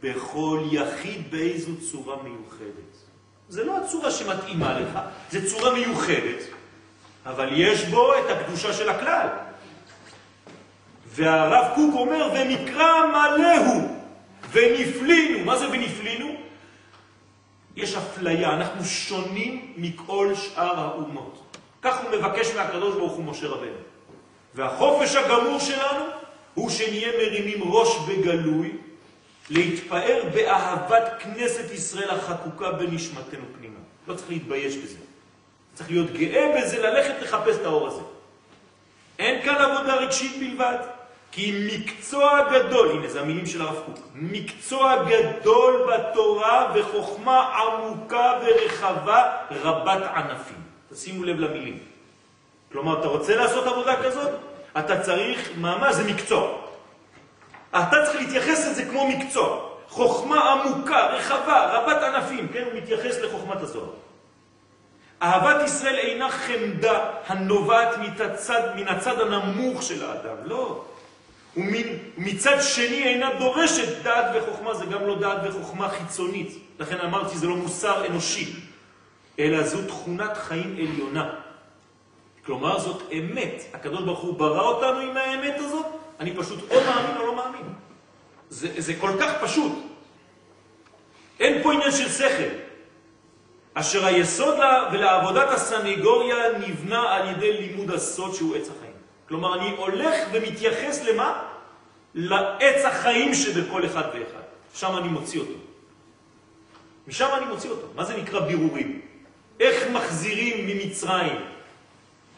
בכל 0.02 0.60
יחיד 0.72 1.30
באיזו 1.30 1.70
צורה 1.90 2.16
מיוחדת. 2.22 2.92
זה 3.48 3.64
לא 3.64 3.76
הצורה 3.76 4.10
שמתאימה 4.10 4.78
לך, 4.80 4.98
זה 5.30 5.50
צורה 5.50 5.74
מיוחדת, 5.74 6.44
אבל 7.26 7.48
יש 7.52 7.84
בו 7.84 8.14
את 8.14 8.30
הקדושה 8.30 8.72
של 8.72 8.88
הכלל. 8.88 9.28
והרב 11.14 11.74
קוק 11.74 11.94
אומר, 11.94 12.30
ומקרא 12.34 13.06
מלא 13.06 13.56
הוא, 13.56 13.88
ונפלינו. 14.52 15.44
מה 15.44 15.58
זה 15.58 15.68
ונפלינו? 15.68 16.34
יש 17.76 17.94
אפליה, 17.94 18.52
אנחנו 18.52 18.84
שונים 18.84 19.72
מכל 19.76 20.32
שאר 20.34 20.80
האומות. 20.80 21.56
כך 21.82 22.00
הוא 22.02 22.18
מבקש 22.18 22.54
מהקדוש 22.54 22.94
ברוך 22.94 23.12
הוא 23.12 23.24
משה 23.24 23.46
רבנו. 23.46 23.76
והחופש 24.54 25.16
הגמור 25.16 25.58
שלנו 25.58 26.04
הוא 26.54 26.70
שנהיה 26.70 27.08
מרימים 27.18 27.72
ראש 27.72 27.88
בגלוי, 28.08 28.72
להתפאר 29.50 30.22
באהבת 30.34 31.12
כנסת 31.18 31.70
ישראל 31.74 32.10
החקוקה 32.10 32.72
בנשמתנו 32.72 33.44
פנימה. 33.58 33.78
לא 34.08 34.14
צריך 34.14 34.30
להתבייש 34.30 34.76
בזה. 34.76 34.98
צריך 35.74 35.90
להיות 35.90 36.10
גאה 36.10 36.54
בזה, 36.56 36.82
ללכת 36.82 37.22
לחפש 37.22 37.56
את 37.56 37.64
האור 37.64 37.86
הזה. 37.86 38.02
אין 39.18 39.42
כאן 39.42 39.54
עבודה 39.54 39.94
רגשית 39.94 40.38
בלבד, 40.38 40.78
כי 41.32 41.68
מקצוע 41.74 42.40
גדול, 42.52 42.90
הנה 42.90 43.08
זה 43.08 43.20
המילים 43.20 43.46
של 43.46 43.62
הרב 43.62 43.82
קוק, 43.86 43.98
מקצוע 44.14 45.04
גדול 45.04 45.90
בתורה 45.92 46.72
וחוכמה 46.74 47.40
עמוקה 47.40 48.32
ורחבה 48.44 49.32
רבת 49.50 50.02
ענפים. 50.14 50.56
תשימו 50.92 51.24
לב 51.24 51.40
למילים. 51.40 51.78
כלומר, 52.72 53.00
אתה 53.00 53.08
רוצה 53.08 53.36
לעשות 53.36 53.66
עבודה 53.66 54.02
כזאת? 54.02 54.30
אתה 54.78 55.00
צריך, 55.00 55.50
ממש 55.56 55.94
זה 55.94 56.12
מקצוע. 56.12 56.52
אתה 57.70 57.96
צריך 58.04 58.16
להתייחס 58.16 58.68
לזה 58.68 58.84
כמו 58.84 59.08
מקצוע. 59.08 59.68
חוכמה 59.88 60.52
עמוקה, 60.52 61.06
רחבה, 61.06 61.66
רבת 61.72 62.02
ענפים, 62.02 62.48
כן? 62.52 62.62
הוא 62.64 62.72
מתייחס 62.82 63.18
לחוכמת 63.18 63.60
הזוהר. 63.60 63.90
אהבת 65.22 65.64
ישראל 65.64 65.96
אינה 65.96 66.30
חמדה 66.30 67.10
הנובעת 67.26 67.98
מן 68.76 68.88
הצד 68.88 69.20
הנמוך 69.20 69.82
של 69.82 70.04
האדם, 70.04 70.36
לא. 70.44 70.84
ומצד 71.56 72.56
שני 72.62 73.04
אינה 73.04 73.30
דורשת 73.38 74.02
דעת 74.02 74.24
וחוכמה, 74.34 74.74
זה 74.74 74.84
גם 74.84 75.06
לא 75.06 75.18
דעת 75.18 75.40
וחוכמה 75.44 75.88
חיצונית. 75.88 76.58
לכן 76.78 76.98
אמרתי, 76.98 77.38
זה 77.38 77.46
לא 77.46 77.56
מוסר 77.56 78.06
אנושי, 78.06 78.52
אלא 79.38 79.62
זו 79.62 79.78
תכונת 79.88 80.36
חיים 80.36 80.76
עליונה. 80.76 81.34
כלומר, 82.46 82.78
זאת 82.78 83.02
אמת. 83.12 83.64
הקדוש 83.72 84.02
ברוך 84.02 84.20
הוא 84.20 84.34
ברא 84.34 84.62
אותנו 84.62 84.98
עם 84.98 85.16
האמת 85.16 85.54
הזאת, 85.58 85.86
אני 86.20 86.36
פשוט 86.36 86.70
או 86.70 86.80
מאמין 86.80 87.16
או 87.16 87.26
לא 87.26 87.36
מאמין. 87.36 87.62
זה, 88.50 88.68
זה 88.76 88.94
כל 89.00 89.10
כך 89.20 89.42
פשוט. 89.42 89.72
אין 91.40 91.62
פה 91.62 91.72
עניין 91.72 91.90
של 91.90 92.08
שכל. 92.08 92.54
אשר 93.74 94.06
היסוד 94.06 94.58
לה 94.58 94.88
ולעבודת 94.92 95.48
הסנגוריה 95.48 96.58
נבנה 96.58 97.14
על 97.14 97.28
ידי 97.28 97.52
לימוד 97.52 97.90
הסוד 97.90 98.34
שהוא 98.34 98.56
עץ 98.56 98.68
החיים. 98.76 98.81
כלומר, 99.32 99.54
אני 99.54 99.76
הולך 99.76 100.14
ומתייחס 100.32 101.04
למה? 101.04 101.42
לעץ 102.14 102.84
החיים 102.84 103.34
שבכל 103.34 103.86
אחד 103.86 104.02
ואחד. 104.02 104.42
שם 104.74 104.96
אני 104.96 105.08
מוציא 105.08 105.40
אותו. 105.40 105.52
משם 107.08 107.28
אני 107.36 107.46
מוציא 107.46 107.70
אותו. 107.70 107.86
מה 107.94 108.04
זה 108.04 108.16
נקרא 108.16 108.40
בירורים? 108.40 109.00
איך 109.60 109.90
מחזירים 109.92 110.66
ממצרים? 110.66 111.36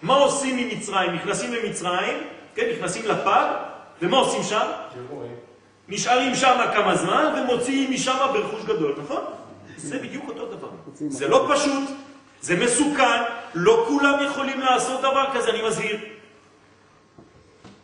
מה 0.03 0.15
עושים 0.15 0.57
ממצרים? 0.57 1.15
נכנסים 1.15 1.53
למצרים, 1.53 2.19
כן, 2.55 2.67
נכנסים 2.77 3.07
לפג, 3.07 3.47
ומה 4.03 4.17
עושים 4.17 4.43
שם? 4.43 4.67
נשארים 5.89 6.35
שם 6.35 6.59
כמה 6.75 6.97
זמן 6.97 7.35
ומוציאים 7.37 7.91
משם 7.91 8.17
ברכוש 8.33 8.65
גדול, 8.65 8.95
נכון? 9.05 9.25
זה 9.77 9.99
בדיוק 9.99 10.29
אותו 10.29 10.47
דבר. 10.47 10.69
זה 10.95 11.29
לא 11.29 11.49
פשוט, 11.55 11.91
זה 12.41 12.57
מסוכן, 12.65 13.23
לא 13.55 13.85
כולם 13.89 14.19
יכולים 14.27 14.61
לעשות 14.61 15.01
דבר 15.01 15.25
כזה, 15.35 15.51
אני 15.51 15.63
מזהיר. 15.63 16.14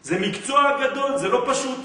זה 0.03 0.19
מקצוע 0.19 0.87
גדול, 0.87 1.17
זה 1.17 1.29
לא 1.29 1.45
פשוט. 1.51 1.79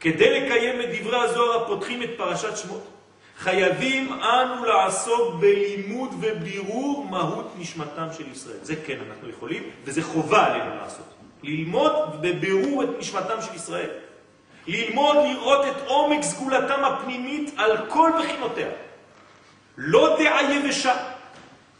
כדי 0.00 0.40
לקיים 0.40 0.80
את 0.80 1.00
דברי 1.00 1.20
הזוהר 1.20 1.62
הפותחים 1.62 2.02
את 2.02 2.10
פרשת 2.16 2.56
שמות, 2.56 2.86
חייבים 3.38 4.12
אנו 4.12 4.64
לעסוק 4.64 5.34
בלימוד 5.34 6.14
ובירור 6.20 7.06
מהות 7.10 7.52
נשמתם 7.58 8.06
של 8.18 8.32
ישראל. 8.32 8.58
זה 8.62 8.74
כן 8.86 8.98
אנחנו 9.10 9.28
יכולים, 9.28 9.62
וזה 9.84 10.02
חובה 10.02 10.46
עלינו 10.46 10.76
לעשות. 10.76 11.06
ללמוד 11.42 11.92
בבירור 12.20 12.84
את 12.84 12.88
נשמתם 12.98 13.42
של 13.42 13.54
ישראל. 13.54 13.90
ללמוד 14.66 15.16
לראות 15.16 15.66
את 15.66 15.86
עומק 15.86 16.22
סגולתם 16.22 16.84
הפנימית 16.84 17.54
על 17.56 17.76
כל 17.88 18.10
בחינותיה. 18.18 18.68
לא 19.76 20.16
דעה 20.18 20.54
יבשה, 20.54 20.96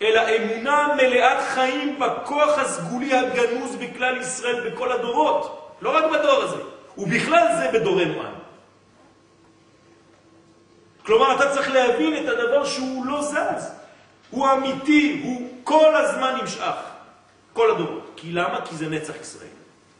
אלא 0.02 0.20
אמונה 0.36 0.88
מלאת 0.96 1.38
חיים 1.48 1.98
בכוח 1.98 2.58
הסגולי 2.58 3.14
הגנוז 3.14 3.76
בכלל 3.76 4.16
ישראל 4.16 4.70
בכל 4.70 4.92
הדורות, 4.92 5.74
לא 5.82 5.96
רק 5.96 6.04
בדור 6.04 6.42
הזה, 6.42 6.62
ובכלל 6.98 7.46
זה 7.58 7.78
בדורנו 7.78 8.20
אנו. 8.20 8.38
כלומר, 11.06 11.36
אתה 11.36 11.54
צריך 11.54 11.70
להבין 11.70 12.24
את 12.24 12.28
הדבר 12.28 12.64
שהוא 12.64 13.06
לא 13.06 13.22
זז, 13.22 13.72
הוא 14.30 14.48
אמיתי, 14.52 15.20
הוא 15.24 15.48
כל 15.64 15.96
הזמן 15.96 16.36
נמשך, 16.40 16.76
כל 17.52 17.70
הדורות. 17.70 18.10
כי 18.16 18.32
למה? 18.32 18.66
כי 18.66 18.76
זה 18.76 18.88
נצח 18.88 19.14
ישראל. 19.20 19.48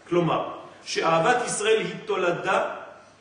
כלומר, 0.09 0.49
שאהבת 0.85 1.47
ישראל 1.47 1.81
היא 1.81 1.95
תולדה 2.05 2.75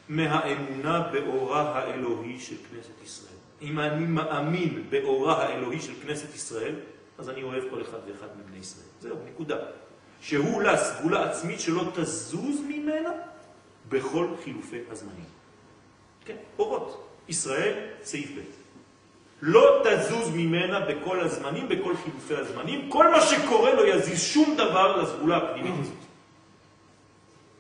מהאמונה 0.10 1.00
באורה 1.12 1.62
האלוהי 1.62 2.40
של 2.40 2.56
כנסת 2.56 3.04
ישראל. 3.04 3.37
אם 3.62 3.80
אני 3.80 4.06
מאמין 4.06 4.84
באורה 4.90 5.44
האלוהי 5.44 5.82
של 5.82 5.94
כנסת 6.04 6.36
ישראל, 6.36 6.76
אז 7.18 7.30
אני 7.30 7.44
אוהב 7.44 7.64
כל 7.70 7.82
אחד 7.82 7.98
ואחד 8.08 8.28
מבני 8.40 8.58
ישראל. 8.58 8.88
זהו, 9.02 9.18
נקודה. 9.34 9.58
שהוא 10.22 10.62
לה 10.62 10.78
סגולה 10.78 11.30
עצמית 11.32 11.60
שלא 11.60 11.84
תזוז 11.94 12.62
ממנה 12.68 13.10
בכל 13.90 14.28
חילופי 14.44 14.80
הזמנים. 14.92 15.26
כן, 16.26 16.36
אורות. 16.60 17.04
ישראל, 17.30 17.74
סעיף 18.04 18.32
ב'. 18.38 18.42
לא 19.42 19.84
תזוז 19.84 20.30
ממנה 20.30 20.80
בכל 20.80 21.20
הזמנים, 21.20 21.70
בכל 21.70 21.94
חילופי 22.04 22.36
הזמנים. 22.36 22.90
כל 22.90 23.12
מה 23.12 23.22
שקורה 23.22 23.74
לא 23.74 23.88
יזיז 23.88 24.22
שום 24.22 24.56
דבר 24.58 25.02
לסגולה 25.02 25.38
הפנימית 25.38 25.74
הזאת. 25.82 25.94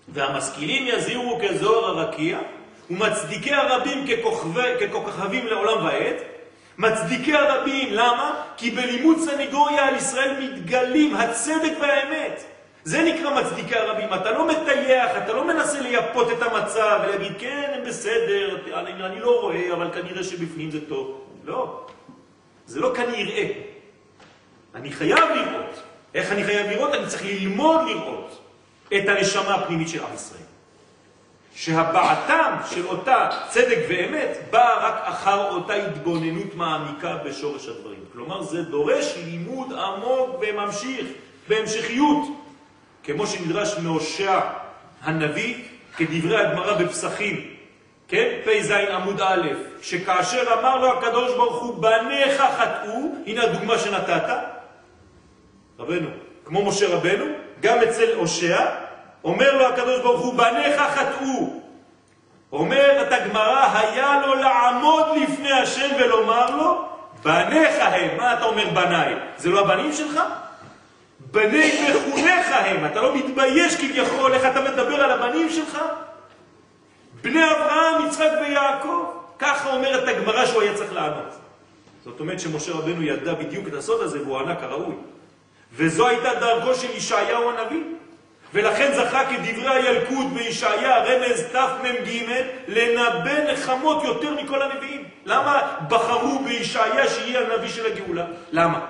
והמשכילים 0.09 0.87
יזירו 0.87 1.39
כזוהר 1.43 1.85
הרקיע, 1.85 2.39
ומצדיקי 2.89 3.53
הרבים 3.53 4.07
ככוכבי, 4.07 4.73
ככוכבים 4.81 5.47
לעולם 5.47 5.85
ועד. 5.85 6.15
מצדיקי 6.77 7.33
הרבים, 7.35 7.87
למה? 7.91 8.43
כי 8.57 8.71
בלימוד 8.71 9.17
סניגוריה 9.19 9.87
על 9.87 9.95
ישראל 9.95 10.35
מתגלים 10.39 11.15
הצדק 11.15 11.73
והאמת. 11.81 12.43
זה 12.83 13.01
נקרא 13.01 13.41
מצדיקי 13.41 13.75
הרבים. 13.75 14.13
אתה 14.13 14.31
לא 14.31 14.47
מטייח, 14.47 15.11
אתה 15.17 15.33
לא 15.33 15.47
מנסה 15.47 15.81
לייפות 15.81 16.31
את 16.31 16.41
המצב 16.41 16.99
ולהגיד, 17.03 17.31
כן, 17.39 17.71
הם 17.75 17.87
בסדר, 17.87 18.57
אני, 18.79 19.05
אני 19.05 19.19
לא 19.19 19.41
רואה, 19.41 19.73
אבל 19.73 19.89
כנראה 19.93 20.23
שבפנים 20.23 20.71
זה 20.71 20.79
טוב. 20.89 21.21
לא. 21.45 21.87
זה 22.65 22.79
לא 22.79 22.93
כנראה. 22.95 23.47
אני 24.75 24.91
חייב 24.91 25.29
לראות. 25.35 25.83
איך 26.13 26.31
אני 26.31 26.43
חייב 26.43 26.67
לראות? 26.67 26.93
אני 26.93 27.07
צריך 27.07 27.25
ללמוד 27.25 27.87
לראות. 27.87 28.41
את 28.87 29.09
הנשמה 29.09 29.55
הפנימית 29.55 29.89
של 29.89 29.99
עם 30.03 30.13
ישראל. 30.15 30.46
שהבעתם 31.57 32.55
של 32.71 32.87
אותה 32.87 33.29
צדק 33.49 33.77
ואמת 33.89 34.37
באה 34.49 34.87
רק 34.87 35.01
אחר 35.03 35.49
אותה 35.49 35.73
התבוננות 35.73 36.55
מעמיקה 36.55 37.15
בשורש 37.15 37.67
הדברים. 37.67 37.99
כלומר, 38.13 38.43
זה 38.43 38.63
דורש 38.63 39.13
לימוד 39.25 39.73
עמוק 39.73 40.41
וממשיך, 40.41 41.07
בהמשכיות, 41.47 42.27
כמו 43.03 43.27
שנדרש 43.27 43.77
מהושע 43.83 44.39
הנביא, 45.03 45.55
כדברי 45.97 46.37
הגמרא 46.37 46.73
בפסחים, 46.73 47.49
כן? 48.07 48.39
פ"ז 48.45 48.71
עמוד 48.71 49.21
א', 49.21 49.47
שכאשר 49.81 50.43
אמר 50.59 50.77
לו 50.77 50.97
הקדוש 50.97 51.31
ברוך 51.31 51.63
הוא, 51.63 51.81
בניך 51.81 52.43
חטאו, 52.57 53.11
הנה 53.25 53.43
הדוגמה 53.43 53.79
שנתת, 53.79 54.29
רבנו, 55.79 56.09
כמו 56.45 56.65
משה 56.65 56.95
רבנו, 56.95 57.25
גם 57.61 57.77
אצל 57.77 58.15
הושע, 58.15 58.86
אומר 59.23 59.57
לו 59.57 59.67
הקדוש 59.67 59.99
ברוך 60.01 60.21
הוא, 60.21 60.33
בניך 60.33 60.81
חטאו. 60.81 61.61
אומרת 62.51 63.11
הגמרא, 63.11 63.69
היה 63.73 64.21
לו 64.25 64.35
לעמוד 64.35 65.05
לפני 65.21 65.51
השם 65.51 65.95
ולומר 65.99 66.55
לו, 66.55 66.87
בניך 67.23 67.75
הם. 67.79 68.17
מה 68.17 68.33
אתה 68.33 68.45
אומר 68.45 68.69
בניי? 68.69 69.15
זה 69.37 69.49
לא 69.49 69.59
הבנים 69.59 69.93
שלך? 69.93 70.21
בני 71.19 71.89
מכוניך 71.89 72.47
הם. 72.51 72.85
אתה 72.85 73.01
לא 73.01 73.15
מתבייש 73.15 73.75
כביכול 73.75 74.33
איך 74.33 74.45
אתה 74.45 74.61
מדבר 74.61 75.03
על 75.03 75.11
הבנים 75.11 75.49
שלך? 75.49 75.79
בני 77.21 77.51
אברהם, 77.51 78.07
יצחק 78.07 78.29
ויעקב. 78.41 79.05
ככה 79.39 79.73
אומרת 79.73 80.07
הגמרא 80.07 80.45
שהוא 80.45 80.61
היה 80.61 80.73
צריך 80.73 80.93
לענות. 80.93 81.33
זאת 82.03 82.19
אומרת 82.19 82.39
שמשה 82.39 82.71
רבנו 82.73 83.03
ידע 83.03 83.33
בדיוק 83.33 83.67
את 83.67 83.73
הסוד 83.73 84.01
הזה 84.01 84.21
והוא 84.21 84.39
ענה 84.39 84.55
כראוי. 84.55 84.95
וזו 85.73 86.07
הייתה 86.07 86.33
דרכו 86.39 86.75
של 86.75 86.97
ישעיהו 86.97 87.49
הנביא. 87.49 87.83
ולכן 88.53 88.91
זכה 88.93 89.25
כדברי 89.25 89.69
הילקוט 89.69 90.27
בישעיה, 90.33 91.03
רמז 91.03 91.43
תמ"ג, 91.51 92.21
לנבא 92.67 93.51
נחמות 93.53 94.03
יותר 94.03 94.33
מכל 94.43 94.61
הנביאים. 94.61 95.03
למה 95.25 95.77
בחרו 95.87 96.39
בישעיה 96.39 97.09
שיהיה 97.09 97.39
הנביא 97.39 97.69
של 97.69 97.85
הגאולה? 97.85 98.25
למה? 98.51 98.85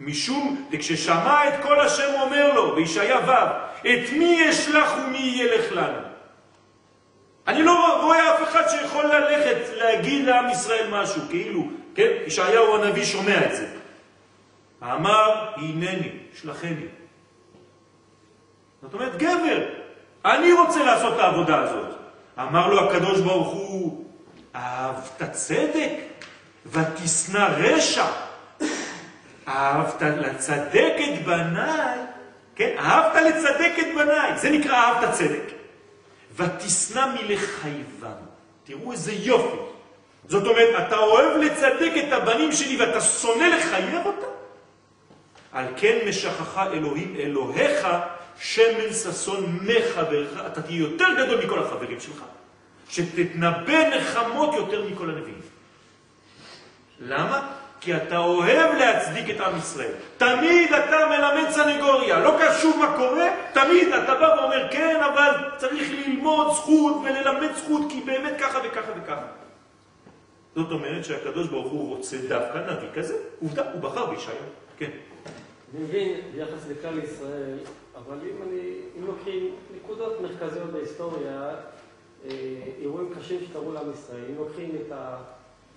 משום, 0.00 0.68
וכששמע 0.72 1.48
את 1.48 1.54
כל 1.62 1.80
השם 1.80 2.12
אומר 2.20 2.54
לו, 2.54 2.74
בישעיה 2.74 3.18
ו', 3.26 3.30
את 3.80 4.12
מי 4.12 4.50
אשלח 4.50 4.94
ומי 4.98 5.34
ילך 5.36 5.72
לנו? 5.72 5.98
אני 7.48 7.62
לא 7.62 8.02
רואה 8.02 8.34
אף 8.34 8.42
אחד 8.42 8.68
שיכול 8.68 9.04
ללכת 9.04 9.56
להגיד 9.76 10.24
לעם 10.24 10.50
ישראל 10.50 10.86
משהו, 10.90 11.22
כאילו, 11.30 11.68
כן? 11.94 12.08
ישעיהו 12.26 12.76
הנביא 12.76 13.04
שומע 13.04 13.46
את 13.46 13.56
זה. 13.56 13.66
אמר, 14.82 15.48
הנני, 15.56 16.10
שלחני. 16.40 16.86
זאת 18.82 18.94
אומרת, 18.94 19.16
גבר, 19.16 19.66
אני 20.24 20.52
רוצה 20.52 20.84
לעשות 20.84 21.14
את 21.14 21.18
העבודה 21.18 21.58
הזאת. 21.58 21.88
אמר 22.38 22.66
לו 22.66 22.90
הקדוש 22.90 23.20
ברוך 23.20 23.52
הוא, 23.52 24.04
אהבת 24.54 25.22
צדק 25.32 25.92
ותשנא 26.66 27.48
רשע. 27.56 28.06
אהבת 29.48 30.02
לצדק 30.02 30.94
את 30.98 31.24
בניי, 31.24 31.98
כן? 32.56 32.76
אהבת 32.78 33.22
לצדק 33.22 33.72
את 33.80 33.86
בניי, 33.94 34.38
זה 34.38 34.50
נקרא 34.50 34.74
אהבת 34.74 35.12
צדק. 35.12 35.52
ותשנא 36.36 37.06
מלחייבם. 37.06 38.20
תראו 38.64 38.92
איזה 38.92 39.12
יופי. 39.12 39.56
זאת 40.28 40.46
אומרת, 40.46 40.86
אתה 40.86 40.96
אוהב 40.96 41.36
לצדק 41.36 41.92
את 41.98 42.12
הבנים 42.12 42.52
שלי 42.52 42.76
ואתה 42.76 43.00
שונא 43.00 43.44
לחייב 43.44 44.06
אותם? 44.06 44.26
על 45.52 45.66
כן 45.76 45.98
משכך 46.08 46.60
אלוהים 46.72 47.16
אלוהיך 47.18 47.88
שמן 48.40 48.92
ששון 48.92 49.58
מחברך, 49.62 50.28
אתה 50.46 50.62
תהיה 50.62 50.78
יותר 50.78 51.06
גדול 51.18 51.44
מכל 51.44 51.58
החברים 51.58 52.00
שלך, 52.00 52.22
שתתנבא 52.88 53.88
נחמות 53.96 54.54
יותר 54.54 54.84
מכל 54.88 55.10
הנביאים. 55.10 55.40
למה? 57.00 57.52
כי 57.80 57.96
אתה 57.96 58.18
אוהב 58.18 58.78
להצדיק 58.78 59.30
את 59.30 59.40
עם 59.40 59.58
ישראל. 59.58 59.92
תמיד 60.16 60.72
אתה 60.72 60.96
מלמד 61.10 61.50
סנגוריה, 61.50 62.18
לא 62.18 62.38
קשור 62.40 62.76
מה 62.76 62.96
קורה, 62.96 63.28
תמיד 63.52 63.88
אתה 63.88 64.14
בא 64.14 64.34
ואומר, 64.38 64.68
כן, 64.70 65.00
אבל 65.02 65.30
צריך 65.56 65.90
ללמוד 65.90 66.54
זכות 66.54 66.94
וללמד 67.04 67.54
זכות, 67.56 67.82
כי 67.90 68.00
באמת 68.00 68.32
ככה 68.40 68.58
וככה 68.64 68.92
וככה. 68.96 69.26
זאת 70.54 70.70
אומרת 70.70 71.04
שהקדוש 71.04 71.48
ברוך 71.48 71.72
הוא 71.72 71.96
רוצה 71.96 72.16
דווקא 72.28 72.58
נביא 72.58 72.88
כזה. 72.94 73.14
עובדה, 73.40 73.62
הוא 73.72 73.80
בחר 73.80 74.06
בישעיה. 74.06 74.36
כן. 74.78 74.90
אני 75.74 75.84
מבין 75.84 76.20
ביחס 76.34 76.66
לכלל 76.70 76.98
ישראל, 76.98 77.58
אבל 78.06 78.18
אם 78.22 78.42
אני, 78.42 78.60
אם 78.98 79.06
לוקחים 79.06 79.54
נקודות 79.76 80.20
מרכזיות 80.20 80.70
בהיסטוריה, 80.70 81.54
אה, 82.24 82.30
אירועים 82.80 83.14
קשים 83.14 83.40
שקרו 83.40 83.72
לעם 83.72 83.92
ישראל, 83.92 84.24
אם 84.30 84.36
לוקחים 84.36 84.70
את 84.80 84.92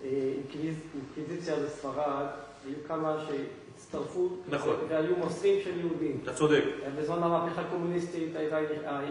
האינקוויזיציה 0.04 1.56
בספרד, 1.56 2.26
היו 2.66 2.76
כמה 2.88 3.26
שהצטרפו, 3.28 4.30
נכון. 4.50 4.76
והיו 4.90 5.16
מוסרים 5.16 5.62
של 5.64 5.80
יהודים. 5.80 6.20
אתה 6.24 6.34
צודק. 6.34 6.64
בזמן 6.98 7.24
המהפכה 7.24 7.62
הקומוניסטית 7.62 8.36
הייתה 8.36 8.60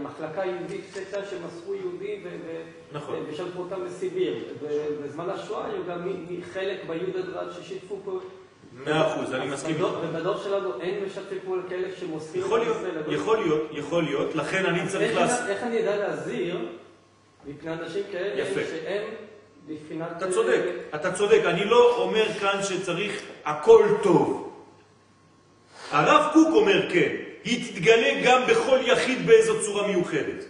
מחלקה 0.03 0.45
יהודית 0.45 0.85
שהייתה 0.95 1.19
שמסרו 1.25 1.75
יהודים 1.75 2.27
נכון. 2.93 3.25
ושלחו 3.29 3.63
אותם 3.63 3.85
לסיביר. 3.85 4.45
ובזמן 4.61 5.31
השואה 5.31 5.67
היו 5.67 5.85
גם 5.89 6.09
חלק 6.53 6.85
ביודנראט 6.87 7.53
ששיתפו 7.53 7.99
פה. 8.05 8.19
מאה 8.87 9.13
אחוז, 9.15 9.35
אני 9.35 9.47
מסכים 9.47 9.71
איתך. 9.75 9.85
בדור- 9.85 9.99
ובדור 10.03 10.37
שלנו 10.37 10.81
אין 10.81 11.05
משתפי 11.05 11.35
פעולה 11.45 11.63
כאלה 11.69 11.89
שמוסרים 12.01 12.43
יכול 12.43 12.61
להיות, 12.61 12.77
יכול 13.09 13.39
להיות, 13.39 13.69
יכול 13.73 14.05
להיות, 14.05 14.35
לכן 14.35 14.67
אני 14.67 14.89
צריך 14.89 15.17
לעשות... 15.17 15.49
איך 15.49 15.63
אני 15.63 15.81
אדע 15.81 15.97
להזהיר 15.97 16.59
מפני 17.47 17.73
אנשים 17.73 18.03
כאלה. 18.13 18.45
שהם 18.55 19.03
בבחינת... 19.69 20.09
אתה 20.17 20.33
צודק, 20.33 20.61
אתה 20.95 21.13
צודק. 21.13 21.41
אני 21.45 21.65
לא 21.65 21.97
אומר 21.97 22.25
כאן 22.41 22.59
שצריך 22.63 23.23
הכל 23.45 23.87
טוב. 24.03 24.53
הרב 25.91 26.31
קוק 26.33 26.49
אומר 26.55 26.91
כן, 26.91 27.09
היא 27.45 27.73
תתגלה 27.75 28.21
גם 28.25 28.43
בכל 28.49 28.79
יחיד 28.83 29.27
באיזו 29.27 29.61
צורה 29.65 29.87
מיוחדת. 29.87 30.45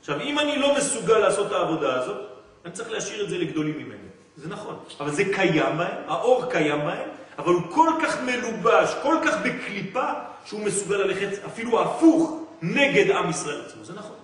עכשיו, 0.00 0.20
אם 0.20 0.38
אני 0.38 0.58
לא 0.58 0.74
מסוגל 0.76 1.18
לעשות 1.18 1.46
את 1.46 1.52
העבודה 1.52 1.94
הזאת, 2.02 2.16
אני 2.64 2.72
צריך 2.72 2.90
להשאיר 2.90 3.24
את 3.24 3.28
זה 3.30 3.38
לגדולים 3.38 3.78
ממני. 3.78 3.96
זה 4.36 4.48
נכון, 4.48 4.76
אבל 5.00 5.10
זה 5.10 5.22
קיים 5.34 5.78
בהם, 5.78 5.96
האור 6.06 6.50
קיים 6.50 6.78
בהם, 6.78 7.08
אבל 7.40 7.52
הוא 7.54 7.62
כל 7.70 7.90
כך 8.02 8.22
מלובש, 8.22 8.94
כל 9.02 9.16
כך 9.24 9.36
בקליפה, 9.44 10.06
שהוא 10.44 10.60
מסוגל 10.60 10.96
ללכת 10.96 11.44
אפילו 11.46 11.82
הפוך 11.82 12.40
נגד 12.62 13.10
עם 13.10 13.30
ישראל 13.30 13.60
עצמו. 13.66 13.84
זה 13.84 13.92
נכון, 13.92 14.16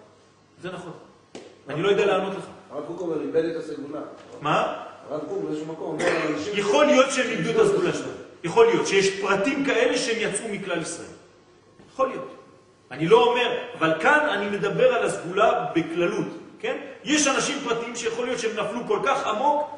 זה 0.62 0.72
נכון. 0.72 0.92
אני 1.68 1.82
לא 1.82 1.88
יודע 1.88 2.06
לענות 2.06 2.32
לך. 2.36 2.44
הרב 2.70 2.84
קוק 2.86 3.00
אומר, 3.00 3.20
איבד 3.20 3.44
את 3.44 3.56
הסגולה. 3.56 4.00
מה? 4.40 4.82
הרב 5.10 5.20
קוק 5.28 5.38
באיזשהו 5.44 5.66
מקום. 5.66 5.98
יכול 6.54 6.86
להיות 6.86 7.10
שהם 7.10 7.26
איבדו 7.30 7.50
את 7.50 7.56
הסגולה 7.56 7.92
שלהם. 7.92 8.16
יכול 8.44 8.66
להיות 8.66 8.86
שיש 8.86 9.20
פרטים 9.20 9.64
כאלה 9.64 9.98
שהם 9.98 10.16
יצאו 10.18 10.48
מכלל 10.48 10.82
ישראל. 10.82 11.08
יכול 11.92 12.08
להיות. 12.08 12.34
אני 12.90 13.08
לא 13.08 13.24
אומר, 13.24 13.58
אבל 13.78 13.94
כאן 14.00 14.28
אני 14.32 14.56
מדבר 14.56 14.94
על 14.94 15.06
הסגולה 15.06 15.64
בכללות, 15.74 16.26
כן? 16.58 16.76
יש 17.04 17.26
אנשים 17.26 17.58
פרטיים 17.64 17.96
שיכול 17.96 18.26
להיות 18.26 18.38
שהם 18.38 18.56
נפלו 18.56 18.80
כל 18.86 18.98
כך 19.04 19.26
עמוק, 19.26 19.76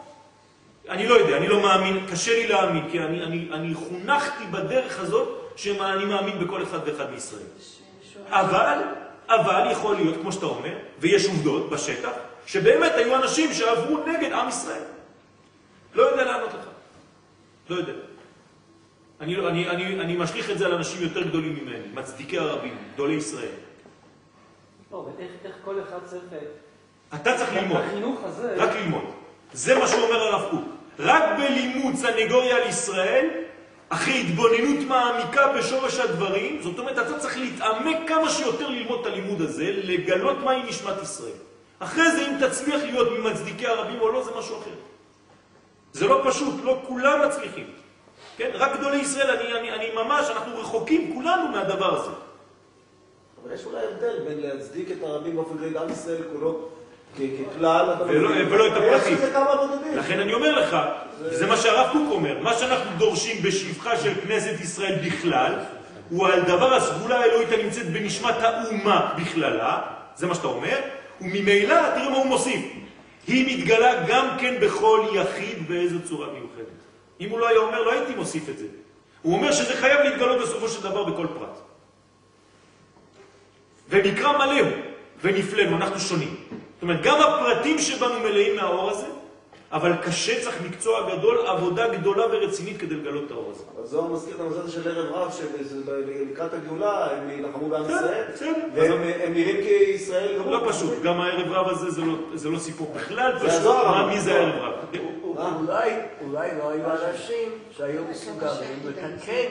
אני 0.89 1.09
לא 1.09 1.15
יודע, 1.15 1.37
אני 1.37 1.49
לא 1.49 1.63
מאמין, 1.63 2.07
קשה 2.11 2.35
לי 2.35 2.47
להאמין, 2.47 2.91
כי 2.91 3.01
אני, 3.01 3.23
אני, 3.23 3.49
אני 3.53 3.75
חונכתי 3.75 4.45
בדרך 4.51 5.01
הזאת 5.01 5.29
שאני 5.57 6.05
מאמין 6.05 6.39
בכל 6.39 6.63
אחד 6.63 6.79
ואחד 6.85 7.11
מישראל. 7.11 7.43
אבל, 8.29 8.79
אבל 9.29 9.69
יכול 9.73 9.97
להיות, 9.97 10.15
כמו 10.21 10.33
שאתה 10.33 10.47
אומר, 10.47 10.79
ויש 10.99 11.27
עובדות 11.27 11.71
בשטח, 11.71 12.11
שבאמת 12.47 12.93
היו 12.95 13.17
אנשים 13.17 13.53
שעברו 13.53 13.99
נגד 14.07 14.33
עם 14.33 14.49
ישראל. 14.49 14.83
לא 15.95 16.03
יודע 16.03 16.25
לענות 16.25 16.51
לך. 16.55 16.67
לא 17.71 17.77
יודע. 17.77 17.93
אני, 19.21 19.37
לא- 19.37 19.49
אני, 19.49 19.69
אני, 19.69 20.01
אני 20.01 20.17
משליך 20.17 20.51
את 20.51 20.59
זה 20.59 20.67
על 20.67 20.75
אנשים 20.75 21.03
יותר 21.03 21.23
גדולים 21.23 21.55
ממני, 21.63 21.85
מצדיקי 21.95 22.39
הרבים, 22.39 22.79
גדולי 22.95 23.15
ישראל. 23.15 23.49
לא, 24.93 25.01
אבל 25.05 25.13
איך 25.19 25.31
איך 25.45 25.55
כל 25.65 25.75
אחד 25.89 25.99
צריך... 26.05 26.23
אתה 27.15 27.37
צריך 27.37 27.53
ללמוד, 27.53 27.81
החינוך 27.81 28.21
הזה... 28.25 28.55
רק 28.59 28.71
ללמוד. 28.77 29.05
זה 29.53 29.79
מה 29.79 29.89
שאומר 29.89 30.23
הרב 30.23 30.51
קוק. 30.51 30.78
רק 30.99 31.23
בלימוד 31.39 31.95
סנגוריה 31.95 32.57
על 32.57 32.69
ישראל, 32.69 33.29
אחרי 33.89 34.21
התבוננות 34.21 34.87
מעמיקה 34.89 35.53
בשורש 35.53 35.99
הדברים, 35.99 36.63
זאת 36.63 36.79
אומרת, 36.79 36.99
אתה 36.99 37.19
צריך 37.19 37.39
להתעמק 37.39 37.97
כמה 38.09 38.31
שיותר 38.31 38.69
ללמוד 38.69 39.01
את 39.01 39.07
הלימוד 39.07 39.41
הזה, 39.41 39.71
לגלות 39.83 40.39
מהי 40.39 40.63
נשמת 40.63 41.03
ישראל. 41.03 41.39
אחרי 41.79 42.11
זה, 42.11 42.27
אם 42.27 42.47
תצליח 42.47 42.83
להיות 42.83 43.19
ממצדיקי 43.19 43.67
הרבים 43.67 44.01
או 44.01 44.13
לא, 44.13 44.25
זה 44.25 44.31
משהו 44.39 44.59
אחר. 44.59 44.71
זה 45.93 46.07
לא 46.07 46.23
פשוט, 46.25 46.55
לא 46.65 46.83
כולם 46.87 47.29
מצליחים. 47.29 47.67
כן? 48.37 48.51
רק 48.55 48.77
גדולי 48.79 48.97
ישראל, 48.97 49.31
אני, 49.31 49.53
אני, 49.53 49.73
אני 49.73 49.95
ממש, 49.95 50.31
אנחנו 50.31 50.59
רחוקים 50.61 51.15
כולנו 51.15 51.49
מהדבר 51.49 52.01
הזה. 52.01 52.11
אבל 53.43 53.55
יש 53.55 53.65
אולי 53.65 53.85
הבדל 53.87 54.21
בין 54.29 54.41
להצדיק 54.41 54.91
את 54.91 55.03
הרבים 55.03 55.37
באופן 55.37 55.59
כללי, 55.59 55.79
עם 55.79 55.91
ישראל 55.91 56.23
כולו 56.33 56.69
ככלל, 57.17 57.95
ולא- 58.09 58.67
את 58.67 58.73
הפרטים. 58.77 59.17
לכן 59.95 60.21
אני 60.21 60.35
אומר 60.35 60.59
לך, 60.61 60.77
זה 61.31 61.47
מה 61.47 61.57
שהרב 61.57 61.89
קוק 61.93 62.09
אומר, 62.11 62.39
מה 62.43 62.55
שאנחנו 62.55 62.91
דורשים 62.99 63.43
בשבחה 63.43 63.97
של 63.97 64.13
כנסת 64.27 64.61
ישראל 64.61 64.95
בכלל, 65.07 65.53
הוא 66.11 66.27
על 66.29 66.41
דבר 66.43 66.75
הסגולה 66.75 67.21
האלוהית 67.21 67.53
הנמצאת 67.53 67.87
בנשמת 67.91 68.35
האומה 68.43 69.13
בכללה, 69.19 69.83
זה 70.17 70.27
מה 70.27 70.35
שאתה 70.35 70.47
אומר, 70.47 70.77
וממילא, 71.21 71.75
תראה 71.95 72.11
מה 72.11 72.17
הוא 72.17 72.27
מוסיף, 72.27 72.61
היא 73.27 73.59
מתגלה 73.59 74.05
גם 74.09 74.27
כן 74.41 74.55
בכל 74.61 75.07
יחיד 75.15 75.69
באיזו 75.69 75.97
צורה 76.09 76.27
מיוחדת. 76.27 76.67
אם 77.21 77.31
הוא 77.31 77.39
לא 77.41 77.49
היה 77.49 77.59
אומר, 77.59 77.83
לא 77.83 77.93
הייתי 77.93 78.15
מוסיף 78.15 78.49
את 78.49 78.59
זה. 78.59 78.67
הוא 79.23 79.35
אומר 79.35 79.53
שזה 79.53 79.75
חייב 79.77 80.01
להתגלות 80.01 80.41
בסופו 80.43 80.69
של 80.69 80.83
דבר 80.83 81.05
בכל 81.05 81.27
פרט. 81.39 81.59
ומקרא 83.91 84.33
מלא 84.39 84.61
הוא, 84.61 84.71
ונפלאנו, 85.23 85.77
אנחנו 85.77 86.01
שונים. 86.01 86.35
זאת 86.79 86.83
אומרת, 86.83 87.03
גם 87.03 87.17
הפרטים 87.21 87.79
שבנו 87.79 88.21
מלאים 88.21 88.57
מהאור 88.57 88.91
הזה, 88.91 89.07
אבל 89.73 89.93
קשה, 90.03 90.41
צריך 90.41 90.63
מקצוע 90.63 91.17
גדול, 91.17 91.47
עבודה 91.47 91.89
גדולה 91.89 92.27
ורצינית 92.27 92.81
כדי 92.81 92.95
לגלות 92.95 93.25
את 93.27 93.31
האור 93.31 93.53
הזה. 93.55 93.65
אבל 93.77 93.87
זוהר 93.87 94.13
מזכיר 94.13 94.35
את 94.35 94.41
הנושא 94.41 94.61
הזה 94.61 94.73
של 94.73 94.89
ערב 94.91 95.13
רב, 95.13 95.33
שלקראת 95.33 96.55
הגאולה 96.55 97.07
הם 97.11 97.31
יילחמו 97.31 97.69
בעם 97.69 97.85
ישראל. 97.85 98.25
והם 98.75 99.03
הם 99.25 99.35
נראים 99.35 99.57
כישראל 99.57 100.39
גמור. 100.39 100.51
לא 100.51 100.71
פשוט, 100.71 101.03
גם 101.03 101.21
הערב 101.21 101.53
רב 101.53 101.69
הזה 101.69 101.91
זה 101.91 102.01
לא, 102.01 102.15
זה 102.35 102.49
לא 102.49 102.59
סיפור 102.59 102.93
בכלל, 102.97 103.39
זה 103.39 103.49
פשוט. 103.49 103.75
מי 104.09 104.21
זה 104.21 104.35
הערב 104.35 104.63
רב? 104.63 104.75
אולי, 105.23 105.91
אולי 106.25 106.49
לא 106.59 106.71
היו 106.71 106.85
אנשים 106.87 107.49
שהיו 107.77 108.03
מסוגלים 108.11 108.79
לתקן 108.85 109.49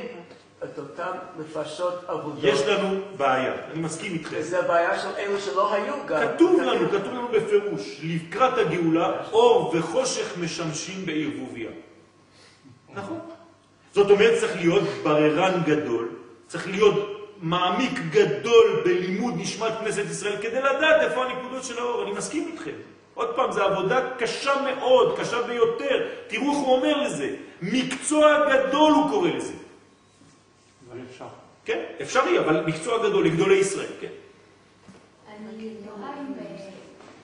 את 0.63 0.77
אותם 0.77 1.11
נפשות 1.39 2.03
אבודות. 2.09 2.43
יש 2.43 2.61
לנו 2.61 2.99
בעיה, 3.17 3.53
אני 3.71 3.81
מסכים 3.81 4.13
איתכם. 4.13 4.35
וזו 4.39 4.57
הבעיה 4.57 4.99
של 4.99 5.09
אלו 5.17 5.39
שלא 5.39 5.73
היו 5.73 5.93
גם. 6.07 6.21
כתוב 6.21 6.61
לנו, 6.61 6.89
כתוב 6.89 7.13
לנו 7.13 7.27
בפירוש, 7.27 8.01
לקראת 8.03 8.57
הגאולה, 8.57 9.11
אור 9.31 9.75
וחושך 9.75 10.37
משמשים 10.37 11.05
בערבוביה. 11.05 11.69
נכון. 12.93 13.19
זאת 13.93 14.11
אומרת, 14.11 14.39
צריך 14.39 14.55
להיות 14.55 14.83
בררן 15.03 15.61
גדול, 15.65 16.09
צריך 16.47 16.67
להיות 16.67 17.17
מעמיק 17.41 17.99
גדול 18.11 18.81
בלימוד 18.85 19.33
נשמת 19.37 19.71
כנסת 19.79 20.03
ישראל, 20.09 20.37
כדי 20.41 20.61
לדעת 20.61 21.01
איפה 21.01 21.25
הנקודות 21.25 21.63
של 21.63 21.79
האור. 21.79 22.03
אני 22.03 22.11
מסכים 22.11 22.49
איתכם. 22.53 22.75
עוד 23.13 23.35
פעם, 23.35 23.51
זו 23.51 23.63
עבודה 23.63 24.09
קשה 24.17 24.51
מאוד, 24.61 25.19
קשה 25.19 25.41
ביותר. 25.41 26.07
תראו 26.27 26.49
איך 26.49 26.57
הוא 26.57 26.75
אומר 26.75 27.01
לזה. 27.01 27.35
מקצוע 27.61 28.45
גדול 28.49 28.91
הוא 28.91 29.09
קורא 29.09 29.29
לזה. 29.29 29.53
אבל 30.91 30.99
אפשר. 31.09 31.27
כן, 31.65 31.83
אפשרי, 32.01 32.39
אבל 32.39 32.65
מקצוע 32.65 33.09
גדול 33.09 33.25
לגדולי 33.25 33.55
ישראל, 33.55 33.91
כן. 34.01 34.11
אני 35.27 35.75
תוהה 35.85 36.21
אם 36.21 36.33
אה, 36.39 36.69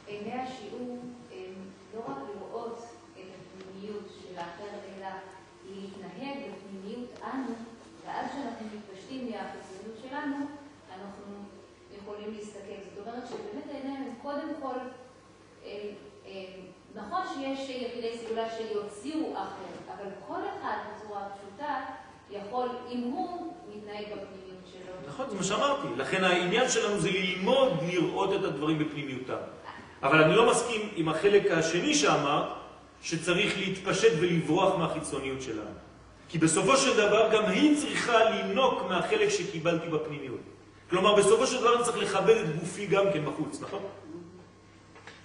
עיני 0.07 0.34
השיעור 0.34 0.99
הם 1.32 1.53
לא 1.95 1.99
רק 1.99 2.18
לראות 2.30 2.80
את 3.14 3.26
הפנימיות 3.36 4.03
של 4.22 4.38
האחר, 4.38 4.64
אלא 4.97 5.07
להתנהג 5.70 6.38
בפנימיות 6.38 7.09
אנו, 7.24 7.53
ואז 8.05 8.26
כשאנחנו 8.32 8.66
מתפשטים 8.76 9.32
מהחיצוניות 9.32 9.97
שלנו, 10.01 10.36
אנחנו 10.89 11.34
יכולים 12.01 12.34
להסתכל. 12.34 12.82
זאת 12.95 13.07
אומרת 13.07 13.28
שבאמת 13.28 13.64
העיניים 13.72 14.03
הם 14.03 14.14
קודם 14.22 14.49
כל, 14.61 14.78
הם, 15.66 15.88
נכון 16.95 17.22
שיש 17.34 17.70
יחידי 17.70 18.18
סגולה 18.18 18.47
שיוציאו 18.57 19.34
אחר, 19.34 19.93
אבל 19.93 20.09
כל 20.28 20.39
אחד 20.39 20.78
בצורה 20.95 21.28
פשוטה 21.30 21.86
יכול, 22.32 22.70
אם 22.91 23.01
הוא 23.03 23.53
בפנימיות 23.82 24.63
שלו. 24.71 24.93
נכון, 25.07 25.30
זה 25.30 25.36
מה 25.36 25.43
שאמרתי. 25.43 25.88
לכן 25.97 26.24
העניין 26.24 26.69
שלנו 26.69 26.99
זה 26.99 27.09
ללמוד 27.11 27.71
לראות 27.88 28.34
את 28.34 28.43
הדברים 28.43 28.80
בפנימיותם. 28.80 29.38
אבל 30.03 30.24
אני 30.24 30.36
לא 30.36 30.51
מסכים 30.51 30.89
עם 30.95 31.09
החלק 31.09 31.51
השני 31.51 31.95
שאמרת, 31.95 32.45
שצריך 33.01 33.57
להתפשט 33.57 34.11
ולברוח 34.19 34.76
מהחיצוניות 34.76 35.41
שלנו. 35.41 35.76
כי 36.30 36.38
בסופו 36.38 36.78
של 36.78 36.97
דבר 36.97 37.30
גם 37.34 37.45
היא 37.45 37.78
צריכה 37.78 38.30
לינוק 38.30 38.84
מהחלק 38.89 39.30
שקיבלתי 39.30 39.88
בפנימיות. 39.89 40.39
כלומר, 40.89 41.15
בסופו 41.15 41.47
של 41.47 41.59
דבר 41.59 41.76
אני 41.76 41.84
צריך 41.84 41.97
לכבד 41.97 42.36
את 42.38 42.59
גופי 42.59 42.86
גם 42.86 43.05
כן 43.13 43.26
בחוץ, 43.26 43.61
נכון? 43.61 43.80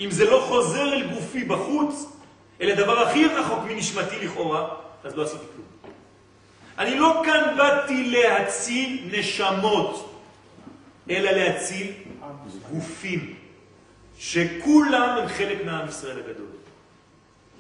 אם 0.01 0.11
זה 0.11 0.30
לא 0.30 0.44
חוזר 0.49 0.92
אל 0.92 1.14
גופי 1.14 1.44
בחוץ, 1.44 2.12
אל 2.61 2.70
הדבר 2.70 2.99
הכי 2.99 3.24
רחוק 3.26 3.59
מנשמתי 3.68 4.26
לכאורה, 4.26 4.68
אז 5.05 5.16
לא 5.16 5.22
עשיתי 5.22 5.44
כלום. 5.55 5.68
אני 6.79 6.99
לא 6.99 7.22
כאן 7.24 7.55
באתי 7.57 8.11
להציל 8.11 9.11
נשמות, 9.12 10.22
אלא 11.11 11.31
להציל 11.31 11.93
גופים, 12.72 13.35
שכולם 14.18 15.18
הם 15.18 15.29
חלק 15.29 15.64
מעם 15.64 15.89
ישראל 15.89 16.18
הגדול. 16.18 16.47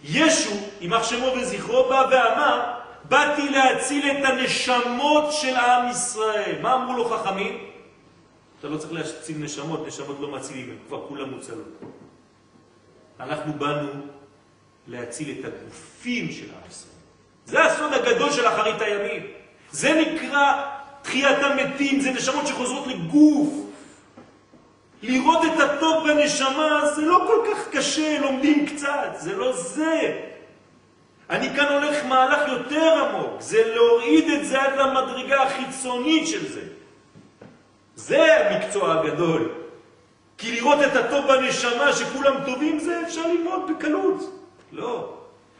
ישו, 0.04 0.50
יימח 0.80 1.02
שמו 1.02 1.26
וזכרו, 1.26 1.88
בא 1.88 2.06
ואמר, 2.10 2.74
באתי 3.08 3.48
להציל 3.48 4.10
את 4.10 4.24
הנשמות 4.24 5.32
של 5.32 5.56
עם 5.56 5.90
ישראל. 5.90 6.58
מה 6.62 6.74
אמרו 6.74 6.96
לו 6.96 7.08
חכמים? 7.08 7.64
אתה 8.60 8.68
לא 8.68 8.78
צריך 8.78 8.92
להציל 8.92 9.38
נשמות, 9.38 9.86
נשמות 9.86 10.16
לא 10.20 10.30
מצילים, 10.30 10.70
הם 10.70 10.76
כבר 10.88 11.06
כולם 11.08 11.30
מוצלות. 11.30 11.82
אנחנו 13.20 13.52
באנו 13.52 13.90
להציל 14.88 15.38
את 15.38 15.44
הגופים 15.44 16.32
של 16.32 16.44
עם 16.44 16.70
ישראל. 16.70 16.97
זה 17.48 17.64
הסוד 17.64 17.92
הגדול 17.92 18.32
של 18.32 18.48
אחרית 18.48 18.80
הימים. 18.80 19.22
זה 19.70 19.92
נקרא 19.94 20.64
תחיית 21.02 21.38
המתים, 21.42 22.00
זה 22.00 22.10
נשמות 22.10 22.46
שחוזרות 22.46 22.86
לגוף. 22.86 23.48
לראות 25.02 25.44
את 25.44 25.60
הטוב 25.60 26.08
בנשמה 26.08 26.80
זה 26.94 27.02
לא 27.02 27.24
כל 27.26 27.50
כך 27.50 27.68
קשה, 27.68 28.18
לומדים 28.18 28.66
קצת, 28.66 29.16
זה 29.16 29.36
לא 29.36 29.52
זה. 29.52 30.20
אני 31.30 31.56
כאן 31.56 31.72
הולך 31.72 32.04
מהלך 32.04 32.48
יותר 32.48 33.04
עמוק, 33.04 33.40
זה 33.40 33.74
להוריד 33.74 34.30
את 34.30 34.44
זה 34.46 34.62
עד 34.62 34.78
למדרגה 34.78 35.42
החיצונית 35.42 36.28
של 36.28 36.48
זה. 36.52 36.62
זה 37.94 38.48
המקצוע 38.50 39.00
הגדול. 39.00 39.48
כי 40.38 40.52
לראות 40.52 40.78
את 40.86 40.96
הטוב 40.96 41.26
בנשמה 41.26 41.92
שכולם 41.92 42.34
טובים 42.46 42.78
זה 42.78 43.02
אפשר 43.06 43.26
ללמוד 43.26 43.70
בקלות. 43.70 44.44
לא. 44.72 45.17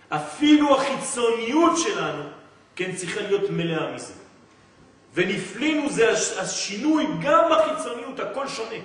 אפילו 0.09 0.76
החיצוניות 0.76 1.78
שלנו, 1.78 2.22
כן, 2.76 2.92
צריכה 2.96 3.20
להיות 3.20 3.50
מלאה 3.50 3.92
מזה. 3.92 4.12
ונפלינו 5.14 5.90
זה 5.90 6.11
השינוי 6.40 7.06
גם 7.22 7.44
בחיצוניות, 7.50 8.20
הכל 8.20 8.48
שונה. 8.48 8.76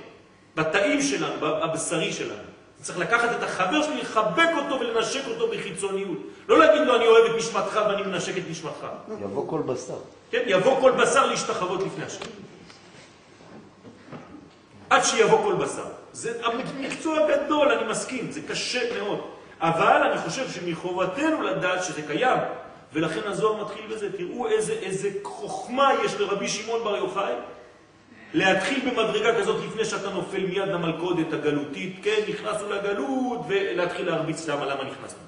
בתאים 0.56 1.02
שלנו, 1.02 1.34
בבשרי 1.40 2.14
שלנו. 2.14 2.54
צריך 2.82 3.00
לקחת 3.00 3.38
את 3.38 3.44
החבר 3.44 3.84
שלי, 3.84 4.02
לחבק 4.02 4.50
אותו 4.58 4.80
ולנשק 4.80 5.22
אותו 5.28 5.48
בחיצוניות. 5.48 6.18
לא 6.48 6.60
להגיד 6.60 6.82
לו, 6.82 6.96
אני 6.96 7.08
אוהב 7.08 7.32
את 7.32 7.38
נשמתך 7.38 7.80
ואני 7.88 8.02
מנשק 8.02 8.38
את 8.38 8.44
נשמתך. 8.50 8.88
יבוא 9.22 9.50
כל 9.50 9.62
בשר. 9.62 9.98
כן, 10.32 10.44
יבוא 10.46 10.82
כל 10.82 10.92
בשר 10.92 11.26
להשתחוות 11.26 11.84
לפני 11.84 12.06
השם. 12.06 12.26
עד 14.90 15.04
שיבוא 15.04 15.44
כל 15.44 15.54
בשר. 15.54 15.86
זה 16.14 16.42
מקצוע 16.80 17.18
גדול, 17.28 17.72
אני 17.72 17.92
מסכים, 17.92 18.32
זה 18.32 18.42
קשה 18.48 19.02
מאוד. 19.02 19.33
אבל 19.64 20.02
אני 20.12 20.18
חושב 20.18 20.50
שמחובתנו 20.50 21.42
לדעת 21.42 21.84
שזה 21.84 22.02
קיים, 22.08 22.38
ולכן 22.94 23.20
הזוהר 23.26 23.64
מתחיל 23.64 23.86
בזה. 23.92 24.18
תראו 24.18 24.48
איזה, 24.48 24.74
איזה 24.74 25.10
חוכמה 25.24 25.92
יש 26.06 26.16
לרבי 26.16 26.48
שמעון 26.48 26.84
בר 26.84 26.98
יוחאי 26.98 27.34
להתחיל 28.34 28.90
במדרגה 28.90 29.40
כזאת 29.40 29.64
לפני 29.66 29.86
שאתה 29.86 30.10
נופל 30.10 30.46
מיד 30.46 30.68
למלכודת 30.68 31.34
הגלותית, 31.34 31.96
כן, 32.04 32.20
נכנסנו 32.30 32.70
לגלות, 32.70 33.40
ולהתחיל 33.48 34.06
להרביץ 34.06 34.48
למה, 34.48 34.66
למה 34.66 34.84
נכנסנו. 34.84 35.20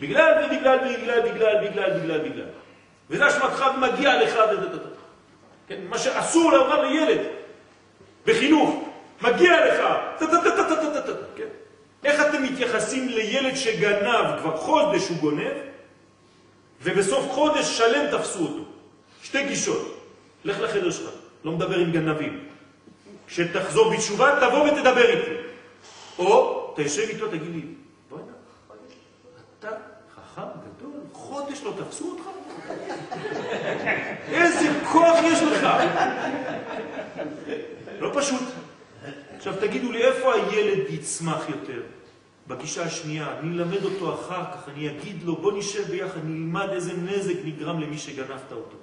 בגלל 0.00 0.44
ובגלל 0.44 0.78
ובגלל 0.78 1.20
בגלל 1.20 1.68
בגלל 1.68 2.00
בגלל 2.00 2.18
בגלל. 2.18 2.46
וזה 3.10 3.28
אשמתך 3.28 3.64
ומגיע 3.76 4.22
לך, 4.22 4.34
כן, 5.68 5.80
מה 5.88 5.98
שאסור 5.98 6.52
לומר 6.52 6.82
לילד 6.82 7.20
בחינוך, 8.26 8.88
מגיע 9.22 9.66
לך, 9.66 9.82
כן. 11.36 11.48
איך 12.04 12.20
אתם 12.20 12.42
מתייחסים 12.42 13.08
לילד 13.08 13.56
שגנב 13.56 14.40
כבר 14.40 14.56
חודש 14.56 15.08
הוא 15.08 15.16
גונב, 15.16 15.52
ובסוף 16.82 17.30
חודש 17.30 17.78
שלם 17.78 18.18
תפסו 18.18 18.38
אותו? 18.38 18.62
שתי 19.22 19.44
גישות. 19.44 19.98
לך 20.44 20.60
לחדר 20.60 20.90
שלך. 20.90 21.10
לא 21.44 21.52
מדבר 21.52 21.78
עם 21.78 21.92
גנבים. 21.92 22.44
כשתחזור 23.26 23.90
בתשובה, 23.90 24.38
תבוא 24.40 24.68
ותדבר 24.68 25.10
איתי. 25.10 25.30
או 26.18 26.74
תשב 26.76 27.02
איתו, 27.08 27.28
תגיד 27.28 27.54
לי, 27.54 27.62
בוא'נה, 28.10 28.24
אתה 29.58 29.68
חכם 30.14 30.42
גדול, 30.42 31.00
חודש 31.12 31.62
לא 31.62 31.72
תפסו 31.84 32.10
אותך? 32.10 32.22
איזה 34.32 34.68
כוח 34.92 35.16
יש 35.24 35.42
לך? 35.42 35.68
לא 38.00 38.10
פשוט. 38.14 38.42
עכשיו 39.38 39.54
תגידו 39.60 39.92
לי, 39.92 40.04
איפה 40.04 40.34
הילד 40.34 40.90
יצמח 40.90 41.48
יותר? 41.48 41.80
בגישה 42.48 42.84
השנייה, 42.84 43.26
אני 43.40 43.58
אלמד 43.58 43.84
אותו 43.84 44.14
אחר 44.14 44.44
כך, 44.44 44.68
אני 44.68 44.90
אגיד 44.90 45.22
לו, 45.22 45.36
בוא 45.36 45.52
נשב 45.52 45.90
ביחד, 45.90 46.20
נלמד 46.24 46.68
איזה 46.72 46.92
נזק 46.92 47.34
נגרם 47.44 47.80
למי 47.80 47.98
שגנבת 47.98 48.52
אותו. 48.52 48.76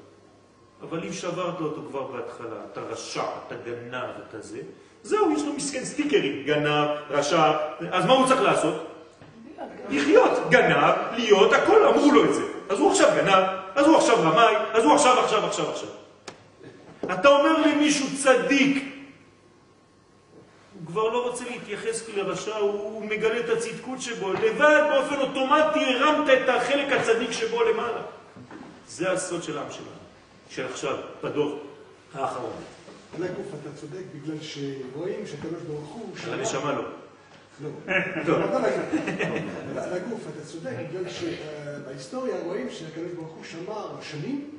אבל 0.82 1.04
אם 1.04 1.14
שברת 1.14 1.62
אותו 1.62 1.82
כבר 1.90 2.04
בהתחלה, 2.04 2.56
אתה 2.72 2.82
רשע, 2.82 3.24
אתה 3.48 3.56
גנב, 3.66 4.10
אתה 4.30 4.42
זה, 4.42 4.60
זהו, 5.04 5.32
יש 5.32 5.42
לו 5.44 5.54
מסכן 5.54 5.86
סטיקרים, 5.86 6.44
גנב, 6.46 6.88
רשע, 7.10 7.54
אז 7.92 8.06
מה 8.06 8.14
הוא 8.14 8.28
צריך 8.28 8.42
לעשות? 8.42 8.88
לחיות, 9.90 10.32
גנב, 10.50 10.94
להיות, 11.16 11.54
הכל 11.54 11.86
אמרו 11.88 12.12
לו 12.12 12.26
את 12.26 12.34
זה. 12.34 12.44
אז 12.70 12.80
הוא 12.80 12.92
עכשיו 12.92 13.10
גנב, 13.16 13.44
אז 13.76 13.88
הוא 13.88 13.98
עכשיו 13.98 14.18
רמאי, 14.22 14.56
אז 14.74 14.84
הוא 14.84 14.94
עכשיו, 14.94 15.20
עכשיו, 15.20 15.46
עכשיו, 15.46 15.70
עכשיו. 15.70 15.90
אתה 17.14 17.28
אומר 17.28 17.62
לי 17.62 17.76
מישהו 17.76 18.08
צדיק, 18.18 18.95
כבר 20.96 21.10
לא 21.10 21.30
רוצה 21.30 21.44
להתייחס 21.50 22.10
לרשע, 22.10 22.56
הוא 22.56 23.06
מגלה 23.06 23.40
את 23.40 23.50
הצדקות 23.50 24.02
שבו, 24.02 24.34
לבד 24.34 24.84
באופן 24.90 25.16
אוטומטי 25.16 25.80
הרמת 25.86 26.30
את 26.30 26.50
החלק 26.50 26.92
הצדיק 26.92 27.32
שבו 27.32 27.64
למעלה. 27.64 28.02
זה 28.88 29.12
הסוד 29.12 29.44
של 29.44 29.58
העם 29.58 29.72
שלנו. 29.72 29.88
של 30.50 30.66
עכשיו, 30.66 30.98
בדור 31.24 31.60
האחרון. 32.14 32.52
על 33.16 33.24
הגוף 33.24 33.46
אתה 33.62 33.76
צודק, 33.76 34.04
בגלל 34.16 34.38
שרואים 34.42 35.28
שהקדוש 35.28 35.62
ברוך 35.68 35.90
הוא... 35.90 36.16
על 36.28 36.34
הנשמה 36.34 36.74
לא. 36.74 36.84
לא. 38.28 38.36
על 39.78 39.94
הגוף 39.94 40.22
אתה 40.34 40.46
צודק, 40.46 40.72
בגלל 40.90 41.10
שבהיסטוריה 41.10 42.36
רואים 42.44 42.70
שהקדוש 42.70 43.12
ברוך 43.12 43.32
הוא 43.32 43.44
שמר 43.44 44.02
שנים, 44.02 44.50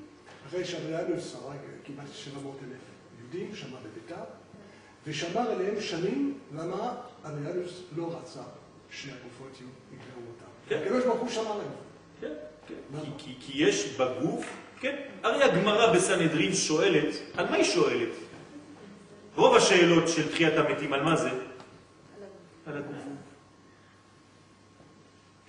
אחרי 0.49 0.65
שאדריאנוס 0.65 1.35
הרג 1.35 1.59
כמעט 1.85 2.07
700 2.15 2.57
אלף 2.63 2.81
יהודים, 3.21 3.55
שמר 3.55 3.79
בביתר, 3.79 4.25
ושמר 5.07 5.51
עליהם 5.51 5.81
שנים, 5.81 6.39
למה 6.57 6.95
אדריאנוס 7.23 7.83
לא 7.97 8.19
רצה 8.19 8.41
שהגופות 8.91 9.61
יגרעו 9.93 10.23
אותם. 10.29 10.85
הקדוש 10.85 11.05
ברוך 11.05 11.21
הוא 11.21 11.29
שמר 11.29 11.53
עליהם. 11.53 11.71
כן, 12.21 12.33
כן. 12.69 13.01
כי 13.41 13.53
יש 13.55 13.97
בגוף 14.01 14.47
כן? 14.81 14.97
הרי 15.23 15.45
הגמרא 15.45 15.93
בסנהדרין 15.93 16.55
שואלת, 16.55 17.15
על 17.37 17.51
מה 17.51 17.57
היא 17.57 17.65
שואלת? 17.65 18.09
רוב 19.37 19.57
השאלות 19.57 20.09
של 20.09 20.33
תחיית 20.33 20.55
המתים, 20.57 20.93
על 20.93 21.03
מה 21.03 21.17
זה? 21.17 21.31
על 22.67 22.77
הגוף. 22.77 22.97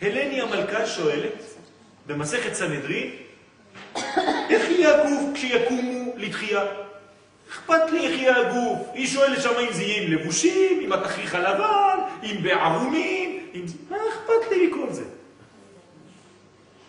הלני 0.01 0.41
המלכה 0.41 0.85
שואלת, 0.85 1.33
במסכת 2.07 2.53
סנהדרין, 2.53 3.11
איך 4.49 4.69
יהיה 4.69 5.01
הגוף 5.01 5.21
כשיקומו 5.33 6.13
לתחייה? 6.17 6.61
אכפת 7.51 7.91
לי 7.91 8.07
איך 8.07 8.21
יהיה 8.21 8.37
הגוף. 8.37 8.79
היא 8.93 9.07
שואלת 9.07 9.41
שם 9.41 9.53
אם 9.59 9.73
זה 9.73 9.83
יהיה 9.83 10.03
עם 10.03 10.11
לבושים, 10.11 10.79
עם 10.81 10.93
התכריך 10.93 11.35
הלבן, 11.35 11.97
עם 12.23 12.43
בערומים, 12.43 13.39
עם... 13.53 13.65
מה 13.89 13.97
אכפת 14.09 14.51
לי 14.51 14.67
מכל 14.67 14.87
זה? 14.89 15.03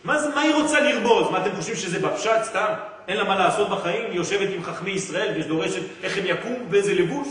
מה, 0.04 0.18
זה, 0.18 0.28
מה 0.28 0.40
היא 0.40 0.54
רוצה 0.54 0.80
לרבוז? 0.80 1.30
מה 1.30 1.46
אתם 1.46 1.56
חושבים 1.56 1.76
שזה 1.76 1.98
בפשט 1.98 2.42
סתם? 2.42 2.72
אין 3.08 3.16
לה 3.16 3.24
מה 3.24 3.38
לעשות 3.38 3.68
בחיים? 3.70 4.04
היא 4.04 4.16
יושבת 4.16 4.48
עם 4.54 4.62
חכמי 4.62 4.90
ישראל 4.90 5.40
ודורשת 5.40 5.82
איך 6.02 6.18
הם 6.18 6.26
יקומו, 6.26 6.66
באיזה 6.70 6.94
לבוש? 6.94 7.28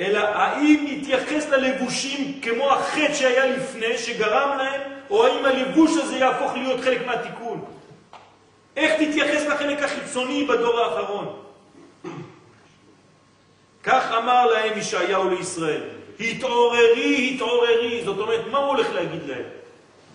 אלא 0.00 0.18
האם 0.18 0.86
נתייחס 0.88 1.48
ללבושים 1.48 2.40
כמו 2.42 2.72
החטא 2.72 3.14
שהיה 3.14 3.46
לפני, 3.46 3.98
שגרם 3.98 4.58
להם, 4.58 4.80
או 5.10 5.26
האם 5.26 5.44
הלבוש 5.44 5.90
הזה 5.96 6.16
יהפוך 6.16 6.54
להיות 6.54 6.80
חלק 6.80 7.06
מהתיקון? 7.06 7.64
איך 8.76 8.92
תתייחס 8.92 9.46
לחלק 9.46 9.82
החיצוני 9.82 10.44
בדור 10.44 10.80
האחרון? 10.80 11.36
כך 13.82 14.12
אמר 14.18 14.46
להם 14.46 14.78
ישעיהו 14.78 15.30
לישראל, 15.30 15.82
התעוררי, 16.20 17.30
התעוררי. 17.34 18.02
זאת 18.04 18.18
אומרת, 18.18 18.40
מה 18.50 18.58
הוא 18.58 18.66
הולך 18.66 18.92
להגיד 18.92 19.22
להם? 19.26 19.44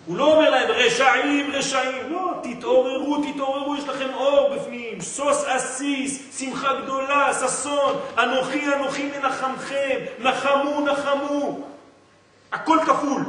הוא 0.05 0.17
לא 0.17 0.33
אומר 0.33 0.49
להם 0.49 0.69
רשעים, 0.71 1.51
רשעים, 1.51 2.11
לא, 2.11 2.33
תתעוררו, 2.43 3.17
תתעוררו, 3.31 3.75
יש 3.75 3.83
לכם 3.87 4.13
אור 4.13 4.55
בפנים, 4.55 5.01
סוס 5.01 5.43
אסיס, 5.47 6.39
שמחה 6.39 6.73
גדולה, 6.73 7.33
ששון, 7.33 7.99
אנוכי 8.17 8.73
אנוכי 8.75 9.09
מנחמכם, 9.17 9.99
נחמו 10.19 10.81
נחמו, 10.81 11.59
הכל 12.51 12.77
כפול. 12.85 13.21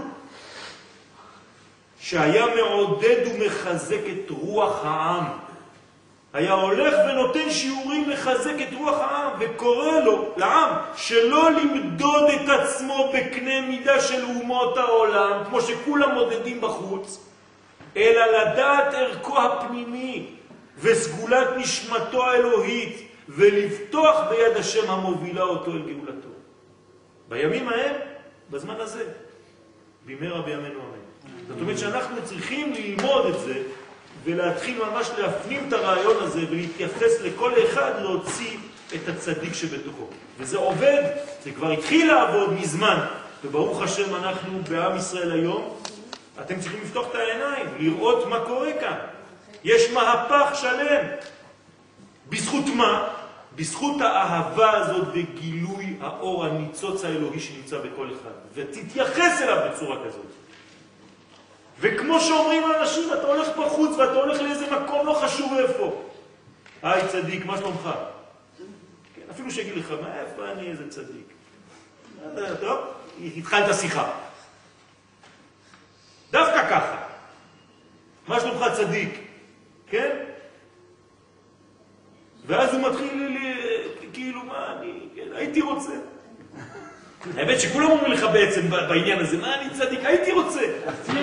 שהיה 2.02 2.46
מעודד 2.56 3.26
ומחזק 3.26 4.00
את 4.12 4.30
רוח 4.30 4.84
העם. 4.84 5.24
היה 6.32 6.52
הולך 6.52 6.94
ונותן 7.08 7.50
שיעורים 7.50 8.10
לחזק 8.10 8.54
את 8.68 8.74
רוח 8.78 8.98
העם, 8.98 9.30
וקורא 9.40 10.00
לו, 10.00 10.32
לעם, 10.36 10.76
שלא 10.96 11.50
למדוד 11.50 12.30
את 12.30 12.48
עצמו 12.48 13.12
בקנה 13.14 13.60
מידה 13.60 14.00
של 14.00 14.24
אומות 14.24 14.76
העולם, 14.76 15.44
כמו 15.44 15.60
שכולם 15.60 16.14
מודדים 16.14 16.60
בחוץ, 16.60 17.28
אלא 17.96 18.26
לדעת 18.26 18.94
ערכו 18.94 19.42
הפנימי 19.42 20.26
וסגולת 20.78 21.48
נשמתו 21.56 22.24
האלוהית, 22.26 23.08
ולבטוח 23.28 24.20
ביד 24.30 24.56
השם 24.56 24.90
המובילה 24.90 25.42
אותו 25.42 25.70
אל 25.70 25.82
גאולתו. 25.82 26.28
בימים 27.28 27.68
ההם, 27.68 27.94
בזמן 28.50 28.80
הזה, 28.80 29.04
בימי 30.06 30.28
רבי 30.28 30.50
ימינו 30.50 30.80
אמן. 30.80 30.91
זאת 31.48 31.60
אומרת 31.60 31.78
שאנחנו 31.78 32.16
צריכים 32.24 32.72
ללמוד 32.72 33.26
את 33.26 33.40
זה 33.40 33.62
ולהתחיל 34.24 34.78
ממש 34.84 35.10
להפנים 35.18 35.64
את 35.68 35.72
הרעיון 35.72 36.16
הזה 36.20 36.40
ולהתייחס 36.50 37.20
לכל 37.20 37.52
אחד 37.64 37.92
להוציא 38.02 38.56
את 38.94 39.08
הצדיק 39.08 39.54
שבתוכו. 39.54 40.06
וזה 40.38 40.56
עובד, 40.56 41.02
זה 41.44 41.50
כבר 41.50 41.70
התחיל 41.70 42.12
לעבוד 42.14 42.52
מזמן, 42.52 43.06
וברוך 43.44 43.82
השם 43.82 44.14
אנחנו 44.14 44.60
בעם 44.70 44.96
ישראל 44.96 45.32
היום, 45.32 45.76
אתם 46.40 46.60
צריכים 46.60 46.80
לפתוח 46.82 47.06
את 47.10 47.14
העיניים, 47.14 47.66
לראות 47.78 48.26
מה 48.26 48.40
קורה 48.40 48.72
כאן. 48.80 48.96
יש 49.64 49.90
מהפך 49.90 50.50
שלם. 50.54 51.06
בזכות 52.28 52.64
מה? 52.76 53.08
בזכות 53.56 54.00
האהבה 54.00 54.70
הזאת 54.70 55.08
וגילוי 55.12 55.96
האור 56.00 56.44
הניצוץ 56.44 57.04
האלוהי 57.04 57.40
שנמצא 57.40 57.78
בכל 57.78 58.06
אחד. 58.06 58.30
ותתייחס 58.54 59.42
אליו 59.42 59.68
בצורה 59.70 59.96
כזאת. 60.06 60.26
וכמו 61.82 62.20
שאומרים 62.20 62.64
האנשים, 62.64 63.12
אתה 63.12 63.26
הולך 63.26 63.48
בחוץ 63.58 63.96
ואתה 63.96 64.12
הולך 64.12 64.40
לאיזה 64.40 64.66
מקום 64.70 65.06
לא 65.06 65.12
חשוב 65.12 65.52
איפה. 65.58 66.02
היי 66.82 67.08
צדיק, 67.08 67.44
מה 67.44 67.58
שלומך? 67.58 67.90
כן, 69.14 69.22
אפילו 69.30 69.50
שיגיד 69.50 69.76
לך, 69.76 69.90
מה, 70.02 70.20
איפה 70.20 70.52
אני 70.52 70.70
איזה 70.70 70.90
צדיק? 70.90 71.26
טוב, 72.60 72.78
התחלת 73.36 73.74
שיחה. 73.74 74.10
דווקא 76.30 76.70
ככה. 76.70 77.02
מה 78.28 78.40
שלומך 78.40 78.64
צדיק? 78.76 79.20
כן? 79.86 80.16
ואז 82.46 82.74
הוא 82.74 82.88
מתחיל 82.88 83.26
לי, 83.26 83.54
כאילו, 84.12 84.44
מה 84.44 84.76
אני, 84.76 85.08
כן, 85.14 85.28
הייתי 85.34 85.60
רוצה. 85.60 85.92
האמת 87.36 87.60
שכולם 87.60 87.90
אומרים 87.90 88.12
לך 88.12 88.26
בעצם 88.32 88.70
בעניין 88.70 89.18
הזה, 89.18 89.36
מה 89.36 89.54
אני 89.60 89.70
צדיק, 89.70 90.00
הייתי 90.04 90.32
רוצה. 90.32 90.60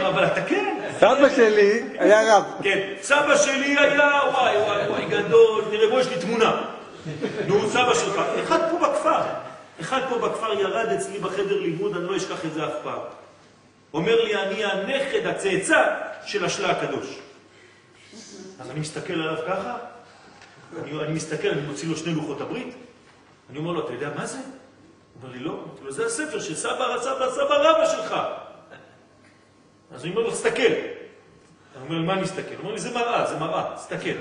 אבל 0.08 0.26
אתה 0.26 0.42
כן. 0.42 0.80
סבא 1.00 1.30
שלי 1.36 1.84
היה 2.00 2.38
רב. 2.38 2.44
כן, 2.64 2.94
סבא 3.02 3.38
שלי 3.38 3.78
היה, 3.80 4.20
וואי, 4.34 4.58
וואי, 4.58 4.88
וואי, 4.88 5.06
גדול, 5.06 5.64
תראה, 5.70 5.90
בוא, 5.90 6.00
יש 6.00 6.08
לי 6.08 6.22
תמונה. 6.22 6.62
נו, 7.48 7.70
סבא 7.70 7.94
שלך, 7.94 8.22
אחד 8.44 8.60
פה 8.72 8.88
בכפר, 8.88 9.22
אחד 9.82 10.02
פה 10.10 10.18
בכפר 10.18 10.54
ירד 10.54 10.88
אצלי 10.88 11.20
בחדר 11.20 11.60
לימוד, 11.60 11.96
אני 11.96 12.06
לא 12.06 12.18
אשכח 12.18 12.46
את 12.46 12.54
זה 12.54 12.66
אף 12.66 12.74
פעם. 12.84 13.00
אומר 13.94 14.24
לי, 14.24 14.36
אני 14.36 14.66
הנכד, 14.66 15.26
הצאצא 15.26 15.84
של 16.26 16.46
השלה 16.46 16.72
הקדוש. 16.72 17.20
אז 18.60 18.70
אני 18.72 18.80
מסתכל 18.80 19.14
עליו 19.14 19.38
ככה, 19.48 19.78
אני, 20.84 20.92
אני 21.04 21.14
מסתכל, 21.14 21.48
אני 21.50 21.62
מוציא 21.62 21.90
לו 21.90 21.98
שני 21.98 22.14
לוחות 22.14 22.42
הברית, 22.42 22.74
אני 23.50 23.58
אומר 23.58 23.72
לו, 23.72 23.86
אתה 23.86 23.94
יודע 23.94 24.10
מה 24.16 24.26
זה? 24.26 24.38
הוא 25.22 25.28
אומר 25.28 25.38
לי, 25.38 25.44
לא. 25.44 25.52
אמרתי 25.52 25.84
לו, 25.84 25.92
זה 25.92 26.06
הספר 26.06 26.40
של 26.40 26.56
סבא, 26.56 26.98
סבא, 27.02 27.32
סבא 27.32 27.56
רבא 27.56 27.86
שלך. 27.86 28.16
אז 29.92 30.04
אני 30.06 30.12
אומר 30.12 30.22
לו, 30.22 30.32
תסתכל. 30.32 30.62
אני 30.62 31.84
אומר, 31.90 32.02
מה 32.02 32.14
אני 32.14 32.22
מסתכל? 32.22 32.50
הוא 32.50 32.60
אומר 32.60 32.72
לי, 32.72 32.80
זה 32.80 32.92
מראה, 32.92 33.26
זה 33.26 33.38
מראה, 33.38 33.76
תסתכל. 33.76 34.18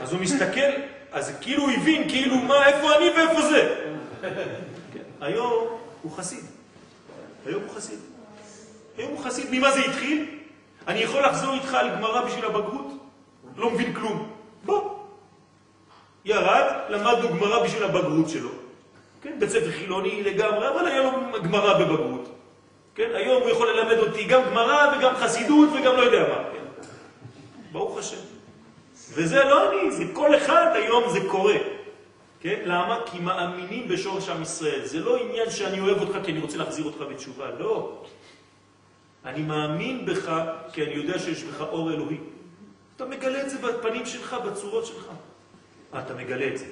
אז 0.00 0.12
הוא 0.12 0.20
מסתכל, 0.20 0.70
אז 1.12 1.32
כאילו 1.40 1.62
הוא 1.62 1.70
הבין, 1.70 2.08
כאילו 2.08 2.36
מה, 2.36 2.66
איפה 2.66 2.96
אני 2.96 3.10
ואיפה 3.10 3.42
זה. 3.42 3.90
כן. 4.92 5.00
היום 5.20 5.78
הוא 6.02 6.12
חסיד. 6.12 6.44
היום 7.46 7.62
הוא 7.62 7.74
חסיד. 7.76 7.98
היום 8.96 9.10
הוא 9.12 9.24
חסיד. 9.24 9.46
ממה 9.50 9.72
זה 9.72 9.80
התחיל? 9.80 10.38
אני 10.88 10.98
יכול 10.98 11.22
לחזור 11.22 11.54
איתך 11.54 11.74
על 11.74 11.90
גמרא 11.90 12.24
בשביל 12.24 12.44
הבגרות? 12.44 12.86
לא 13.56 13.70
מבין 13.70 13.94
כלום. 13.94 14.32
בוא. 14.64 14.98
ירד, 16.24 16.64
למדנו 16.88 17.28
גמרא 17.28 17.64
בשביל 17.64 17.84
הבגרות 17.84 18.28
שלו. 18.28 18.50
כן, 19.22 19.36
בית 19.38 19.50
ספר 19.50 19.70
חילוני 19.70 20.22
לגמרי, 20.22 20.68
אבל 20.68 20.86
היה 20.86 21.02
לו 21.02 21.10
גמרא 21.42 21.78
בבגרות. 21.78 22.28
כן, 22.94 23.10
היום 23.14 23.42
הוא 23.42 23.50
יכול 23.50 23.68
ללמד 23.70 23.98
אותי 23.98 24.24
גם 24.24 24.42
גמרא 24.50 24.96
וגם 24.98 25.14
חסידות 25.16 25.68
וגם 25.68 25.96
לא 25.96 26.02
יודע 26.02 26.28
מה. 26.28 26.44
כן. 26.52 26.82
ברוך 27.72 27.98
השם. 27.98 28.20
וזה 29.12 29.44
לא 29.44 29.70
אני, 29.72 29.90
זה 29.90 30.04
כל 30.12 30.36
אחד 30.36 30.66
היום 30.74 31.10
זה 31.10 31.20
קורה. 31.28 31.56
כן? 32.40 32.60
למה? 32.64 32.98
כי 33.06 33.18
מאמינים 33.18 33.88
בשורש 33.88 34.28
עם 34.28 34.42
ישראל. 34.42 34.84
זה 34.84 35.00
לא 35.00 35.16
עניין 35.16 35.50
שאני 35.50 35.80
אוהב 35.80 36.00
אותך 36.00 36.18
כי 36.24 36.32
אני 36.32 36.40
רוצה 36.40 36.58
להחזיר 36.58 36.84
אותך 36.84 37.00
בתשובה, 37.10 37.50
לא. 37.58 38.02
אני 39.24 39.42
מאמין 39.42 40.06
בך 40.06 40.32
כי 40.72 40.84
אני 40.84 40.92
יודע 40.92 41.18
שיש 41.18 41.42
בך 41.42 41.60
אור 41.60 41.92
אלוהי. 41.92 42.16
אתה 42.96 43.04
מגלה 43.04 43.42
את 43.42 43.50
זה 43.50 43.58
בפנים 43.58 44.06
שלך, 44.06 44.36
בצורות 44.46 44.86
שלך. 44.86 45.06
אה, 45.94 46.00
אתה 46.00 46.14
מגלה 46.14 46.48
את 46.48 46.58
זה. 46.58 46.64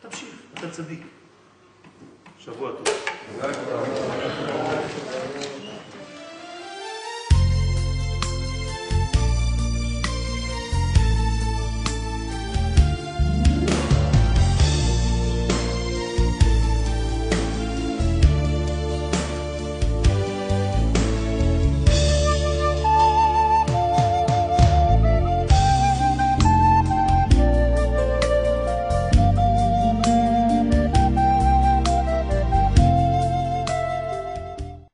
תמשיך, 0.00 0.34
אתה 0.54 0.70
צדיק. 0.70 1.19
שבוע 2.44 2.70
טוב. 2.72 2.94